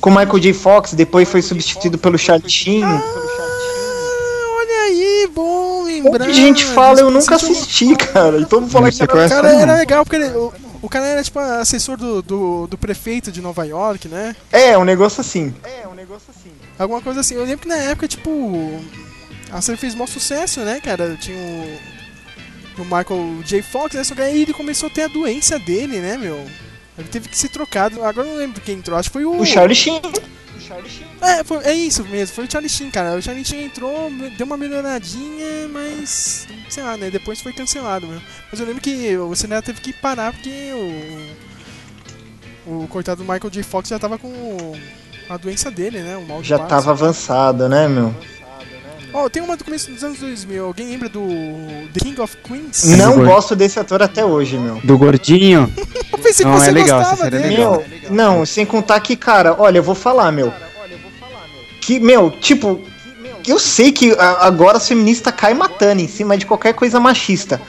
[0.00, 0.52] com Michael J.
[0.52, 2.82] Fox, depois foi substituído pelo Charlie Sheen.
[2.84, 6.10] Olha aí, bom lembrar.
[6.10, 8.38] Muita gente fala, eu nunca é assisti, cara.
[8.38, 9.10] E todo mundo fala que era...
[9.10, 9.60] O conhece cara não?
[9.60, 10.52] era legal, porque ele- o,
[10.82, 14.34] o cara era tipo assessor do, do, do prefeito de Nova York, né?
[14.50, 15.54] É, um negócio assim.
[16.82, 17.34] Alguma coisa assim.
[17.34, 18.82] Eu lembro que na época, tipo.
[19.50, 21.16] A série fez maior sucesso, né, cara?
[21.20, 21.78] Tinha o.
[22.78, 23.60] O Michael J.
[23.62, 24.02] Fox, né?
[24.04, 26.36] Só que aí ele começou a ter a doença dele, né, meu?
[26.98, 28.02] Ele teve que ser trocado.
[28.02, 28.98] Agora eu não lembro quem entrou.
[28.98, 29.44] Acho que foi o.
[30.56, 31.06] O Charlie Sheen.
[31.20, 33.16] É, foi- é isso mesmo, foi o Charlie Sheen, cara.
[33.16, 36.46] O Charlie Sheen entrou, deu uma melhoradinha, mas.
[36.70, 37.10] sei lá, né?
[37.10, 38.22] Depois foi cancelado mesmo.
[38.50, 40.70] Mas eu lembro que o cinema teve que parar porque
[42.66, 42.82] o.
[42.84, 43.62] O coitado do Michael J.
[43.64, 44.28] Fox já tava com
[45.34, 46.16] a doença dele, né?
[46.16, 46.76] O mal de Já Parkinson.
[46.80, 48.14] tava avançado, né, meu?
[49.14, 50.64] Ó, tem uma do começo dos anos 2000.
[50.64, 51.20] Alguém lembra do
[51.92, 52.84] The King of Queens?
[52.84, 53.26] Não Gordinho.
[53.26, 54.76] gosto desse ator até hoje, meu.
[54.82, 55.70] Do gordinho.
[56.10, 57.48] Eu pensei que Não, você é legal, gostava é dele.
[57.48, 57.84] legal.
[58.02, 60.52] Meu, não, sem contar que, cara, olha, eu vou falar, meu.
[61.80, 62.80] Que, meu, tipo,
[63.46, 67.60] eu sei que agora as feministas caem matando em cima de qualquer coisa machista.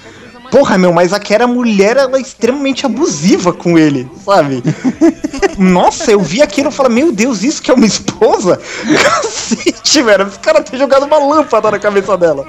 [0.54, 4.62] Porra, meu, mas aquela mulher, ela é extremamente abusiva com ele, sabe?
[5.58, 8.62] Nossa, eu vi aquilo e falei, meu Deus, isso que é uma esposa?
[9.04, 12.46] Cacete, velho, esse cara tem jogado uma lâmpada na cabeça dela.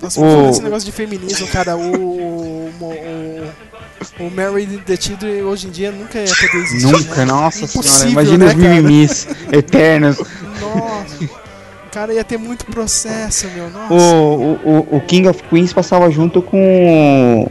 [0.00, 2.72] Nossa, O- esse negócio de feminismo, cara, o.
[2.80, 6.92] O, o, o Mary the Children hoje em dia nunca ia poder existir.
[6.92, 7.24] Nunca, né?
[7.26, 8.10] nossa Impossível, senhora.
[8.10, 10.16] Imagina né, os mimimis eternos.
[10.60, 11.45] Nossa.
[11.96, 13.70] O cara ia ter muito processo, meu.
[13.70, 13.94] Nossa.
[13.94, 17.48] O, o, o King of Queens passava junto com.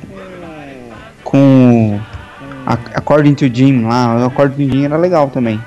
[1.23, 1.99] Com.
[2.63, 4.17] a- According to Jim lá.
[4.21, 5.59] O According to Jim era legal também.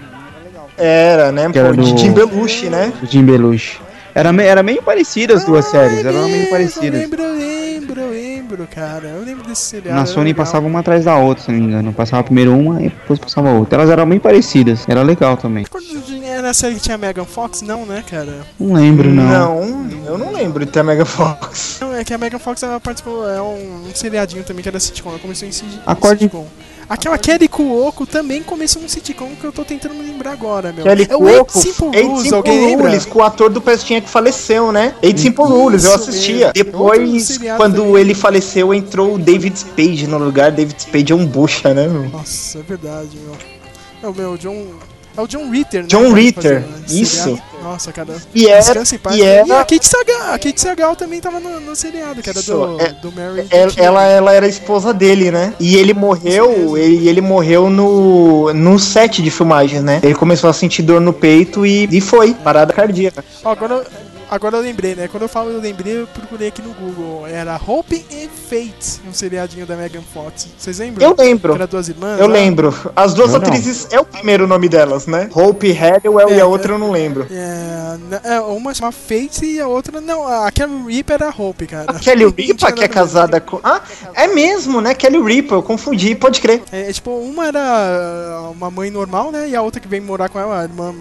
[0.77, 2.93] Era, né, Que era do- de Jim Belushi, né?
[3.03, 3.81] O Jim Belushi.
[4.15, 6.05] Era, me- era meio parecido as duas séries.
[6.07, 7.01] Eram meio Eu parecidas.
[7.01, 8.11] lembro, eu lembro, eu
[8.49, 9.09] lembro, cara.
[9.09, 9.99] Eu lembro desse seriado.
[9.99, 10.45] Na Sony legal.
[10.45, 11.93] passava uma atrás da outra, se não me engano.
[11.93, 13.77] Passava primeiro uma e depois passava outra.
[13.79, 14.89] Elas eram bem parecidas.
[14.89, 15.65] Era legal também.
[16.25, 17.63] Era a série que tinha a Megan Fox?
[17.63, 18.39] Não, né, cara?
[18.59, 19.25] Não lembro, não.
[19.63, 21.79] Não, eu não lembro de ter a Mega Fox.
[21.81, 24.79] Não, é que a Megan Fox ela participou, é um, um seriadinho também que era
[24.81, 25.11] sitcom.
[25.11, 26.31] Ela começou em, si- em Acorde-
[26.89, 30.85] Aquela Kelly Cuoco também começou num sitcom que eu tô tentando me lembrar agora, meu.
[30.85, 32.89] Kelly é o Cuoco, Eight Simple Rules, Simple alguém lembra?
[32.89, 34.95] Rules, com o ator do Pestinha que faleceu, né?
[35.03, 36.37] Eight Simple Rules, eu Isso assistia.
[36.47, 36.53] mesmo.
[36.55, 37.97] Depois, quando também.
[37.97, 40.51] ele faleceu, entrou o David Spade no lugar.
[40.51, 42.09] David Spade é um bucha, né, meu?
[42.09, 43.37] Nossa, é verdade, meu.
[44.03, 44.67] É o meu, John...
[45.19, 45.89] É o John Ritter, né?
[45.89, 47.23] John que Ritter, esse isso.
[47.25, 47.43] seriado.
[47.61, 48.15] Nossa, cara.
[48.33, 49.17] E era- Descansa em paz.
[49.17, 52.81] e a Kate Sagal, a Kate Sagal também tava no, no seriado, que era do,
[52.81, 53.87] É- do Mary Ela, Jane.
[53.87, 55.53] ela, ela era esposa dele, né?
[55.59, 59.99] E ele morreu, ele, ele morreu no, no set de filmagens, né?
[60.05, 63.25] Ele começou a sentir dor no peito e, e foi, parada cardíaca.
[63.45, 63.85] Ó, agora,
[64.31, 65.09] Agora eu lembrei, né?
[65.09, 67.27] Quando eu falo eu lembrei, eu procurei aqui no Google.
[67.27, 70.49] Era Hope and Fate, um seriadinho da Megan Fox.
[70.59, 71.09] Vocês lembram?
[71.09, 71.53] Eu lembro.
[71.53, 72.21] Que era duas irmãs?
[72.21, 72.33] Eu lá?
[72.35, 72.75] lembro.
[72.95, 73.47] As duas Eu não.
[73.47, 75.31] atrizes é o primeiro nome delas, né?
[75.33, 77.27] Hope Hathaway e a outra eu não lembro.
[77.31, 80.01] É, é, uma chama Fate e a outra.
[80.01, 81.91] Não, a Kelly Reaper era Hope, cara.
[81.91, 83.59] A Kelly Ripa, que é casada com.
[83.63, 83.81] Ah,
[84.15, 84.95] é mesmo, né?
[84.95, 86.63] Kelly Ripa, eu confundi, pode crer.
[86.71, 89.49] É, tipo, uma era uma mãe normal, né?
[89.49, 90.95] E a outra que vem morar com ela, a irmã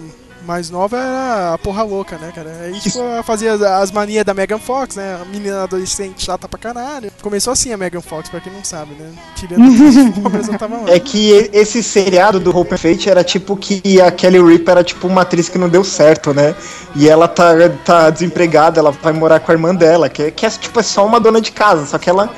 [0.48, 2.50] mais nova, era a porra louca, né, cara?
[2.62, 5.18] Aí, tipo, ela fazia as, as manias da Megan Fox, né?
[5.20, 7.12] A menina adolescente chata pra caralho.
[7.22, 9.10] Começou assim a Megan Fox, pra quem não sabe, né?
[9.36, 10.90] Tirando pobres, tava lá.
[10.90, 15.06] É que esse seriado do Hope Fate era tipo que a Kelly Ripa era tipo
[15.06, 16.54] uma atriz que não deu certo, né?
[16.96, 17.52] E ela tá,
[17.84, 20.82] tá desempregada, ela vai morar com a irmã dela, que, é- que é tipo é
[20.82, 22.30] só uma dona de casa, só que ela.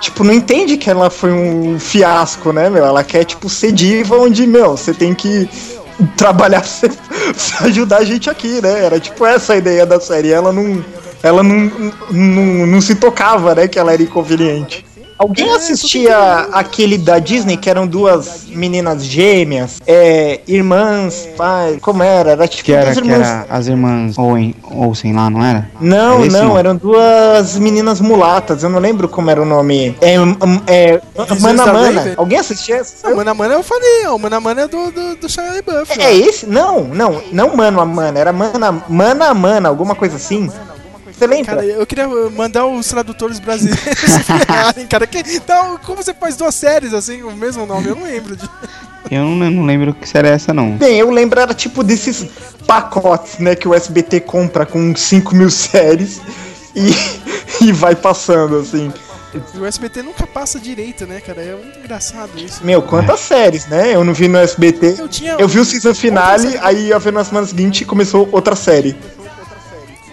[0.00, 2.84] Tipo, não entende que ela foi um fiasco, né, meu?
[2.86, 5.50] Ela quer, tipo, ser diva onde, meu, você tem que
[6.16, 6.62] trabalhar
[7.58, 8.84] pra ajudar a gente aqui, né?
[8.84, 10.32] Era tipo essa a ideia da série.
[10.32, 10.84] Ela não.
[11.20, 13.66] Ela não, não, não se tocava, né?
[13.66, 14.86] Que ela era inconveniente.
[15.18, 16.16] Alguém assistia
[16.52, 22.30] aquele da Disney que eram duas meninas gêmeas, é, irmãs, pai, como era?
[22.30, 23.26] Era tipo Que era, duas que irmãs.
[23.26, 25.68] era as irmãs Owen, Olsen lá, não era?
[25.80, 29.96] Não, Era não, eram duas meninas mulatas, eu não lembro como era o nome.
[30.00, 30.36] É, hum,
[30.66, 31.00] é
[31.40, 32.14] Mana Mana.
[32.16, 33.08] Alguém assistia essa?
[33.08, 36.00] O Mana Mana eu falei, ó, o Mana Mana é do, do, do Shia LaBeouf.
[36.00, 36.46] É esse?
[36.46, 40.48] Não, não, não Mano a Mana, era Mana Mana a Mana, alguma coisa assim.
[41.18, 41.56] Você lembra?
[41.56, 45.06] Cara, eu queria mandar os tradutores brasileiros se ferrarem, cara.
[45.06, 47.88] Que, então, como você faz duas séries assim, o mesmo nome?
[47.88, 48.48] Eu não lembro de.
[49.10, 50.72] Eu não, não lembro que série é essa, não.
[50.76, 52.26] Bem, eu lembro era tipo desses
[52.66, 56.20] pacotes, né, que o SBT compra com 5 mil séries
[56.74, 56.90] e,
[57.64, 58.92] e vai passando, assim.
[59.54, 61.40] O SBT nunca passa direito, né, cara?
[61.40, 62.60] É muito engraçado isso.
[62.64, 63.94] Meu, quantas séries, né?
[63.94, 64.96] Eu não vi no SBT.
[64.98, 68.56] Eu tinha- Eu vi o season finale, aí ia ver na semana seguinte começou outra
[68.56, 68.94] série.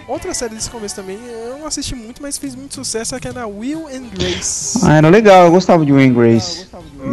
[0.08, 1.18] Outra série desse começo também,
[1.50, 4.78] eu não assisti muito, mas fez muito sucesso, que era Will and Grace.
[4.84, 6.66] Ah, era legal, eu gostava de Wayne Grace.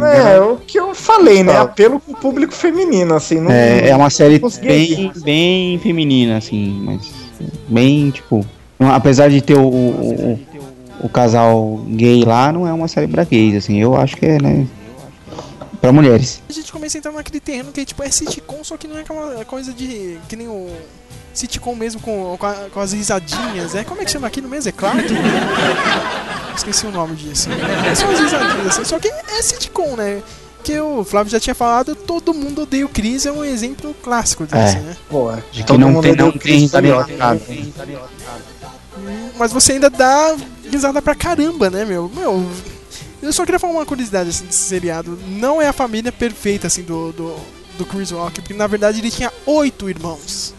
[0.04, 1.56] É, o que eu falei, né?
[1.58, 3.40] Apelo pro público feminino, assim.
[3.40, 7.10] Não, É, é uma série bem, bem feminina, assim, mas
[7.68, 8.46] bem, tipo.
[8.78, 10.40] Apesar de ter o, o, o-
[11.00, 13.80] o casal gay lá, não é uma série pra gays, assim.
[13.80, 14.66] Eu acho que é, né?
[15.80, 16.40] Pra mulheres.
[16.48, 19.00] A gente começa a entrar naquele terreno que tipo, é sitcom, só que não é
[19.00, 20.16] aquela coisa de.
[20.28, 20.68] que nem o.
[21.34, 23.82] Sitcom mesmo com, com, a- com as risadinhas, é?
[23.84, 24.68] Como é que chama aquilo mesmo?
[24.68, 25.02] É Clark?
[26.56, 27.48] Esqueci o nome disso.
[27.50, 30.22] É só as risadinhas, assim, só que é sitcom, né?
[30.62, 34.44] Que o Flávio já tinha falado, todo mundo odeia o Chris, é um exemplo clássico
[34.46, 34.80] disso, É.
[34.80, 34.96] né?
[35.10, 36.86] Pô, De que não tem, não tem risada.
[39.36, 40.34] Mas você ainda dá
[40.70, 42.10] risada pra caramba, né, meu?
[42.14, 42.46] Meu,
[43.20, 45.18] eu só queria falar uma curiosidade assim, desse seriado.
[45.26, 47.36] Não é a família perfeita, assim, do, do,
[47.76, 50.54] do Chris Rock, porque na verdade ele tinha oito irmãos.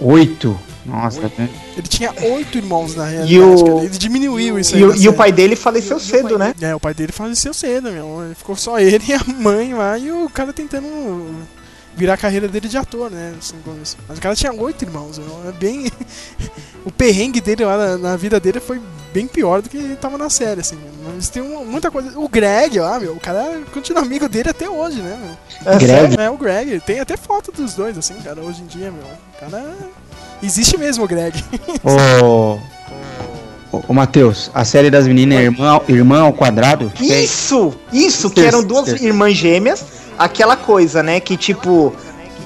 [0.00, 0.58] Oito?
[0.86, 1.50] Nossa, tá vendo?
[1.76, 3.80] Ele tinha oito irmãos na realidade, E o-.
[3.80, 4.80] Ele diminuiu isso aí.
[4.80, 6.54] E, o- e o pai dele faleceu cedo, né?
[6.60, 8.32] É, o pai dele faleceu cedo, meu.
[8.36, 10.86] Ficou só ele e a mãe lá e o cara tentando
[11.98, 13.34] virar a carreira dele de ator, né?
[13.38, 13.56] Assim.
[14.08, 15.20] Mas o cara tinha oito irmãos.
[15.46, 15.90] É bem.
[16.86, 18.80] o perrengue dele lá na, na vida dele foi
[19.12, 20.78] bem pior do que ele tava na série, assim.
[21.04, 22.16] Mas tem uma- muita coisa.
[22.18, 25.72] O Greg lá, meu, o cara continua amigo dele até hoje, né, meu?
[25.74, 25.92] É Greg?
[26.00, 26.20] sério?
[26.20, 26.80] É, o Greg.
[26.80, 29.02] Tem até foto dos dois, assim, cara, hoje em dia, meu.
[29.04, 29.74] O cara.
[30.40, 31.42] Existe mesmo o Greg.
[31.82, 32.58] Ô.
[33.70, 36.90] Ô, ô Matheus, a série das meninas é Irmã, Irmã ao Quadrado?
[37.00, 37.74] Isso!
[37.92, 39.84] Isso, que eram duas irmãs gêmeas,
[40.18, 41.20] aquela coisa, né?
[41.20, 41.94] Que tipo,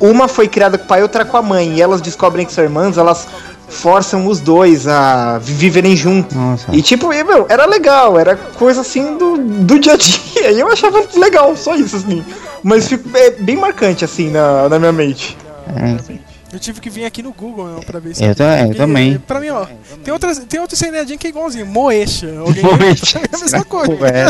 [0.00, 2.62] uma foi criada com o pai, outra com a mãe, e elas descobrem que são
[2.64, 3.26] irmãs, elas
[3.68, 6.36] forçam os dois a viverem juntos.
[6.72, 10.60] E tipo, e, meu, era legal, era coisa assim do, do dia a dia, e
[10.60, 12.22] eu achava legal, só isso, assim.
[12.62, 15.36] Mas fico, é bem marcante, assim, na, na minha mente.
[15.68, 16.22] É,
[16.52, 19.18] Eu tive que vir aqui no Google meu, pra ver Eu ta- eu também.
[19.26, 19.64] Pra mim, ó,
[20.04, 22.28] tem, outras, tem outro seriadinho que é igualzinho, Moesha.
[22.38, 23.92] Alguém Moesha, É a mesma coisa.
[24.06, 24.26] é.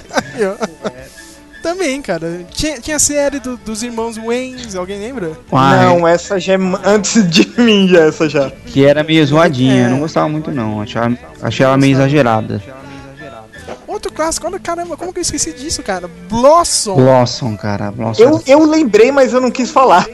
[1.63, 2.45] Também, cara.
[2.51, 5.33] Tinha, tinha a série do- dos irmãos Waynes, alguém lembra?
[5.53, 8.51] Ah, Não, essa já é antes de mim, já, essa já.
[8.67, 9.87] Que era meio zoadinha, É.
[9.87, 10.81] eu não gostava muito não.
[10.81, 12.61] Achava, achei ela meio exagerada.
[13.87, 16.09] Outro clássico, olha, caramba, como que eu esqueci disso, cara?
[16.29, 16.97] Blossom.
[16.97, 17.91] Blossom, cara.
[17.93, 20.07] Blossom Eu, eu lembrei, mas eu não quis falar.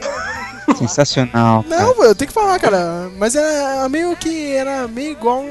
[0.67, 1.63] era sensacional.
[1.63, 1.81] cara.
[1.83, 3.09] Não, eu tenho que falar, cara.
[3.17, 5.43] Mas é meio que era meio igual.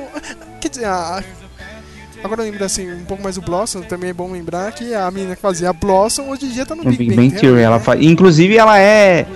[0.61, 1.23] Quer dizer, a-
[2.23, 5.11] agora eu lembro assim, um pouco mais do Blossom, também é bom lembrar que a
[5.11, 7.79] menina que fazia a Blossom hoje em dia tá no Big, Big Bang Theory, ela
[7.79, 7.83] né?
[7.85, 8.01] faz.
[8.03, 9.27] Inclusive ela é.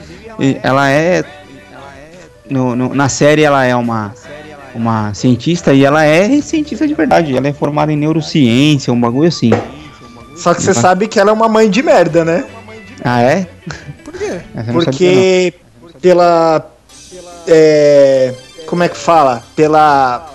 [0.63, 1.25] Ela é.
[2.51, 4.15] no- no- na série ela é uma.
[4.75, 7.37] Uma cientista e ela é cientista de verdade.
[7.37, 9.51] Ela é formada em neurociência, um bagulho assim.
[10.35, 12.47] Só que você sabe que ela é uma mãe de merda, né?
[13.05, 13.47] Ah, é?
[14.03, 14.41] Por quê?
[14.73, 15.53] Porque
[16.01, 16.67] pela.
[17.47, 18.33] é,
[18.67, 19.43] como é que fala?
[19.55, 20.32] Pela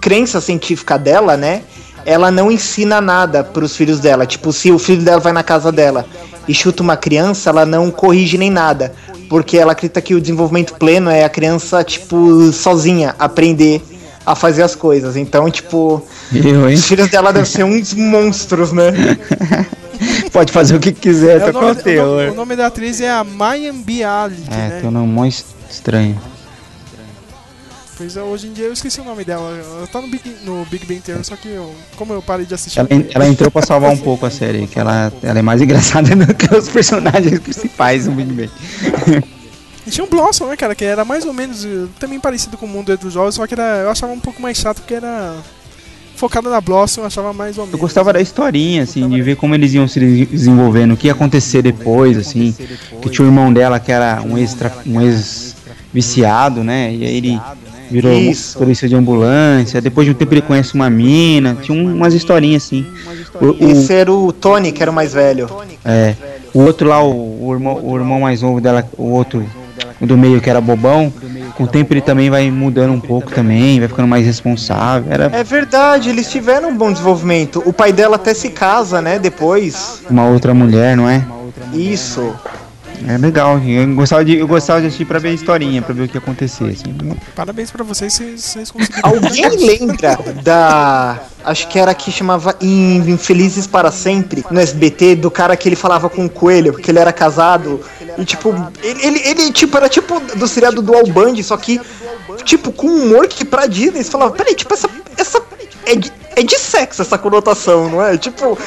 [0.00, 1.62] crença científica dela, né?
[2.06, 4.26] Ela não ensina nada pros filhos dela.
[4.26, 6.04] Tipo, se o filho dela vai na casa dela
[6.46, 8.92] e chuta uma criança, ela não corrige nem nada.
[9.28, 13.82] Porque ela acredita que o desenvolvimento pleno é a criança, tipo, sozinha aprender
[14.26, 15.16] a fazer as coisas.
[15.16, 16.02] Então, tipo,
[16.32, 18.92] Eu, os filhos dela devem ser uns monstros, né?
[20.32, 22.56] Pode fazer o que quiser, É, o, tá com nome, o o, nome, o nome
[22.56, 24.78] da atriz é a Mayan Bialik, É, né?
[24.80, 25.32] tem um nome
[25.70, 26.20] estranho.
[27.96, 29.56] Pois é, hoje em dia eu esqueci o nome dela.
[29.56, 32.52] Ela tá no Big, no Big Bang Theory, só que eu, como eu parei de
[32.52, 32.80] assistir.
[32.80, 36.14] Ela, ela entrou pra salvar um pouco a série, que ela, ela é mais engraçada
[36.16, 38.50] do que os personagens principais do Big Bang.
[39.86, 42.64] E tinha um Blossom, né, cara, que era mais ou menos eh, também parecido com
[42.66, 45.36] o mundo dos jogos, só que era, eu achava um pouco mais chato porque era
[46.16, 47.80] focado na Blossom, eu achava mais ou Eu menos.
[47.80, 51.60] gostava da historinha, assim, de ver como eles iam se desenvolvendo, o que ia acontecer
[51.60, 52.54] depois, assim.
[53.02, 54.56] Que tinha o irmão dela que era um ex,
[54.86, 55.54] um ex
[55.92, 56.92] viciado, né?
[56.92, 57.40] E aí ele
[57.94, 58.58] virou Isso.
[58.58, 59.80] polícia de ambulância.
[59.80, 61.56] Depois de um tempo ele conhece uma mina.
[61.62, 62.84] Tinha um- umas historinhas assim.
[63.40, 65.48] O, o- Esse era o Tony, que era o mais velho.
[65.84, 66.14] é,
[66.52, 69.44] o outro lá, o, o irmão, o irmão mais novo dela, o outro
[70.00, 71.12] o do meio que era bobão.
[71.56, 75.12] Com o tempo ele também vai mudando um pouco também, vai ficando mais responsável.
[75.12, 77.62] Era É verdade, eles tiveram um bom desenvolvimento.
[77.64, 79.20] O pai dela até se casa, né?
[79.20, 80.00] Depois.
[80.10, 81.24] uma outra mulher, não é?
[81.72, 82.34] Isso.
[83.06, 86.04] É legal, eu gostava de, eu gostava de assistir pra ver a historinha, pra ver
[86.04, 86.94] o que ia acontecer, assim.
[87.34, 89.08] Parabéns pra vocês, vocês, vocês conseguiram.
[89.10, 91.20] Alguém lembra da.
[91.44, 95.76] Acho que era que chamava In- Infelizes para Sempre, no SBT, do cara que ele
[95.76, 97.80] falava com o coelho, que ele era casado.
[98.16, 101.80] E tipo, ele, ele, ele, tipo, era tipo do seriado do Al Bundy, só que,
[102.44, 104.88] tipo, com humor que pra Disney você falava, peraí, tipo, essa.
[105.18, 105.42] essa
[105.86, 108.16] é, de, é de sexo essa conotação, não é?
[108.16, 108.58] Tipo,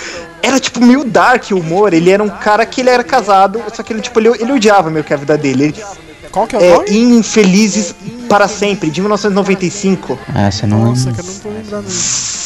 [0.42, 1.94] era tipo meio dark o humor.
[1.94, 4.90] Ele era um cara que ele era casado, só que ele, tipo, ele, ele odiava
[4.90, 5.66] meio que a vida dele.
[5.66, 5.84] Ele,
[6.32, 6.98] Qual que é o é, nome?
[7.18, 7.96] Infelizes
[8.30, 10.20] para Sempre, de 1995.
[10.34, 11.88] Ah, você não Nossa, cara, eu não tô lembrando.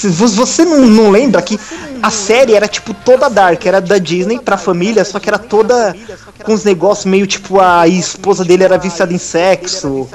[0.09, 1.59] Você não, não lembra que
[2.01, 5.95] a série era tipo toda dark, era da Disney pra família, só que era toda
[6.43, 10.09] com os negócios meio tipo a esposa dele era viciada em sexo.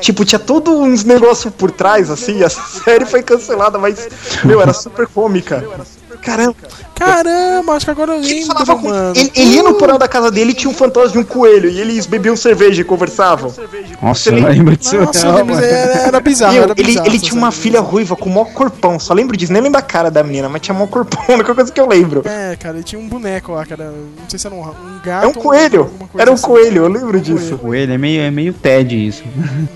[0.00, 4.08] Tipo, tinha todos uns negócios por trás, assim, a série foi cancelada, mas,
[4.44, 5.64] meu, era super cômica.
[6.28, 6.54] Caramba.
[6.94, 9.12] Caramba, acho que agora eu lembro, Falava com- mano.
[9.16, 11.70] ele, ele ia no porão da casa dele e tinha um fantasma de um coelho,
[11.70, 13.54] e eles bebiam cerveja e conversavam.
[14.02, 14.96] Nossa, eu lembro disso.
[14.96, 17.06] Nossa, eu não, era, era bizarro, Meu, era ele, bizarro.
[17.06, 19.82] ele tinha uma filha ruiva com o maior corpão, só lembro disso, nem lembro da
[19.86, 22.22] cara da menina, mas tinha maior corpão, a única coisa que eu lembro.
[22.24, 23.84] É, cara, ele tinha um boneco lá, cara.
[24.18, 25.24] Não sei se era um, um gato.
[25.24, 26.42] É um coelho, era um assim.
[26.46, 27.56] coelho, eu lembro disso.
[27.58, 29.22] Coelho, é meio, é meio TED isso.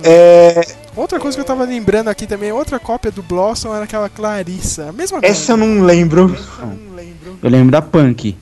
[0.03, 0.61] É,
[0.94, 4.90] Outra coisa que eu tava lembrando aqui também, outra cópia do Blossom era aquela Clarissa.
[4.90, 6.36] A mesma essa eu não lembro.
[7.43, 8.36] Eu lembro da Punk.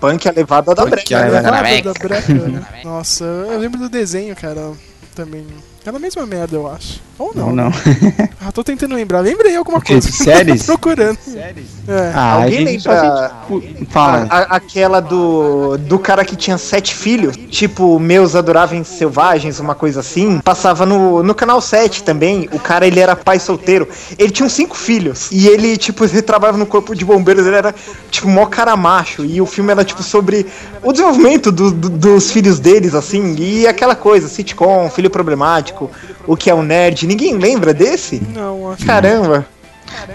[0.00, 1.16] Punk é a levada da breca.
[1.16, 1.26] a né?
[1.26, 1.92] levada da breca.
[1.92, 2.66] da breca, né?
[2.84, 4.72] Nossa, eu lembro do desenho, cara,
[5.14, 5.46] também.
[5.84, 7.00] Era a mesma merda, eu acho.
[7.18, 7.46] Ou não.
[7.46, 7.72] Não, não.
[8.46, 9.20] Ah, tô tentando lembrar.
[9.22, 9.94] Lembrei alguma O quê?
[9.94, 10.08] coisa.
[10.12, 10.62] Séries?
[10.66, 11.18] Tô procurando.
[11.36, 12.12] É.
[12.14, 14.26] Ah, Alguém gente lembra assiste- Fala.
[14.30, 17.36] a- a- aquela do, do cara que tinha sete filhos?
[17.50, 20.38] Tipo, Meus Adoráveis Selvagens, uma coisa assim.
[20.40, 22.48] Passava no, no canal 7 também.
[22.52, 23.88] O cara, ele era pai solteiro.
[24.16, 25.28] Ele tinha cinco filhos.
[25.32, 27.44] E ele, tipo, ele trabalhava no corpo de bombeiros.
[27.46, 27.74] Ele era,
[28.12, 29.24] tipo, mó cara macho.
[29.24, 30.46] E o filme era, tipo, sobre
[30.84, 33.34] o desenvolvimento do- do- dos filhos deles, assim.
[33.40, 35.90] E aquela coisa, sitcom, filho problemático,
[36.26, 37.06] o que é um nerd.
[37.06, 38.22] Ninguém lembra desse?
[38.34, 39.46] Não, acho Caramba.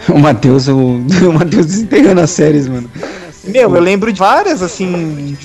[0.09, 0.75] O Matheus, o,
[1.27, 2.89] o Matheus desenterrando as séries, mano.
[3.43, 5.35] Meu, eu lembro de várias, assim,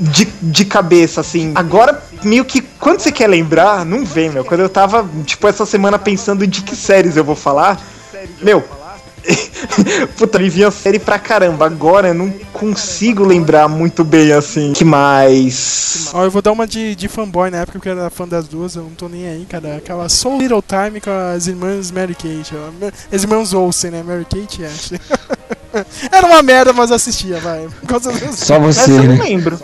[0.00, 1.52] de, de cabeça, assim.
[1.54, 4.44] Agora, meio que, quando você quer lembrar, não vem, meu.
[4.44, 7.78] Quando eu tava, tipo, essa semana pensando de que séries eu vou falar,
[8.40, 8.64] meu.
[10.16, 11.66] Puta, me vinha série pra caramba.
[11.66, 14.72] Agora eu não consigo lembrar muito bem, assim.
[14.72, 16.10] Que mais.
[16.12, 18.48] Ó, eu vou dar uma de, de fanboy na época, porque eu era fã das
[18.48, 19.76] duas, eu não tô nem aí, cara.
[19.76, 22.54] Aquela Soul Little Time com as irmãs Mary Kate.
[22.54, 22.70] ó.
[23.14, 24.02] As irmãs Olsen, né?
[24.02, 25.00] Mary Kate e Ashley.
[26.10, 27.68] era uma merda, mas eu assistia, vai.
[28.32, 29.22] Só você, Essa eu não né?
[29.24, 29.58] lembro.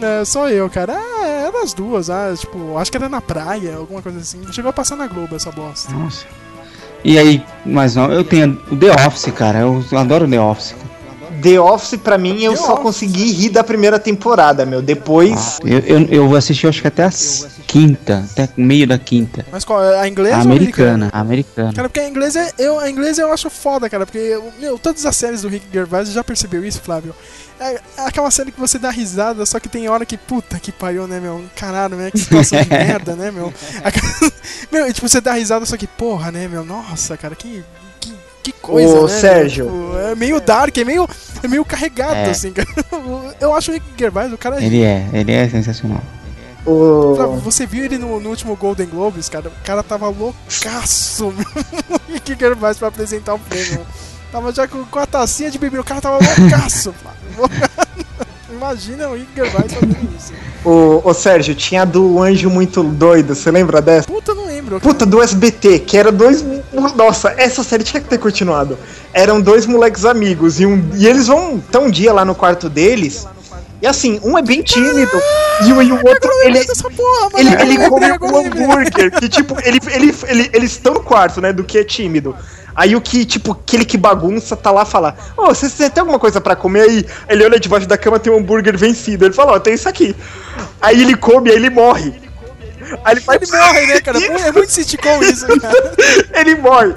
[0.00, 0.94] É, só eu, cara.
[0.96, 4.40] Ah, era as duas, ah, tipo, acho que era na praia, alguma coisa assim.
[4.52, 5.92] Chegou a passar na Globo essa bosta.
[5.92, 6.24] Nossa.
[7.04, 9.60] E aí, mas não, eu tenho o The Office, cara.
[9.60, 10.74] Eu adoro The Office.
[11.42, 14.80] The Office, pra mim, eu só consegui rir da primeira temporada, meu.
[14.82, 15.58] Depois.
[15.64, 17.10] Eu, eu, eu assisti, acho que até a
[17.66, 19.44] quinta, até o meio da quinta.
[19.52, 19.80] Mas qual?
[19.80, 20.88] A inglesa A ou a americana?
[20.88, 21.72] americana, a americana.
[21.74, 25.16] Cara, porque a inglesa, eu, a inglesa eu acho foda, cara, porque, meu, todas as
[25.16, 27.14] séries do Rick Gervais, já percebeu isso, Flávio?
[27.60, 31.08] É aquela série que você dá risada, só que tem hora que, puta que pariu,
[31.08, 31.44] né, meu?
[31.56, 32.08] Caralho, né?
[32.10, 33.52] Que situação de merda, né, meu?
[33.82, 34.32] Aquela-
[34.70, 36.64] meu, e, tipo, você dá risada, só que, porra, né, meu?
[36.64, 37.64] Nossa, cara, que.
[38.42, 39.08] Que coisa, Ô, né?
[39.08, 39.66] Sérgio.
[39.66, 41.08] Tipo, é meio dark, é meio,
[41.42, 42.30] é meio carregado, É.
[42.30, 42.68] assim, cara.
[43.40, 44.62] Eu acho o Rick Gervais, o cara.
[44.62, 46.02] Ele é, ele é sensacional.
[46.66, 47.14] O...
[47.42, 49.48] Você viu ele no, no último Golden Globes, cara?
[49.48, 51.46] O cara tava loucaço, meu.
[51.46, 53.86] O ele faz pra apresentar o prêmio?
[54.30, 56.94] Tava já com, com a tacinha de bebida, o cara tava loucaço.
[58.52, 60.32] Imagina o Rick Gervais fazendo isso.
[60.68, 64.06] O, o Sérgio, tinha a do Anjo Muito Doido, você lembra dessa?
[64.06, 64.78] Puta, não lembro.
[64.78, 66.44] Puta, do SBT, que era dois.
[66.94, 68.76] Nossa, essa série tinha que ter continuado.
[69.14, 72.68] Eram dois moleques amigos, e, um, e eles vão tá um dia lá no quarto
[72.68, 73.26] deles.
[73.80, 75.22] E assim, um é bem tímido,
[75.66, 76.58] e, o- e o outro, ele,
[77.38, 81.50] ele, ele come um hambúrguer, que tipo, ele, ele, ele- eles estão no quarto, né,
[81.52, 82.34] do que é tímido.
[82.78, 86.20] Aí o que, tipo, aquele que bagunça tá lá fala, ô, você, você tem alguma
[86.20, 87.06] coisa pra comer aí?
[87.28, 89.24] Ele olha debaixo da cama, tem um hambúrguer vencido.
[89.24, 90.14] Ele fala, ó, tem isso aqui.
[90.80, 92.14] Aí ele come, aí ele morre.
[93.04, 93.36] Aí ele, vai...
[93.36, 94.18] Ele morre, né, cara?
[94.22, 95.92] É muito sitcom isso, cara.
[96.34, 96.94] ele morre.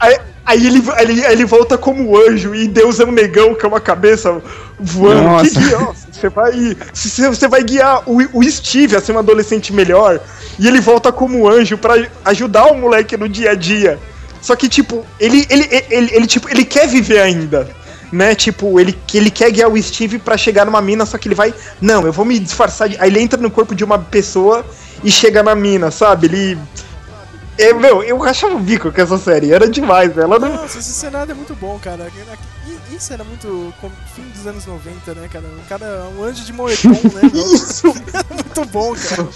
[0.00, 3.54] Aí, aí ele, aí ele, aí ele volta como anjo e Deus é um negão
[3.54, 4.42] que é uma cabeça
[4.76, 5.22] voando.
[5.22, 5.50] Nossa.
[5.50, 5.78] Que guia,
[6.10, 10.18] você vai, você, você vai guiar o, o Steve a ser um adolescente melhor
[10.58, 14.00] e ele volta como anjo pra ajudar o moleque no dia a dia.
[14.40, 17.68] Só que tipo, ele ele, ele, ele, tipo, ele quer viver ainda.
[18.12, 21.34] Né, tipo, ele, ele quer guiar o Steve pra chegar numa mina, só que ele
[21.34, 21.52] vai.
[21.80, 22.96] Não, eu vou me disfarçar de.
[23.00, 24.64] Aí ele entra no corpo de uma pessoa
[25.02, 26.26] e chega na mina, sabe?
[26.26, 26.58] Ele.
[27.58, 30.24] É, meu, eu rachava o bico com essa série, era demais, velho.
[30.24, 30.54] Ela não.
[30.54, 32.06] Nossa, esse cenário é muito bom, cara.
[32.90, 33.72] Isso era muito
[34.14, 35.44] fim dos anos 90, né, cara?
[35.46, 37.30] O cara um anjo de moletom, né?
[37.34, 37.88] Isso!
[38.30, 39.28] muito bom, cara.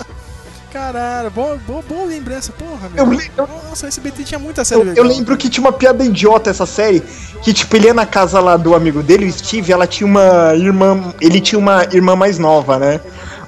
[0.72, 3.04] Caralho, boa, boa, boa lembrança, porra, meu.
[3.04, 5.72] Eu le- eu- Nossa, esse BT tinha muita série Eu, eu lembro que tinha uma
[5.72, 7.02] piada idiota essa série,
[7.42, 10.54] que tipo, ele ia na casa lá do amigo dele, o Steve, ela tinha uma
[10.54, 13.00] irmã, ele tinha uma irmã mais nova, né?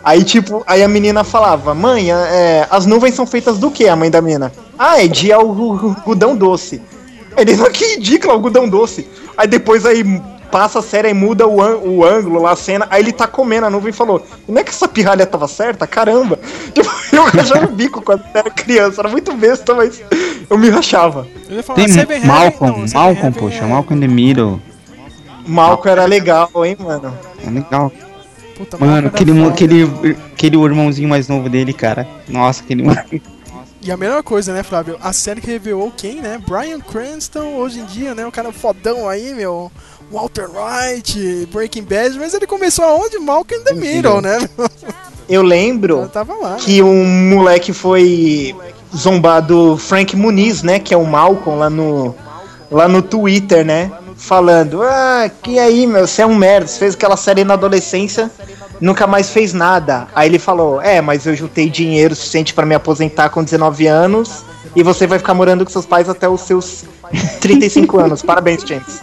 [0.02, 3.94] Aí tipo, aí a menina falava, mãe, é, as nuvens são feitas do que, a
[3.94, 4.50] mãe da menina?
[4.76, 6.82] Ah, é de algodão doce.
[7.36, 9.08] Ele que ridículo, algodão doce.
[9.36, 10.02] Aí depois aí
[10.52, 11.56] passa a série e muda o,
[11.88, 14.62] o ângulo lá, a cena, aí ele tá comendo a nuvem e falou, não é
[14.62, 15.86] que essa pirralha tava certa?
[15.86, 16.38] Caramba!
[16.72, 20.00] Tipo, eu rachava o bico quando era criança, era muito besta, mas
[20.48, 21.26] eu me rachava.
[21.48, 24.60] Eu falar, Tem Heaven- Malcolm, não, Malcolm, Heaven poxa, é- Malcolm in the Middle.
[25.46, 27.16] Malcolm era legal, hein, mano?
[27.44, 27.90] É legal.
[28.56, 29.48] Puta, Mano, Malcolm aquele, foda.
[29.52, 32.06] aquele, aquele irmãozinho mais novo dele, cara.
[32.28, 32.84] Nossa, aquele.
[33.84, 34.96] E a melhor coisa, né, Flávio?
[35.02, 36.40] A série que revelou quem, né?
[36.46, 38.24] Brian Cranston, hoje em dia, né?
[38.24, 39.72] O cara fodão aí, meu.
[40.12, 43.18] Walter White, Breaking Bad, mas ele começou aonde?
[43.18, 44.38] Malcolm in the Middle, né?
[45.28, 48.54] Eu lembro tava lá, que um moleque foi
[48.94, 50.78] zombado Frank Muniz, né?
[50.78, 52.14] Que é o Malcolm lá no,
[52.70, 53.90] lá no Twitter, né?
[54.16, 58.30] Falando, ah, que aí, meu, você é um merda, você fez aquela série na adolescência,
[58.80, 60.06] nunca mais fez nada.
[60.14, 64.44] Aí ele falou, é, mas eu juntei dinheiro suficiente pra me aposentar com 19 anos
[64.76, 66.84] e você vai ficar morando com seus pais até os seus
[67.40, 68.22] 35 anos.
[68.22, 69.00] Parabéns, James.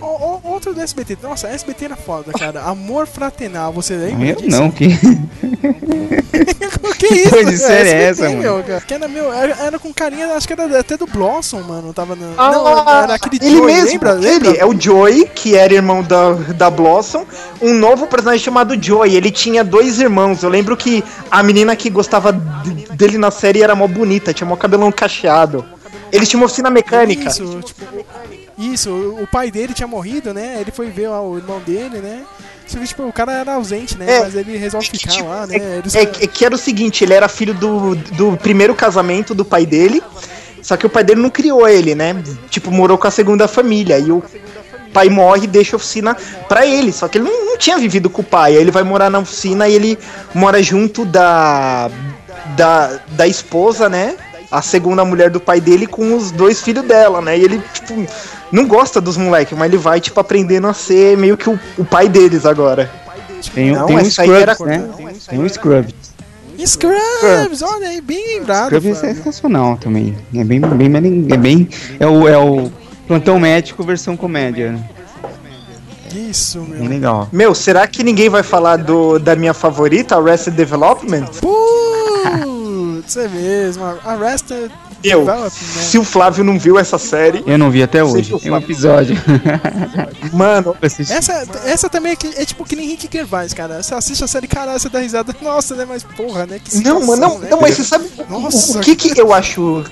[0.00, 1.16] O- o- outro do SBT.
[1.22, 2.62] Nossa, SBT era foda, cara.
[2.62, 4.60] Amor Fraternal, você lembra Eu disso?
[4.60, 4.88] não, que.
[6.98, 7.30] que isso?
[7.30, 8.64] Coisa de série é essa, meu, mano?
[8.64, 8.80] cara.
[8.80, 11.92] Que era, meu, era, era com carinha, acho que era até do Blossom, mano.
[11.94, 14.10] Tava no, Ah, não, era aquele ele Joey, mesmo, lembra?
[14.12, 14.50] ele lembra?
[14.56, 17.24] é o Joey, que era irmão da, da Blossom,
[17.62, 19.14] um novo personagem chamado Joey.
[19.16, 20.42] Ele tinha dois irmãos.
[20.42, 24.46] Eu lembro que a menina que gostava de- dele na série era mó bonita, tinha
[24.46, 25.64] mó cabelão cacheado.
[26.12, 27.28] Eles tinham uma oficina mecânica.
[27.28, 27.84] Isso, tipo,
[28.58, 28.90] isso,
[29.20, 30.58] o pai dele tinha morrido, né?
[30.60, 32.22] Ele foi ver o irmão dele, né?
[32.66, 34.06] Só que, tipo, o cara era ausente, né?
[34.10, 35.56] É, Mas ele resolve ficar lá, né?
[35.78, 39.44] Eles- É, é que era o seguinte, ele era filho do, do primeiro casamento do
[39.44, 40.02] pai dele,
[40.62, 42.14] só que o pai dele não criou ele, né?
[42.48, 43.98] Tipo, morou com a segunda família.
[43.98, 44.22] E o
[44.94, 46.16] pai morre e deixa a oficina
[46.48, 46.90] pra ele.
[46.92, 48.52] Só que ele não, não tinha vivido com o pai.
[48.56, 49.98] Aí ele vai morar na oficina e ele
[50.34, 51.90] mora junto da,
[52.56, 54.16] da, da esposa, né?
[54.50, 57.36] A segunda mulher do pai dele com os dois filhos dela, né?
[57.36, 58.06] E ele, tipo,
[58.54, 61.84] não gosta dos moleques, mas ele vai, tipo, aprendendo a ser meio que o, o
[61.84, 62.90] pai deles agora.
[63.54, 64.88] Tem, Não, tem um Scrubs, era- né?
[65.28, 65.94] Tem um Scrubs.
[66.64, 68.66] Scrubs, olha aí, bem lembrado.
[68.66, 70.16] Scrubs é sensacional também.
[70.34, 71.68] É bem, bem, bem, é bem.
[72.00, 72.70] É o, é o
[73.06, 74.72] plantão médico versão comédia.
[74.72, 74.88] né?
[76.14, 76.88] Isso, meu.
[76.88, 77.28] Legal.
[77.32, 81.26] Meu, será que ninguém vai falar do, da minha favorita, Arrested Development?
[81.40, 83.84] Putz, é mesmo.
[84.04, 84.70] Arrested
[85.04, 85.50] Eu, Development.
[85.50, 88.34] se o Flávio não viu essa série, Eu não vi até hoje.
[88.40, 89.16] Tem um episódio.
[90.32, 93.82] mano, Essa, essa também é, que- é tipo que nem Rick Gervais, cara.
[93.82, 95.34] Você assiste a série, caralho, você dá risada.
[95.42, 95.84] Nossa, né?
[95.86, 96.58] Mas porra, né?
[96.62, 97.48] Que não, mano, não, situação, né?
[97.50, 98.78] não, mas você sabe Nossa.
[98.78, 99.84] o que que eu acho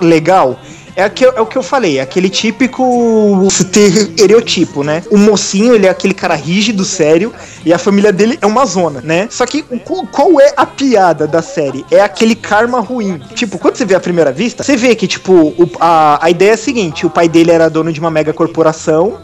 [0.00, 0.58] legal?
[0.96, 5.02] É, que, é o que eu falei, é aquele típico estereotipo, né?
[5.10, 7.34] O mocinho, ele é aquele cara rígido, sério,
[7.66, 9.28] e a família dele é uma zona, né?
[9.30, 9.62] Só que
[10.10, 11.84] qual, é a piada da série?
[11.90, 13.20] É aquele karma ruim.
[13.34, 16.52] Tipo, quando você vê a primeira vista, você vê que, tipo, o- a, a ideia
[16.52, 19.18] é a seguinte: o pai dele era dono de uma mega corporação.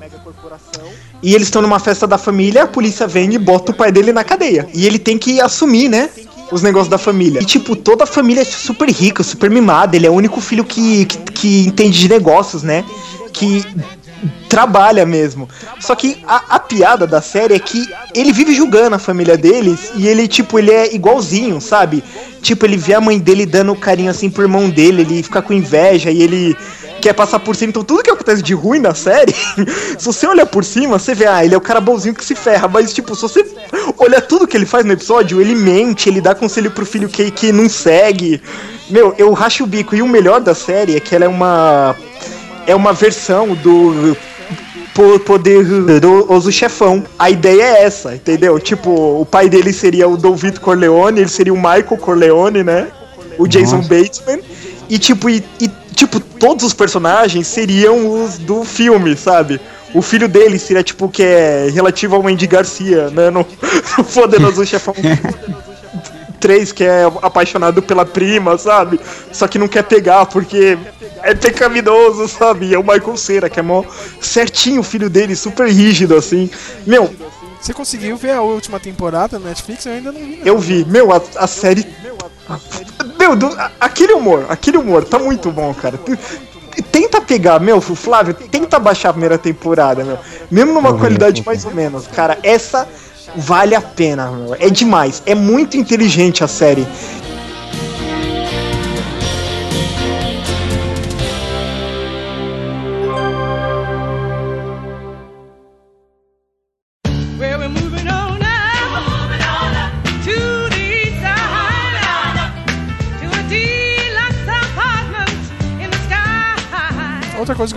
[1.23, 4.12] E eles estão numa festa da família, a polícia vem e bota o pai dele
[4.12, 4.69] na cadeia.
[4.74, 6.11] E ele tem que assumir, né?
[6.53, 7.41] Os negócios da família.
[7.41, 9.97] E, tipo, toda a família é super rica, super mimada.
[9.97, 12.85] Ele é o único filho que, que, que entende de negócios, né?
[13.33, 13.65] Que
[14.49, 15.49] trabalha mesmo.
[15.81, 19.91] Só que a, a, piada da série é que ele vive julgando a família deles
[19.97, 22.05] e ele, tipo, ele é igualzinho, sabe?
[22.41, 25.53] Tipo, ele vê a mãe dele dando carinho assim pro irmão dele, ele fica com
[25.53, 26.57] inveja e ele
[27.03, 27.70] quer passar por cima.
[27.70, 29.35] Então, tudo que acontece de ruim na série,
[29.99, 32.35] se você olhar por cima, você vê, ah, ele é o cara bonzinho que se
[32.35, 32.69] ferra.
[32.69, 33.45] Mas, tipo, se você
[33.99, 37.31] olhar tudo que ele faz no episódio, ele mente, ele dá conselho pro filho que,
[37.31, 38.41] que não segue.
[38.89, 39.97] Meu, eu racho o bico.
[39.97, 41.97] E o melhor da série é que ela é uma.
[42.65, 44.16] É uma versão do
[45.24, 47.03] poderoso chefão.
[47.19, 48.59] A ideia é essa, entendeu?
[48.61, 52.89] Tipo, o pai dele seria o Don Vito Corleone, ele seria o Michael Corleone, né?
[53.39, 53.89] O Jason Nossa.
[53.89, 54.43] Bateman.
[54.89, 59.60] E tipo, e, e, tipo, todos os personagens seriam os do filme, sabe?
[59.94, 63.31] O filho dele seria tipo que é relativo ao Andy Garcia, né?
[63.31, 63.47] No,
[63.98, 64.94] no Poderoso Chefão
[66.40, 68.98] 3, que é apaixonado pela prima, sabe?
[69.31, 70.77] Só que não quer pegar porque
[71.23, 72.74] é pecaminoso, sabe?
[72.74, 73.85] É o Michael Cera, que é mó
[74.20, 76.51] certinho o filho dele, super rígido, assim.
[76.86, 77.14] Meu.
[77.60, 79.86] Você conseguiu ver a última temporada no Netflix?
[79.86, 80.36] Eu ainda não vi.
[80.39, 80.47] Não.
[80.47, 80.85] Eu vi.
[80.85, 81.86] Meu, a, a série.
[83.23, 85.97] Meu, do, aquele humor, aquele humor tá muito bom, cara.
[86.90, 90.19] Tenta pegar, meu, Flávio, tenta baixar a primeira temporada, meu.
[90.51, 92.36] Mesmo numa qualidade mais ou menos, cara.
[92.43, 92.89] Essa
[93.36, 94.57] vale a pena, meu.
[94.59, 95.23] É demais.
[95.24, 96.85] É muito inteligente a série.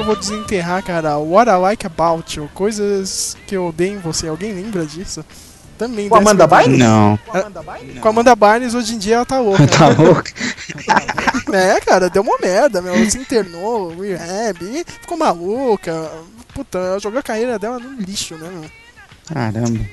[0.05, 4.27] Vou desenterrar, cara, What I Like About You, coisas que eu odeio em você.
[4.27, 5.25] Alguém lembra disso?
[5.77, 6.07] Também.
[6.07, 6.79] Com a Amanda Bynes?
[6.79, 7.19] Não.
[7.99, 9.67] Com a Amanda Bynes, hoje em dia ela tá louca.
[9.67, 10.31] tá louca?
[11.51, 13.09] é, cara, deu uma merda, meu.
[13.09, 16.09] Se internou, rehab, ficou maluca.
[16.53, 18.69] Puta, ela jogou a carreira dela no lixo, né, meu?
[19.27, 19.85] Caramba.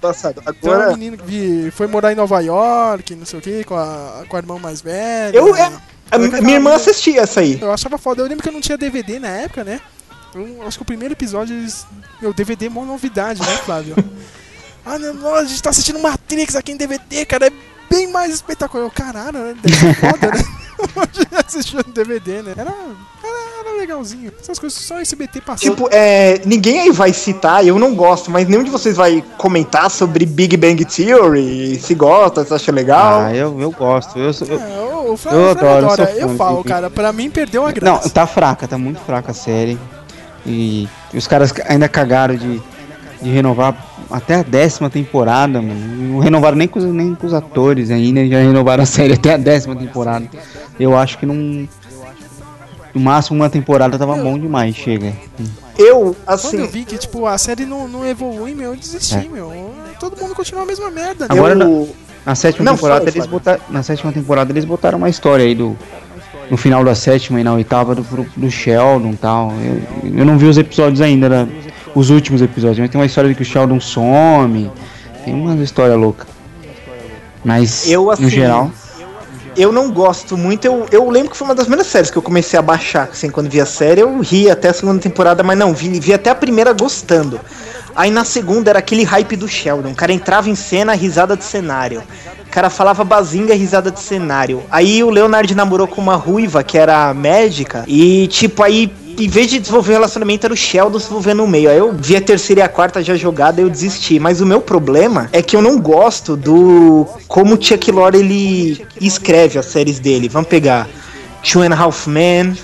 [0.00, 0.40] Passado.
[0.46, 0.84] Agora.
[0.84, 4.36] Então, menino que foi morar em Nova York, não sei o que, com a, com
[4.36, 5.36] a irmã mais velha.
[5.36, 5.70] Eu, é,
[6.10, 7.58] a, minha irmã assistia essa aí.
[7.60, 8.22] Eu achava foda.
[8.22, 9.80] Eu lembro que eu não tinha DVD na época, né?
[10.34, 11.86] Eu acho que o primeiro episódio, eles...
[12.20, 13.96] meu DVD é uma novidade, né, Flávio?
[14.84, 17.46] ah, não, a gente tá assistindo Matrix aqui em DVD, cara.
[17.46, 17.52] É
[17.90, 18.90] bem mais espetacular.
[18.90, 19.56] Caralho, né?
[19.62, 20.44] Deve ser foda, né?
[21.46, 22.54] assistindo DVD, né?
[22.56, 24.32] Era, era, era, legalzinho.
[24.40, 25.70] Essas coisas só SBT passou.
[25.70, 29.90] Tipo, é, ninguém aí vai citar, eu não gosto, mas nenhum de vocês vai comentar
[29.90, 33.20] sobre Big Bang Theory, se gosta, se acha legal.
[33.20, 34.18] Ah, eu, eu gosto.
[34.18, 36.10] Eu, eu, é, o Flávio, eu adoro, adora.
[36.12, 38.04] eu, eu falo, cara, pra mim perdeu a graça.
[38.04, 39.78] Não, tá fraca, tá muito fraca a série.
[40.44, 42.62] E, e os caras ainda cagaram de,
[43.20, 43.76] de renovar
[44.10, 45.74] até a décima temporada, mano.
[46.14, 49.36] Não renovaram nem com, nem com os atores ainda, já renovaram a série até a
[49.36, 50.28] décima temporada.
[50.78, 51.68] Eu acho que não.
[52.94, 55.12] No máximo uma temporada tava bom demais, chega.
[55.76, 56.48] Eu, assim.
[56.48, 59.28] Quando eu vi que, tipo, a série não, não evolui, meu, eu desisti, é.
[59.28, 59.52] meu.
[60.00, 61.26] Todo mundo continua a mesma merda.
[61.28, 61.94] Agora, eu...
[62.26, 63.60] na, sétima não, temporada, eles botaram.
[63.70, 65.76] Na sétima temporada eles botaram uma história aí do.
[66.50, 69.52] No final da sétima e na oitava do, do Sheldon e tal.
[70.04, 71.48] Eu, eu não vi os episódios ainda, né?
[71.94, 74.70] os últimos episódios, mas tem uma história de que o Sheldon some.
[75.24, 76.26] Tem uma história louca.
[77.44, 78.70] Mas, eu, assim, no geral
[79.56, 80.64] eu não gosto muito.
[80.64, 83.30] Eu, eu lembro que foi uma das primeiras séries que eu comecei a baixar, assim,
[83.30, 84.00] quando vi a série.
[84.00, 87.40] Eu ri até a segunda temporada, mas não, vi, vi até a primeira gostando.
[87.94, 89.90] Aí na segunda era aquele hype do Sheldon.
[89.90, 92.02] O cara entrava em cena, risada de cenário.
[92.46, 94.62] O cara falava bazinga, risada de cenário.
[94.70, 97.84] Aí o Leonard namorou com uma ruiva que era médica.
[97.86, 101.46] E tipo, aí em vez de desenvolver um relacionamento, era o Sheldon se envolvendo no
[101.46, 101.70] meio.
[101.70, 104.18] Aí eu vi a terceira e a quarta já jogada e eu desisti.
[104.18, 108.86] Mas o meu problema é que eu não gosto do como o Chuck Lorre ele
[109.00, 110.28] escreve as séries dele.
[110.28, 110.88] Vamos pegar
[111.42, 112.56] Two and a Half Men,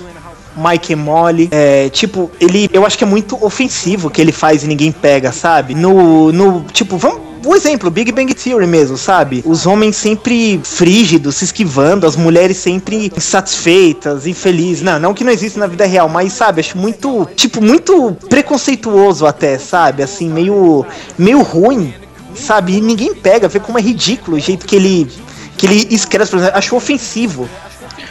[0.57, 1.49] Mike e Molly.
[1.51, 2.69] É, tipo, ele.
[2.73, 5.75] Eu acho que é muito ofensivo que ele faz e ninguém pega, sabe?
[5.75, 6.33] No.
[6.33, 9.43] no tipo, vamos o exemplo, Big Bang Theory mesmo, sabe?
[9.45, 14.83] Os homens sempre frígidos, se esquivando, as mulheres sempre insatisfeitas, infelizes.
[14.83, 19.27] Não, não que não existe na vida real, mas sabe, acho muito, tipo, muito preconceituoso
[19.27, 20.03] até, sabe?
[20.03, 20.87] Assim, meio
[21.19, 21.93] meio ruim,
[22.35, 22.77] sabe?
[22.77, 25.11] E ninguém pega, vê como é ridículo o jeito que ele
[25.57, 27.49] que ele escreve, por exemplo, acho ofensivo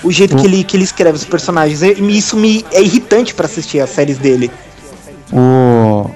[0.03, 1.81] o jeito que ele, que ele escreve os personagens.
[1.81, 4.49] Isso me é irritante para assistir as séries dele.
[5.31, 6.09] O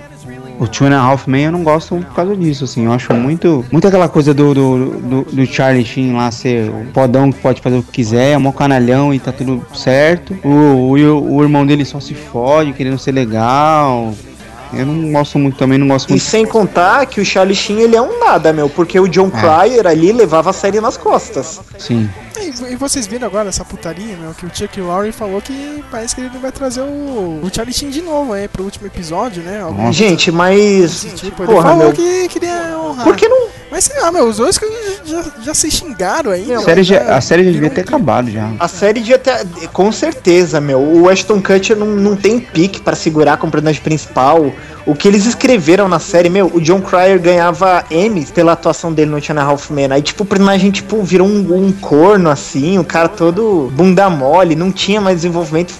[0.59, 2.85] o Two and a Half Men eu não gosto por causa disso, assim.
[2.85, 3.65] Eu acho muito.
[3.71, 7.61] Muito aquela coisa do, do, do, do Charlie Sheen lá ser o podão que pode
[7.61, 10.35] fazer o que quiser, é um canalhão e tá tudo certo.
[10.43, 10.49] O,
[10.95, 14.13] o, o irmão dele só se fode, querendo ser legal.
[14.73, 16.23] Eu não gosto muito também, não gosto E muito.
[16.23, 19.39] sem contar que o Charlie Sheen ele é um nada, meu, porque o John É.
[19.39, 21.61] Cryer ali levava a série nas costas.
[21.77, 22.09] Sim.
[22.39, 26.15] E, e vocês viram agora essa putaria, meu, que o Chuck Lorre falou que parece
[26.15, 29.41] que ele não vai trazer o, o Charlie Sheen de novo aí pro último episódio,
[29.43, 29.63] né?
[29.75, 31.03] Coisa Gente, mas.
[31.03, 31.43] desse tipo.
[31.43, 31.93] Ele Porra, falou meu.
[31.93, 33.03] que queria honrar.
[33.03, 33.47] Por que não?
[33.71, 34.65] Mas sei lá, meu, os dois que
[35.05, 36.61] já, já se xingaram aí, A meu.
[36.61, 38.51] série, já, já- a série já devia ter acabado já.
[38.59, 39.45] A série devia ter.
[39.73, 40.79] Com certeza, meu.
[40.79, 44.51] O Ashton Kutcher não, não tem pique pra segurar como personagem principal.
[44.85, 49.09] O que eles escreveram na série, meu, o John Cryer ganhava Emmys pela atuação dele
[49.09, 49.91] no Channel Halfman.
[49.91, 54.55] Aí, tipo, o personagem, tipo, virou um, um corno, assim, o cara todo bunda mole,
[54.55, 55.73] não tinha mais desenvolvimento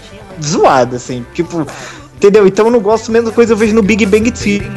[0.43, 1.23] zoado, assim.
[1.35, 1.67] Tipo,
[2.15, 2.47] entendeu?
[2.47, 4.71] Então eu não gosto mesmo coisa eu vejo no Big Bang Theory.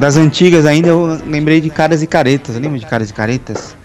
[0.00, 2.56] Das antigas ainda, eu lembrei de Caras e Caretas.
[2.56, 3.76] Lembra de Caras e Caretas?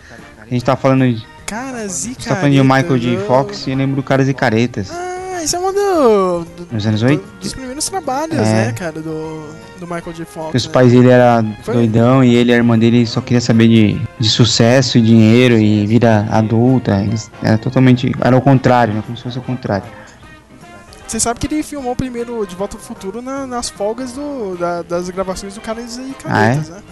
[0.41, 3.13] A gente tá falando de, Caras e a gente tá falando de Michael caretas, J.
[3.15, 4.89] eu- Fox e eu lembro do Caras e Caretas.
[4.91, 7.23] Ah, isso é um do, do- Nos anos 80.
[7.41, 8.41] dos primeiros trabalhos, É.
[8.67, 9.43] né, cara, do,
[9.79, 10.25] do Michael J.
[10.25, 10.55] Fox.
[10.55, 10.71] Os né?
[10.73, 14.01] pais dele eram Foi- doidão e ele e a irmã dele só queria saber de,
[14.19, 17.01] de sucesso e dinheiro e vida adulta.
[17.01, 18.11] Eles, era totalmente.
[18.21, 19.03] Era o contrário, né?
[19.05, 19.85] Como se fosse o contrário.
[21.07, 24.55] Você sabe que ele filmou o primeiro De Volta ao Futuro na- nas folgas do,
[24.57, 26.83] da- das gravações do Caras e Caretas, né?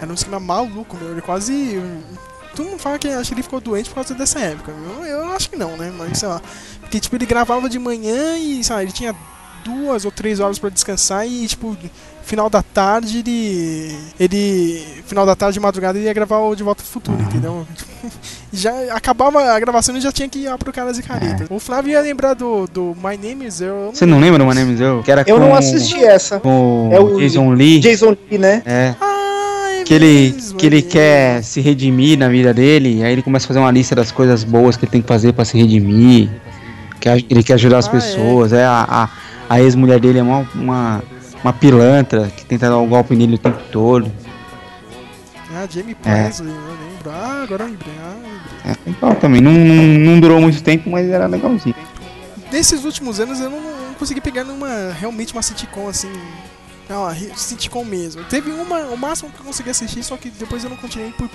[0.00, 1.12] Era um esquema maluco, meu.
[1.12, 1.80] Ele quase.
[2.54, 4.72] Todo mundo fala que acho que ele ficou doente por causa dessa época.
[4.72, 5.90] Eu, eu acho que não, né?
[5.96, 6.40] Mas sei lá.
[6.80, 9.14] Porque, tipo, ele gravava de manhã e, sei lá, ele tinha
[9.64, 11.76] duas ou três horas pra descansar e, tipo,
[12.26, 13.96] final da tarde ele.
[14.20, 14.84] Ele.
[15.06, 17.66] Final da tarde de madrugada ele ia gravar o De Volta ao Futuro, entendeu?
[18.52, 21.46] E já acabava a gravação e já tinha que ir lá pro Caras e Caretas.
[21.48, 23.86] O Flávio ia lembrar do, do My Name is Earl.
[23.86, 25.00] eu Você não lembra do My Name is Earl?
[25.02, 26.40] Que era Eu com, não assisti essa.
[26.40, 27.78] Com É o Jason Lee.
[27.80, 28.62] Jason Lee, né?
[28.66, 28.94] É.
[29.84, 33.60] que ele, que ele quer se redimir na vida dele, aí ele começa a fazer
[33.60, 36.28] uma lista das coisas boas que ele tem que fazer pra se redimir.
[36.98, 38.52] Que a- ele quer ajudar as Ah, pessoas.
[38.52, 38.64] É.
[38.64, 39.08] a, a,
[39.48, 41.02] a ex-mulher dele é uma, uma,
[41.46, 44.10] uma pilantra que tenta dar um golpe nele o tempo todo.
[45.54, 46.24] Ah, Jamie É.
[46.24, 47.10] Presley, eu lembro.
[47.10, 47.94] Ah, agora eu lembrei.
[48.00, 48.72] Ah, lembrei.
[48.72, 49.40] É legal também.
[49.40, 51.76] Não, não, não durou muito tempo, mas era legalzinho.
[52.50, 56.10] Nesses últimos anos eu não, não consegui pegar numa, realmente uma sitcom assim.
[56.88, 58.24] Não, sitcom mesmo.
[58.24, 61.30] Teve uma, o máximo que eu consegui assistir, só que depois eu não continuei por.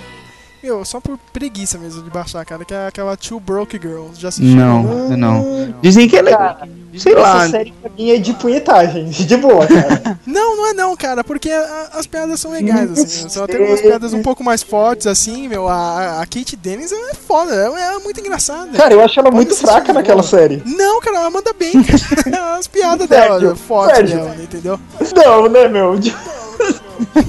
[0.62, 4.20] Meu, só por preguiça mesmo de baixar, cara, que é aquela Two Broke Girls.
[4.20, 4.54] Já assistiu?
[4.54, 5.74] Não, não.
[5.82, 6.56] Dizem que é legal.
[6.96, 7.48] Sei Essa lá.
[7.48, 10.20] série pra mim é de punhetagem, de boa, cara.
[10.24, 13.28] Não, não é não, cara, porque a- as piadas são legais, assim.
[13.28, 15.68] Só tem umas piadas um pouco mais fortes, assim, meu.
[15.68, 18.76] A, a Kate Dennis ela é foda, ela é muito engraçada.
[18.76, 20.30] Cara, eu acho ela Pode muito fraca de naquela boa.
[20.30, 20.62] série.
[20.64, 22.54] Não, cara, ela manda bem, cara.
[22.58, 24.16] As piadas Sérgio, dela, fortes Sérgio.
[24.18, 24.78] dela, né, entendeu?
[25.16, 25.98] Não, né, meu?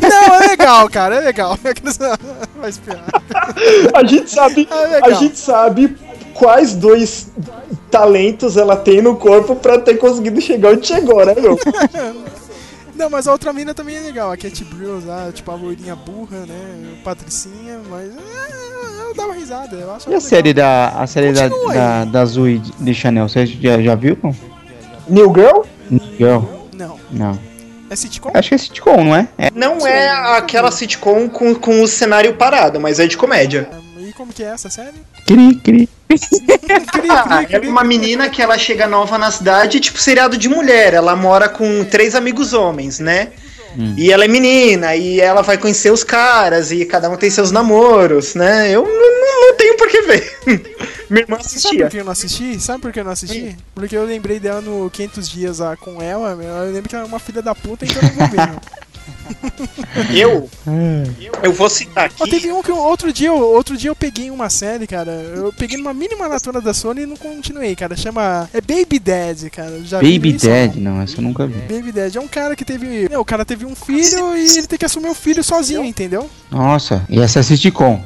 [0.01, 1.57] Não, é legal, cara, é legal.
[2.85, 3.23] Piada.
[3.93, 5.09] A gente sabe, É legal.
[5.09, 5.97] a gente sabe
[6.33, 7.27] quais dois
[7.91, 11.57] talentos ela tem no corpo pra ter conseguido chegar onde chegou, né, meu?
[12.95, 15.95] Não, mas a outra mina também é legal, a Cat Brills lá, tipo a loirinha
[15.95, 16.93] burra, né?
[17.03, 21.33] Patricinha, mas é, ela dá uma risada, eu acho E a série da, a série
[21.33, 24.15] da, da, da Zoe de Chanel, você já, já viu?
[25.09, 25.61] New Girl?
[26.17, 26.41] Girl?
[26.77, 26.99] Não.
[27.11, 27.52] Não.
[27.93, 28.31] É sitcom?
[28.33, 29.27] Acho que é sitcom, não é?
[29.37, 29.51] É.
[29.53, 33.69] Não é aquela sitcom com, com o cenário parado, mas é de comédia.
[33.99, 34.97] E como que é essa série?
[35.27, 35.89] Cri, cri.
[37.09, 40.95] Ah, é uma menina que ela chega nova na cidade, tipo seriado de mulher.
[40.95, 43.29] Ela mora com três amigos homens, né?
[43.97, 47.51] E ela é menina, e ela vai conhecer os caras, e cada um tem seus
[47.51, 48.69] namoros, né?
[48.71, 50.37] Eu não, não tenho por que ver.
[51.09, 51.85] Minha irmã Sabe assistia.
[51.85, 52.59] por que eu não assisti?
[52.59, 53.55] Sabe por que eu não assisti?
[53.75, 57.07] Porque eu lembrei dela no 500 dias lá com ela, eu lembro que ela é
[57.07, 58.59] uma filha da puta, então eu não vou ver.
[60.13, 60.49] Eu?
[61.41, 62.29] Eu vou citar aqui.
[62.29, 65.11] teve um que eu- outro dia, eu- outro dia eu peguei uma série, cara.
[65.11, 67.95] Eu peguei numa mini maratona da Sony e não continuei, cara.
[67.95, 68.49] Chama.
[68.53, 69.81] É Baby Dad, cara.
[69.83, 70.33] Já Baby?
[70.33, 70.75] Dead?
[70.75, 71.53] Não, essa eu nunca vi.
[71.73, 73.07] Baby Dad é um cara que teve.
[73.09, 76.29] Meu, o cara teve um filho e ele tem que assumir o filho sozinho, entendeu?
[76.49, 78.01] Nossa, e essa é sitcom.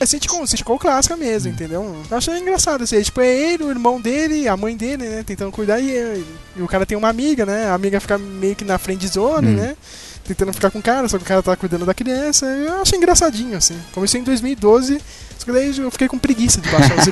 [0.00, 1.96] É sitcom, sitcom clássica mesmo, entendeu?
[2.10, 3.00] Eu achei engraçado assim.
[3.02, 5.22] Tipo, é ele, o irmão dele, a mãe dele, né?
[5.24, 6.24] Tentando cuidar e,
[6.56, 7.66] e o cara tem uma amiga, né?
[7.66, 9.54] A amiga fica meio que na friend zone, Hum.
[9.56, 9.76] né?
[10.24, 12.46] Tentando ficar com o cara, só que o cara tá cuidando da criança.
[12.46, 13.76] Eu achei engraçadinho, assim.
[13.92, 15.00] Comecei em 2012,
[15.38, 17.04] só que daí eu fiquei com preguiça de baixar os.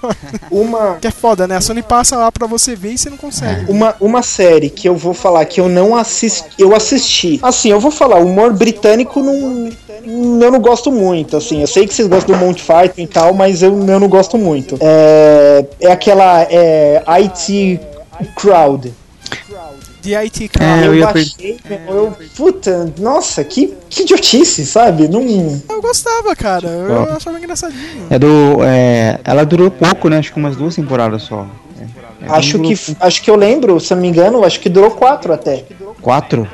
[0.50, 0.96] Uma...
[0.96, 1.56] Que é foda, né?
[1.56, 3.70] A Sony passa lá pra você ver e você não consegue.
[3.70, 6.48] Uma, uma série que eu vou falar que eu não assisti.
[6.58, 7.38] Eu assisti.
[7.42, 9.70] Assim, eu vou falar, o humor britânico não.
[10.06, 11.60] Eu não gosto muito, assim.
[11.60, 14.38] Eu sei que vocês gostam do Monty Python e tal, mas eu, eu não gosto
[14.38, 14.78] muito.
[14.80, 17.80] É, é aquela é, IT
[18.36, 18.92] Crowd.
[20.04, 25.08] De IT É, eu eu baixei, meu, eu, puta, nossa, que, que idiotice, sabe?
[25.08, 25.62] Não.
[25.66, 26.68] Eu gostava, cara.
[26.68, 27.12] Eu Top.
[27.12, 28.06] achava engraçadinho.
[28.10, 28.62] É do.
[28.62, 30.18] É, ela durou pouco, né?
[30.18, 31.46] Acho que umas duas temporadas só.
[31.80, 31.84] É,
[32.26, 34.90] é, Acho que, acho que eu lembro, se eu não me engano, acho que durou
[34.90, 35.64] quatro até.
[36.02, 36.46] Quatro?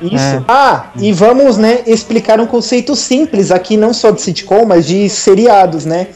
[0.00, 0.16] Isso.
[0.16, 0.42] É.
[0.48, 5.06] Ah, e vamos, né, explicar um conceito simples aqui, não só de sitcom, mas de
[5.10, 6.06] seriados, né?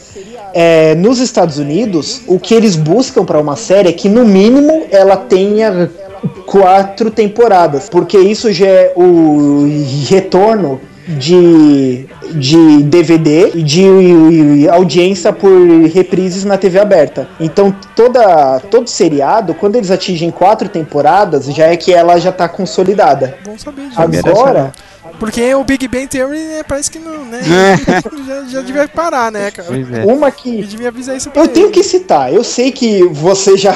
[0.57, 4.87] É, nos Estados Unidos, o que eles buscam para uma série é que, no mínimo,
[4.89, 5.91] ela tenha
[6.47, 9.67] quatro temporadas, porque isso já é o
[10.09, 15.51] retorno de, de DVD e de audiência por
[15.93, 17.29] reprises na TV aberta.
[17.39, 22.49] Então toda todo seriado, quando eles atingem quatro temporadas, já é que ela já tá
[22.49, 23.37] consolidada.
[23.45, 24.29] Bom saber disso.
[24.29, 24.73] Agora,
[25.19, 27.41] Porque o Big Bang Theory né, parece que não, né?
[28.27, 29.69] já, já devia parar, né, cara?
[29.77, 30.05] É.
[30.05, 32.33] uma que Eu devia avisar isso pra eu tenho que citar.
[32.33, 33.75] Eu sei que você já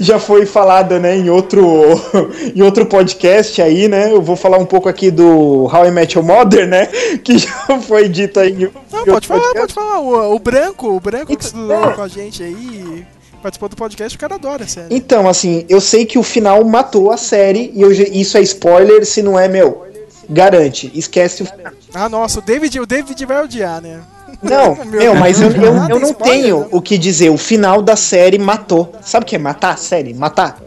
[0.00, 1.62] já foi falado, né, em outro
[2.54, 4.12] em outro podcast aí, né?
[4.12, 6.88] Eu vou falar um pouco aqui do How I Met Your Mother, né?
[7.24, 8.52] Que já foi dito aí.
[8.52, 9.58] em Não, pode falar, podcast.
[9.58, 10.00] pode falar.
[10.00, 13.04] O, o Branco, o Branco que estudou com a gente aí,
[13.42, 14.94] participou do podcast, o cara adora a série.
[14.94, 19.04] Então, assim, eu sei que o final matou a série e eu isso é spoiler,
[19.06, 19.86] se não é meu.
[20.28, 21.72] Garante, esquece o final.
[21.92, 24.00] Ah, nossa, o David, o David vai odiar, né?
[24.42, 26.66] Não, meu, mas eu, eu, eu não tenho né?
[26.70, 27.30] o que dizer.
[27.30, 28.92] O final da série matou.
[29.02, 30.14] Sabe o que é matar a série?
[30.14, 30.60] Matar.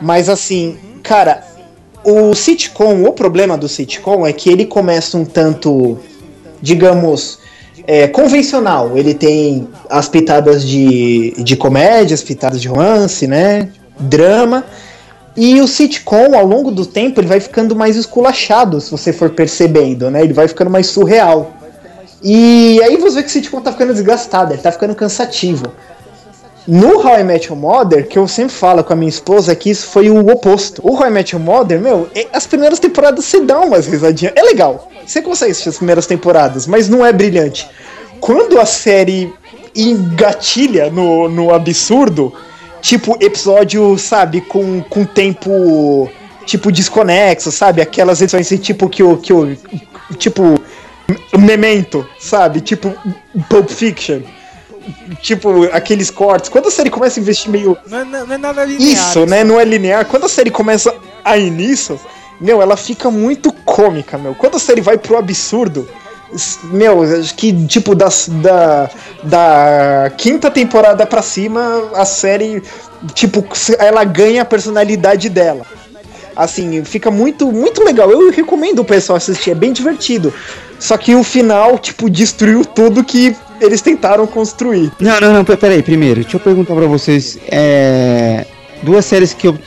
[0.00, 1.42] Mas assim, cara,
[2.04, 5.98] o sitcom, o problema do sitcom é que ele começa um tanto,
[6.62, 7.38] digamos,
[7.86, 8.96] é, convencional.
[8.96, 13.68] Ele tem as pitadas de, de comédia, as pitadas de romance, né?
[13.98, 14.64] Drama.
[15.36, 19.30] E o sitcom, ao longo do tempo, ele vai ficando mais esculachado, se você for
[19.30, 20.22] percebendo, né?
[20.22, 21.57] Ele vai ficando mais surreal.
[22.22, 25.72] E aí você vê que o sitcom tá ficando desgastado, ele tá ficando cansativo.
[26.66, 29.70] No How I Met Your Mother, que eu sempre falo com a minha esposa, que
[29.70, 30.82] isso foi o oposto.
[30.84, 34.34] O How I Met Your Mother, meu, é- as primeiras temporadas você dá umas risadinhas.
[34.36, 37.66] É legal, você consegue assistir as primeiras temporadas, mas não é brilhante.
[38.20, 39.32] Quando a série
[39.74, 42.34] engatilha no, no absurdo,
[42.82, 46.10] tipo episódio, sabe, com, com tempo,
[46.44, 47.80] tipo, desconexo, sabe?
[47.80, 49.56] Aquelas edições tipo, que o, que o,
[50.18, 50.60] tipo,
[51.38, 52.60] Memento, sabe?
[52.60, 52.94] Tipo,
[53.48, 54.20] Pulp Fiction.
[55.20, 56.48] Tipo, aqueles cortes.
[56.48, 57.76] Quando a série começa a investir meio.
[57.86, 58.92] Não é, não é nada linear.
[58.92, 59.44] Isso, né?
[59.44, 60.04] Não é linear.
[60.06, 60.94] Quando a série começa
[61.24, 62.00] a ir nisso,
[62.40, 64.34] meu, ela fica muito cômica, meu.
[64.34, 65.88] Quando a série vai pro absurdo,
[66.64, 68.90] meu, acho que, tipo, das, da,
[69.22, 72.62] da quinta temporada pra cima, a série,
[73.14, 73.44] tipo,
[73.78, 75.66] ela ganha a personalidade dela.
[76.38, 78.08] Assim, fica muito, muito legal.
[78.12, 80.32] Eu recomendo o pessoal assistir, é bem divertido.
[80.78, 84.92] Só que o final, tipo, destruiu tudo que eles tentaram construir.
[85.00, 87.36] Não, não, não, pe- peraí, primeiro, deixa eu perguntar pra vocês.
[87.48, 88.46] É,
[88.84, 89.58] duas séries que eu,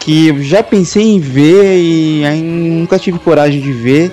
[0.00, 2.48] que eu já pensei em ver e ainda
[2.80, 4.10] nunca tive coragem de ver.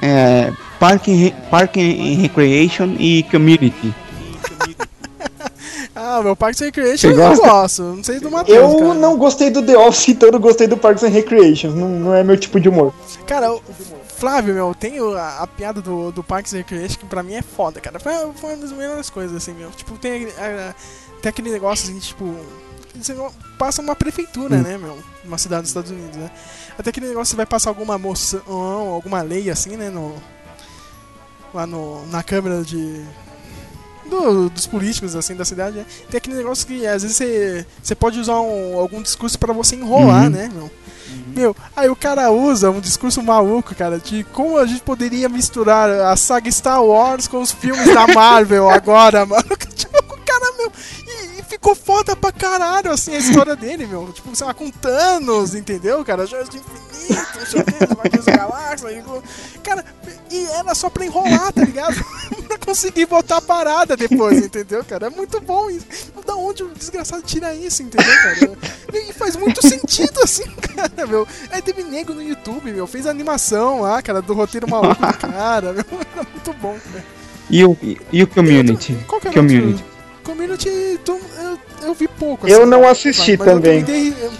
[0.00, 0.50] É,
[0.80, 3.92] Park, and Re- Park and Recreation e Community.
[5.98, 7.46] Ah, meu Parks and Recreation eu gosta?
[7.48, 7.82] gosto.
[7.82, 8.94] Não sei do Matheus, Eu cara.
[8.94, 11.70] não gostei do The Office, então eu não gostei do Parks and Recreation.
[11.70, 12.92] Não, não é meu tipo de humor.
[13.26, 13.62] Cara, o
[14.16, 17.40] Flávio, meu, tem a, a piada do, do Parks and Recreation que pra mim é
[17.42, 17.98] foda, cara.
[17.98, 19.70] Foi, foi uma das melhores coisas, assim, meu.
[19.70, 20.74] Tipo, tem, a-
[21.22, 22.34] tem aquele negócio, assim, tipo...
[22.94, 23.14] Você
[23.58, 24.62] passa uma prefeitura, Hum.
[24.62, 24.98] né, meu?
[25.24, 26.30] Uma cidade dos Estados Unidos, né?
[26.78, 30.14] Até aquele negócio você vai passar alguma moção, alguma lei, assim, né, no...
[31.54, 33.02] Lá no, na câmera de...
[34.08, 35.86] do- dos políticos, assim, da cidade, né?
[36.10, 39.76] Tem aquele negócio que, às vezes, você, você pode usar um- algum discurso pra você
[39.76, 40.30] enrolar, Uhum.
[40.30, 40.70] né, meu?
[41.34, 45.88] Meu, aí o cara usa um discurso maluco, cara, de como a gente poderia misturar
[45.88, 49.44] a saga Star Wars com os filmes da Marvel agora, mano.
[49.74, 50.72] Tipo, cara, meu,
[51.06, 54.12] e, e ficou foda pra caralho, assim, a história dele, meu.
[54.12, 56.26] Tipo, sei lá, com Thanos, entendeu, cara?
[56.26, 59.84] Joias de infinito, não sei o que, Guardiões da Galáxia, e- cara,
[60.30, 61.94] e era só pra enrolar, tá ligado?
[62.48, 65.06] pra conseguir botar a parada depois, entendeu, cara?
[65.06, 65.86] É muito bom isso.
[66.26, 68.58] Da onde o desgraçado tira isso, entendeu, cara?
[68.92, 70.44] E faz muito sentido, assim,
[70.74, 71.26] cara, meu.
[71.50, 75.72] Aí teve nego no YouTube, meu, fez animação lá, cara, do roteiro maluco do cara,
[75.72, 75.84] meu.
[76.12, 77.04] Era muito bom, cara.
[77.48, 77.76] E o,
[78.12, 78.98] e, o Community?
[79.06, 79.84] Qual que era Community.
[80.26, 81.58] Community, tu- eu,
[81.88, 82.46] eu vi pouco.
[82.48, 83.84] Eu assim, não cara, assisti mas eu também.
[83.84, 84.32] também dei- eu-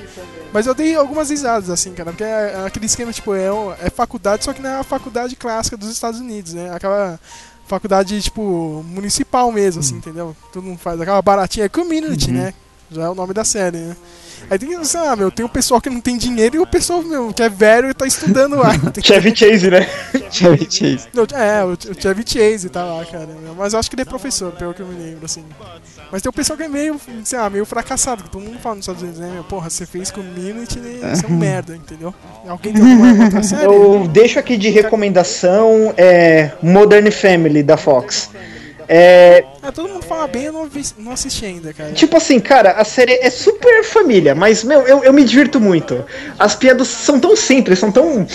[0.52, 3.46] Mas eu dei algumas risadas, assim, cara, porque é é aquele esquema, tipo, é,
[3.82, 6.70] é faculdade, só que não é a faculdade clássica dos Estados Unidos, né?
[6.74, 7.20] Aquela
[7.66, 10.34] faculdade, tipo, municipal mesmo, assim, entendeu?
[10.52, 12.36] Todo mundo faz aquela baratinha, é community, Uhum.
[12.36, 12.54] né?
[12.90, 13.96] Já é o nome da série, né?
[14.48, 17.02] Aí tem, sei lá, meu, tem o pessoal que não tem dinheiro e o pessoal,
[17.02, 18.70] meu, que é velho e tá estudando lá.
[19.02, 19.88] Chevy Chase, né?
[20.30, 21.08] Chevy Chase.
[21.12, 23.26] Não, é, o, o Chevy Chase tá lá, cara.
[23.26, 23.54] meu.
[23.56, 25.44] Mas eu acho que ele é professor, pelo que eu me lembro, assim.
[26.12, 28.76] Mas tem o pessoal que é meio, sei lá, meio fracassado, que todo mundo fala
[28.76, 29.30] nos Estados Unidos, né?
[29.32, 31.14] Meu, porra, você fez community, né?
[31.14, 32.14] Você é um merda, entendeu?
[32.46, 33.64] Alguém tem alguma outra série?
[33.64, 38.30] Eu deixo aqui de recomendação é, Modern Family da Fox.
[38.88, 41.92] É, Ah, todo mundo fala bem, eu não, vi, não assisti ainda, cara.
[41.92, 46.04] tipo assim, cara, a série é super família, mas, meu, eu, eu me divirto muito.
[46.38, 48.26] As piadas são tão simples, são tão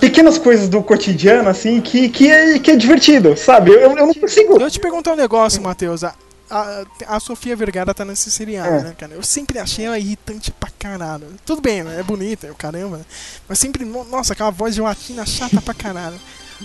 [0.00, 3.70] pequenas coisas do cotidiano, assim, que, que, é, que é divertido, sabe?
[3.70, 4.60] Eu, eu não consigo.
[4.60, 6.02] Eu te perguntar um negócio, Matheus.
[6.02, 6.14] A,
[6.50, 8.80] a, a Sofia Vergara tá nesse seriado, É.
[8.82, 9.14] né, cara?
[9.14, 11.26] Eu sempre achei ela irritante pra caralho.
[11.46, 12.00] Tudo bem, né?
[12.00, 12.98] é bonita, é o caramba.
[12.98, 13.04] né?
[13.48, 16.16] Mas sempre, no- nossa, aquela voz de latina chata pra caralho.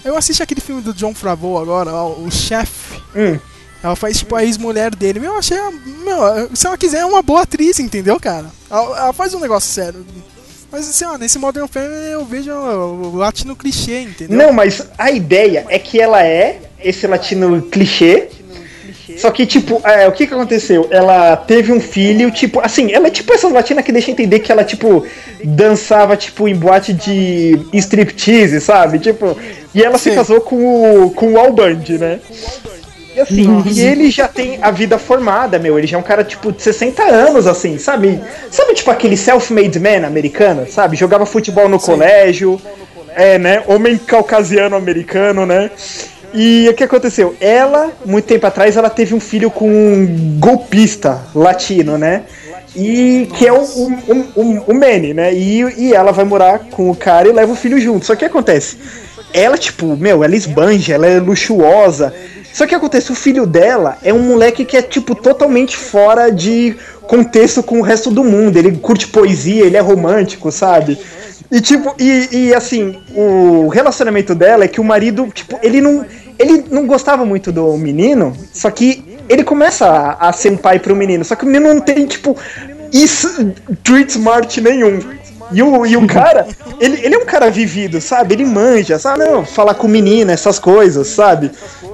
[0.04, 3.02] Eu assisti aquele filme do John Favreau agora, ó, o Chef.
[3.16, 3.40] Hum.
[3.82, 5.20] Ela faz tipo a ex-mulher dele.
[5.20, 5.58] Meu, eu achei.
[6.04, 8.48] Meu, se ela quiser, é uma boa atriz, entendeu, cara?
[8.70, 10.06] Ela, ela faz um negócio sério.
[10.72, 14.38] Mas assim, ó, nesse Modern Family eu vejo o latino clichê, entendeu?
[14.38, 18.30] Não, mas a ideia é que ela é esse latino clichê.
[19.18, 20.88] Só que, tipo, é, o que que aconteceu?
[20.92, 24.52] Ela teve um filho, tipo, assim, ela é tipo essa latina que deixa entender que
[24.52, 25.06] ela, tipo,
[25.44, 29.00] dançava, tipo, em boate de striptease, sabe?
[29.00, 29.38] Tipo,
[29.74, 30.16] e ela se Sim.
[30.16, 32.20] casou com o, com o Al Bundy, né?
[33.16, 35.78] E assim, e ele já tem a vida formada, meu.
[35.78, 38.22] Ele já é um cara, tipo, de 60 anos, assim, sabe?
[38.52, 40.96] Sabe, tipo, aquele self-made man americano, sabe?
[40.96, 42.62] Jogava futebol no colégio,
[43.16, 43.64] é, né?
[43.68, 45.72] Homem caucasiano americano, né?
[46.34, 47.36] E o que aconteceu?
[47.40, 52.24] Ela, muito tempo atrás, ela teve um filho com um golpista latino, né?
[52.76, 53.92] E que é o, o,
[54.36, 55.34] o, o- Manny, né?
[55.34, 58.06] E, e ela vai morar com o cara e leva o filho junto.
[58.06, 58.78] Só que acontece?
[59.34, 62.14] Ela, tipo, meu, ela esbanja, ela é luxuosa.
[62.54, 66.76] Só que acontece, o filho dela é um moleque que é, tipo, totalmente fora de
[67.04, 68.58] contexto com o resto do mundo.
[68.58, 70.98] Ele curte poesia, ele é romântico, sabe?
[71.52, 76.06] E tipo, e, e, assim, o relacionamento dela é que o marido, tipo, ele não.
[76.38, 80.80] Ele não gostava muito do menino, só que ele começa a, a ser um pai
[80.80, 82.38] pro menino, só que o menino não tem, tipo,
[82.94, 85.00] isso, street smart nenhum.
[85.52, 86.48] E o, e o cara,
[86.80, 88.36] ele, ele é um cara vivido, sabe?
[88.36, 89.20] Ele manja, sabe?
[89.20, 91.52] Não, falar com o menino, essas coisas, sabe?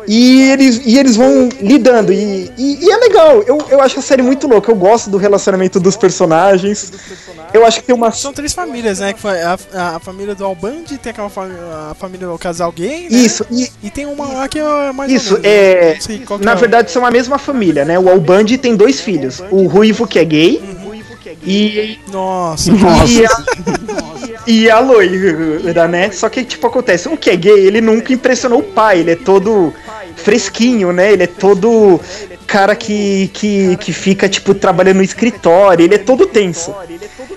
[0.07, 2.11] E eles, e eles vão lidando.
[2.13, 3.41] E, e, e é legal.
[3.43, 4.71] Eu, eu acho a série muito louca.
[4.71, 6.91] Eu gosto do relacionamento dos personagens.
[7.53, 8.11] Eu acho que tem uma.
[8.11, 9.13] São três famílias, né?
[9.13, 11.61] Que foi a, a, a família do Albandi, tem aquela família,
[11.91, 13.17] a família do casal gay, né?
[13.17, 15.97] Isso, e, E tem uma lá que é mais Isso, menos, é.
[15.99, 17.97] que Na é verdade, são a mesma família, né?
[17.97, 19.41] O Albandi tem dois filhos.
[19.49, 20.61] O Ruivo, que é gay.
[21.43, 21.99] E.
[22.11, 22.71] Nossa,
[23.07, 23.29] E a,
[24.47, 26.11] e a loira, né?
[26.11, 28.99] Só que, tipo, acontece: o que é gay, ele nunca impressionou o pai.
[28.99, 29.73] Ele é todo
[30.15, 31.13] fresquinho, né?
[31.13, 31.99] Ele é todo
[32.55, 35.83] cara que, que, que fica, tipo, trabalhando no escritório.
[35.83, 36.73] Ele é todo tenso.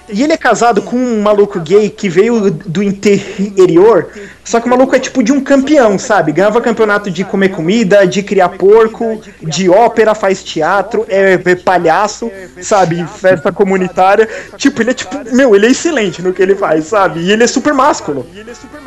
[0.09, 4.13] E ele é casado com um maluco gay que veio do interior.
[4.45, 6.31] Só que o maluco é tipo de um campeão, sabe?
[6.31, 12.31] Ganhava campeonato de comer comida, de criar porco, de ópera, faz teatro, é, é palhaço,
[12.63, 13.05] sabe?
[13.19, 14.29] Festa comunitária.
[14.57, 17.23] Tipo, ele é tipo, meu, ele é excelente no que ele faz, sabe?
[17.23, 18.25] E ele é super másculo,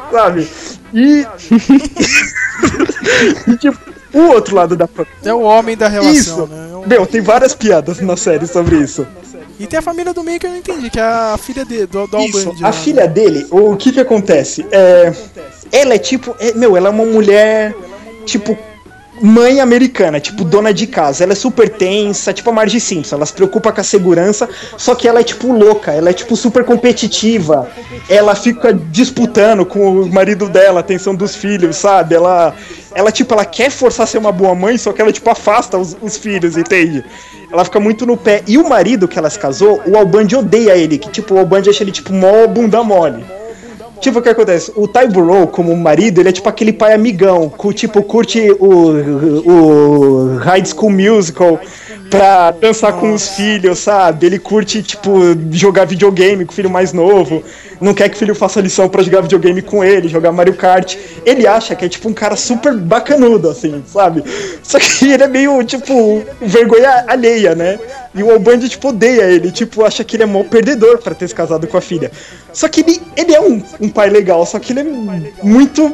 [0.09, 0.47] sabe?
[0.93, 1.27] E.
[3.47, 4.87] e, tipo, o outro lado da.
[5.23, 6.47] É o homem da relação, Isso.
[6.47, 6.69] né?
[6.71, 9.05] É o- Meu, tem várias piadas na série sobre isso.
[9.59, 11.85] E tem a família do meio que eu não entendi, que é a filha de,
[11.85, 12.63] do, do Isso, Albandi.
[12.63, 14.65] a lá, filha dele, o que que acontece?
[14.71, 15.13] É,
[15.71, 17.75] ela é tipo, é, meu, ela é uma mulher,
[18.25, 18.57] tipo,
[19.21, 21.23] mãe americana, tipo, dona de casa.
[21.23, 24.95] Ela é super tensa, tipo a Marge Simpson, ela se preocupa com a segurança, só
[24.95, 27.69] que ela é, tipo, louca, ela é, tipo, super competitiva.
[28.09, 32.15] Ela fica disputando com o marido dela, a atenção dos filhos, sabe?
[32.15, 32.53] Ela,
[32.93, 35.77] ela tipo, ela quer forçar a ser uma boa mãe, só que ela, tipo, afasta
[35.77, 37.03] os, os filhos, entende?
[37.51, 38.41] Ela fica muito no pé.
[38.47, 41.69] E o marido que ela se casou, o Albandi odeia ele, que, tipo, o Albandi
[41.69, 43.23] acha ele, tipo, mó bunda mole.
[44.01, 44.73] Tipo, o que acontece?
[44.75, 50.37] O Ty Burrow, como marido, ele é tipo aquele pai amigão, tipo, curte o, o
[50.37, 51.59] High School Musical
[52.11, 54.25] pra dançar com os filhos, sabe?
[54.25, 55.11] Ele curte, tipo,
[55.49, 57.41] jogar videogame com o filho mais novo,
[57.79, 60.97] não quer que o filho faça lição pra jogar videogame com ele, jogar Mario Kart.
[61.25, 64.23] Ele acha que é, tipo, um cara super bacanudo, assim, sabe?
[64.61, 67.79] Só que ele é meio, tipo, vergonha alheia, né?
[68.13, 71.29] E o Albandi, tipo, odeia ele, tipo, acha que ele é mó perdedor pra ter
[71.29, 72.11] se casado com a filha.
[72.51, 74.85] Só que ele, ele é um, um pai legal, só que ele é
[75.41, 75.89] muito,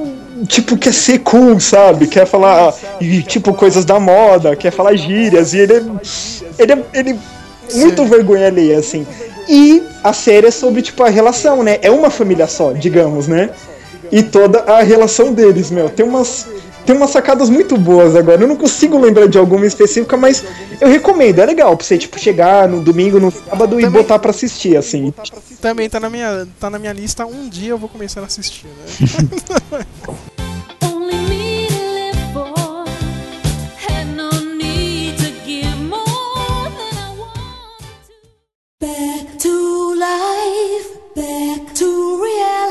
[0.45, 2.07] tipo, quer ser cool, sabe?
[2.07, 5.83] Quer falar, e, tipo, coisas da moda, quer falar gírias, e ele é,
[6.59, 9.05] ele é, ele é muito vergonha alheia, assim.
[9.49, 11.79] E a série é sobre, tipo, a relação, né?
[11.81, 13.49] É uma família só, digamos, né?
[14.11, 15.89] E toda a relação deles, meu.
[15.89, 16.47] Tem umas,
[16.87, 18.41] tem umas sacadas muito boas agora.
[18.41, 20.43] Eu não consigo lembrar de alguma específica, mas
[20.79, 21.39] eu recomendo.
[21.39, 25.13] É legal pra você, tipo, chegar no domingo, no sábado e botar pra assistir, assim.
[25.59, 27.25] Também tá na minha, tá na minha lista.
[27.25, 29.85] Um dia eu vou começar a assistir, né?
[38.79, 41.56] Back to life, back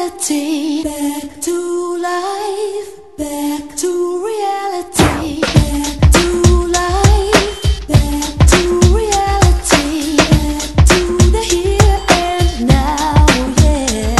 [0.07, 11.17] reality, back to life, back to reality, back to life, back to reality, back to
[11.33, 13.27] the here and now,
[13.63, 14.17] yeah.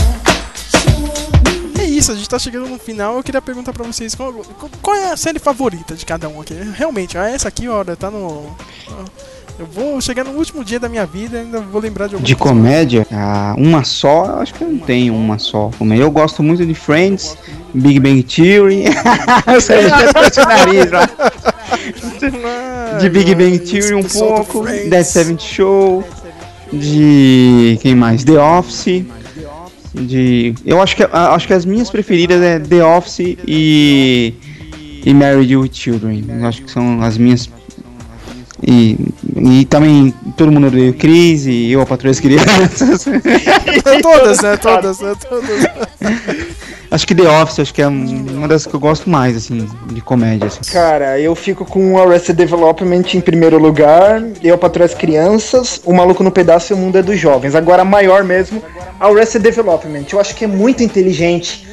[1.81, 3.17] É isso, a gente tá chegando no final.
[3.17, 4.33] Eu queria perguntar pra vocês qual,
[4.83, 6.55] qual é a série favorita de cada um aqui.
[6.75, 8.55] Realmente, essa aqui, olha, tá no.
[9.59, 12.27] Eu vou chegar no último dia da minha vida e ainda vou lembrar de alguma
[12.27, 15.71] De comédia, ah, uma só, eu acho que eu não tenho uma só.
[15.99, 17.39] Eu gosto muito de Friends,
[17.73, 18.85] Big Bang Theory.
[19.47, 21.09] eu de nariz lá.
[23.01, 26.05] De Big Bang Theory um pouco, Dead Seventh Show,
[26.71, 28.25] de quem mais?
[28.25, 29.05] The Office.
[29.95, 34.35] De, eu acho que ah, acho que as minhas preferidas é The Office e
[35.07, 36.25] e Married with Children.
[36.29, 37.47] Eu acho que são as minhas
[38.67, 38.99] e,
[39.61, 43.07] e também todo mundo odeia o Chris e eu a patroa as crianças.
[44.03, 44.57] todas, né?
[44.57, 45.15] Todas, né?
[45.29, 45.67] Todas.
[46.91, 50.01] Acho que The Office, acho que é uma das que eu gosto mais, assim, de
[50.01, 50.47] comédia.
[50.47, 50.61] Assim.
[50.73, 56.23] Cara, eu fico com Arrested Development em primeiro lugar, Eu para as Crianças, O Maluco
[56.23, 57.55] no Pedaço e O Mundo é dos Jovens.
[57.55, 58.63] Agora, maior mesmo,
[59.01, 60.05] Arrested Development.
[60.13, 61.67] Eu acho que é muito inteligente.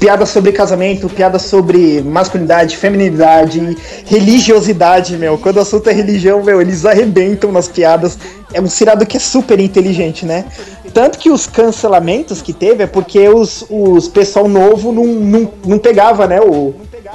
[0.00, 3.76] Piadas sobre casamento, piadas sobre masculinidade, feminilidade,
[4.06, 5.38] religiosidade, meu.
[5.38, 8.18] Quando o assunto é religião, meu, eles arrebentam nas piadas.
[8.52, 10.46] É um cirado que é super inteligente, né?
[10.94, 15.78] Tanto que os cancelamentos que teve é porque os, os pessoal novo não, não, não
[15.78, 16.74] pegava, né, o,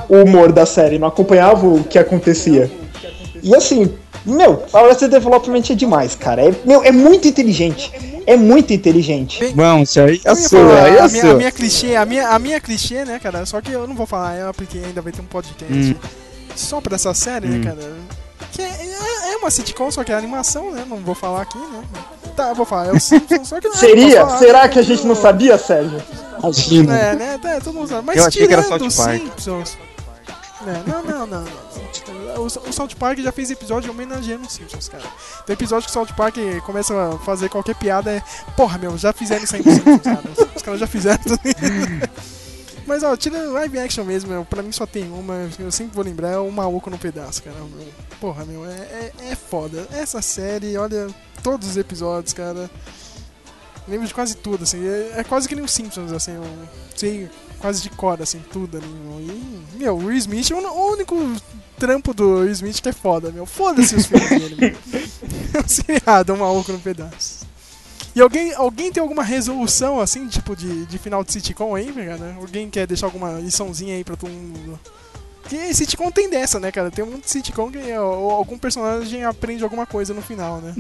[0.10, 2.70] o humor da série, não acompanhava o que acontecia.
[3.42, 3.92] E assim,
[4.26, 6.48] meu, a Arrested Development é demais, cara.
[6.48, 7.92] É, meu, é muito inteligente.
[8.26, 9.44] É muito inteligente.
[9.54, 11.34] Bom, isso aí é sua, aí é a, minha, a sua.
[11.36, 13.46] minha clichê, a minha, a minha clichê, né, cara?
[13.46, 15.96] Só que eu não vou falar ela porque ainda vai ter um podcast Hum.
[16.56, 17.58] só pra essa série, Hum.
[17.58, 17.80] né, cara?
[18.54, 18.83] Que é, é- é
[19.44, 20.86] uma sitcom, só que é animação, né?
[20.88, 21.84] Não vou falar aqui, né?
[22.36, 24.22] Tá, eu vou falar, é o Simpsons, só que não Seria?
[24.22, 24.68] posso falar, Será né?
[24.70, 26.02] que a gente não sabia, Sérgio?
[26.40, 26.98] Imagina.
[26.98, 27.40] É, né?
[27.44, 28.06] É, todo mundo sabe.
[28.06, 29.22] Mas Eu achei que era South Park.
[29.22, 29.78] Simpsons.
[30.66, 32.42] É, não, não, não, não.
[32.42, 35.04] O, o South Park já fez episódio homenageando os Simpsons, cara.
[35.46, 38.24] Tem episódio que o South Park começa a fazer qualquer piada é.
[38.56, 40.24] Porra, meu, já fizeram isso aí nos Simpsons, cara.
[40.32, 42.24] Os, os caras já fizeram tudo isso.
[42.86, 46.04] Mas ó, tira live action mesmo, meu, pra mim só tem uma, eu sempre vou
[46.04, 47.56] lembrar, é o Maluco no Pedaço, cara.
[47.58, 47.88] Meu.
[48.20, 49.88] Porra, meu, é, é, é foda.
[49.92, 51.08] Essa série, olha,
[51.42, 52.70] todos os episódios, cara.
[53.88, 54.86] Lembro de quase tudo, assim.
[54.86, 56.32] É, é quase que nem os Simpsons, assim.
[56.32, 56.44] Eu
[56.96, 57.30] sei
[57.60, 58.88] quase de cor, assim, tudo ali.
[58.88, 59.20] meu.
[59.22, 61.16] E, meu, o Will Smith é o o único
[61.78, 63.46] trampo do Will Smith que é foda, meu.
[63.46, 65.02] Foda-se os filmes dele, meu.
[65.54, 67.46] É um seriado, um maluco no pedaço.
[68.16, 72.36] E alguém, alguém tem alguma resolução, assim, tipo, de, de final de sitcom aí, cara?
[72.40, 74.80] Alguém quer deixar alguma liçãozinha aí pra todo mundo?
[75.42, 76.90] Porque sitcom tem dessa, né, cara?
[76.90, 80.74] Tem um de sitcom que algum personagem aprende alguma coisa no final, né?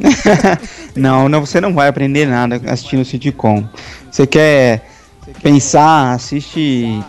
[0.95, 3.67] não, não, você não vai aprender nada assistindo sitcom.
[4.09, 4.87] Você quer
[5.41, 7.03] pensar, assiste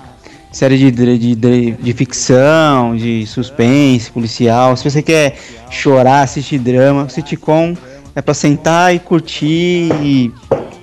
[0.50, 4.76] série de, de, dra- de ficção, de suspense, policial.
[4.76, 5.36] Se você quer
[5.70, 7.08] chorar, assiste drama.
[7.08, 7.76] Sitcom
[8.14, 10.32] é pra sentar e curtir e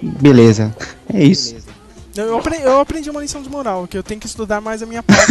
[0.02, 0.76] beleza.
[1.14, 1.56] É isso.
[1.56, 1.62] Eu,
[2.16, 4.86] eu apre- eu aprendi uma lição de moral, que eu tenho que estudar mais a
[4.86, 5.24] minha pauta,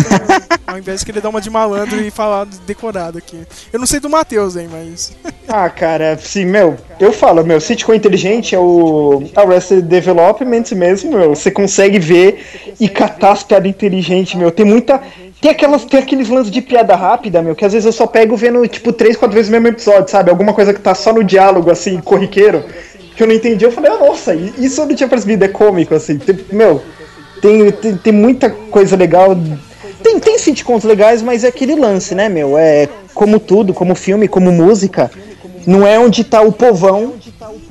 [0.67, 3.39] ao invés de querer dar uma de malandro e falar decorado aqui.
[3.73, 5.13] Eu não sei do Matheus, hein, mas.
[5.53, 11.35] Ah, cara, sim, meu, eu falo, meu, sitcom inteligente é o Arrested Development mesmo, meu.
[11.35, 14.53] Você consegue ver e catar as piadas inteligentes, meu.
[14.53, 15.03] Tem muita.
[15.41, 18.37] Tem, aquelas, tem aqueles lances de piada rápida, meu, que às vezes eu só pego
[18.37, 20.31] vendo, tipo, três, quatro vezes o mesmo episódio, sabe?
[20.31, 22.65] Alguma coisa que tá só no diálogo, assim, corriqueiro,
[23.21, 23.67] que eu não entendi.
[23.67, 26.17] Eu falei, ah, nossa, isso eu não tinha percebido, é cômico, assim.
[26.17, 26.81] Tem- meu,
[27.43, 29.37] tem, tem, tem muita coisa legal.
[30.03, 32.57] Tem, tem sitcoms legais, mas é aquele lance, né, meu?
[32.57, 35.11] É como tudo, como filme, como música.
[35.67, 37.13] Não é onde tá o povão,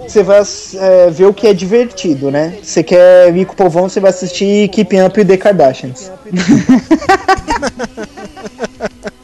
[0.07, 0.43] você vai
[0.76, 2.53] é, ver o que é divertido, né?
[2.61, 6.11] Você quer ir com o povão, você vai assistir Keeping Up with the Kardashians.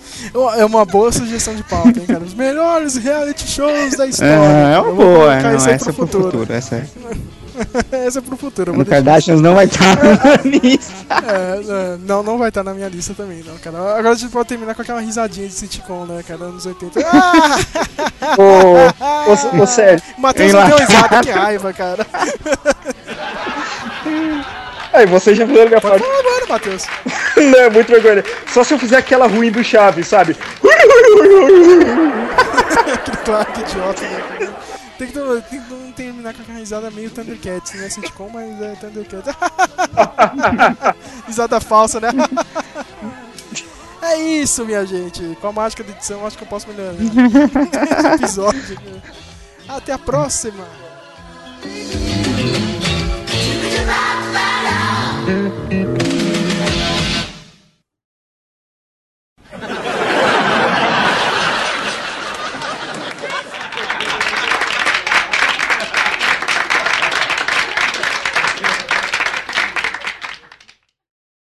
[0.58, 2.24] É uma boa sugestão de pauta, hein, cara?
[2.24, 4.34] Os melhores reality shows da história.
[4.34, 6.86] É, é uma boa, colocar não, essa é pro pro futuro, essa é.
[7.92, 8.80] Essa é pro futuro.
[8.80, 8.86] O.
[8.86, 10.94] Kardashians não vai estar na lista.
[11.16, 13.78] É, é, não, não vai estar na minha lista também, não, cara.
[13.78, 17.00] Agora a gente pode terminar com aquela risadinha de sitcom, né, cara, anos 80.
[17.00, 17.58] Ah!
[18.38, 20.02] Ô, ô, ô, sério.
[20.18, 22.06] Matheus não deu risada, que raiva, cara.
[24.96, 26.00] Aí você já fizeram minha parte.
[26.00, 26.86] Falar, mano, Matheus.
[27.36, 28.24] Não, é muito vergonha.
[28.48, 30.36] Só se eu fizer aquela ruim do chave, sabe?
[33.54, 34.54] que idiota, né?
[34.98, 35.20] Tem que,
[35.50, 37.90] tem que terminar com aquela risada meio Thundercats, né?
[37.90, 39.36] Sitcom, mas é Thundercats.
[41.28, 42.10] risada falsa, né?
[44.02, 45.38] é isso, minha gente.
[45.42, 46.94] Com a mágica da edição, acho que eu posso melhorar.
[46.94, 48.16] Né?
[48.16, 48.80] episódio.
[48.86, 49.02] Né?
[49.68, 50.66] Até a próxima!
[55.26, 56.05] Mm-hmm.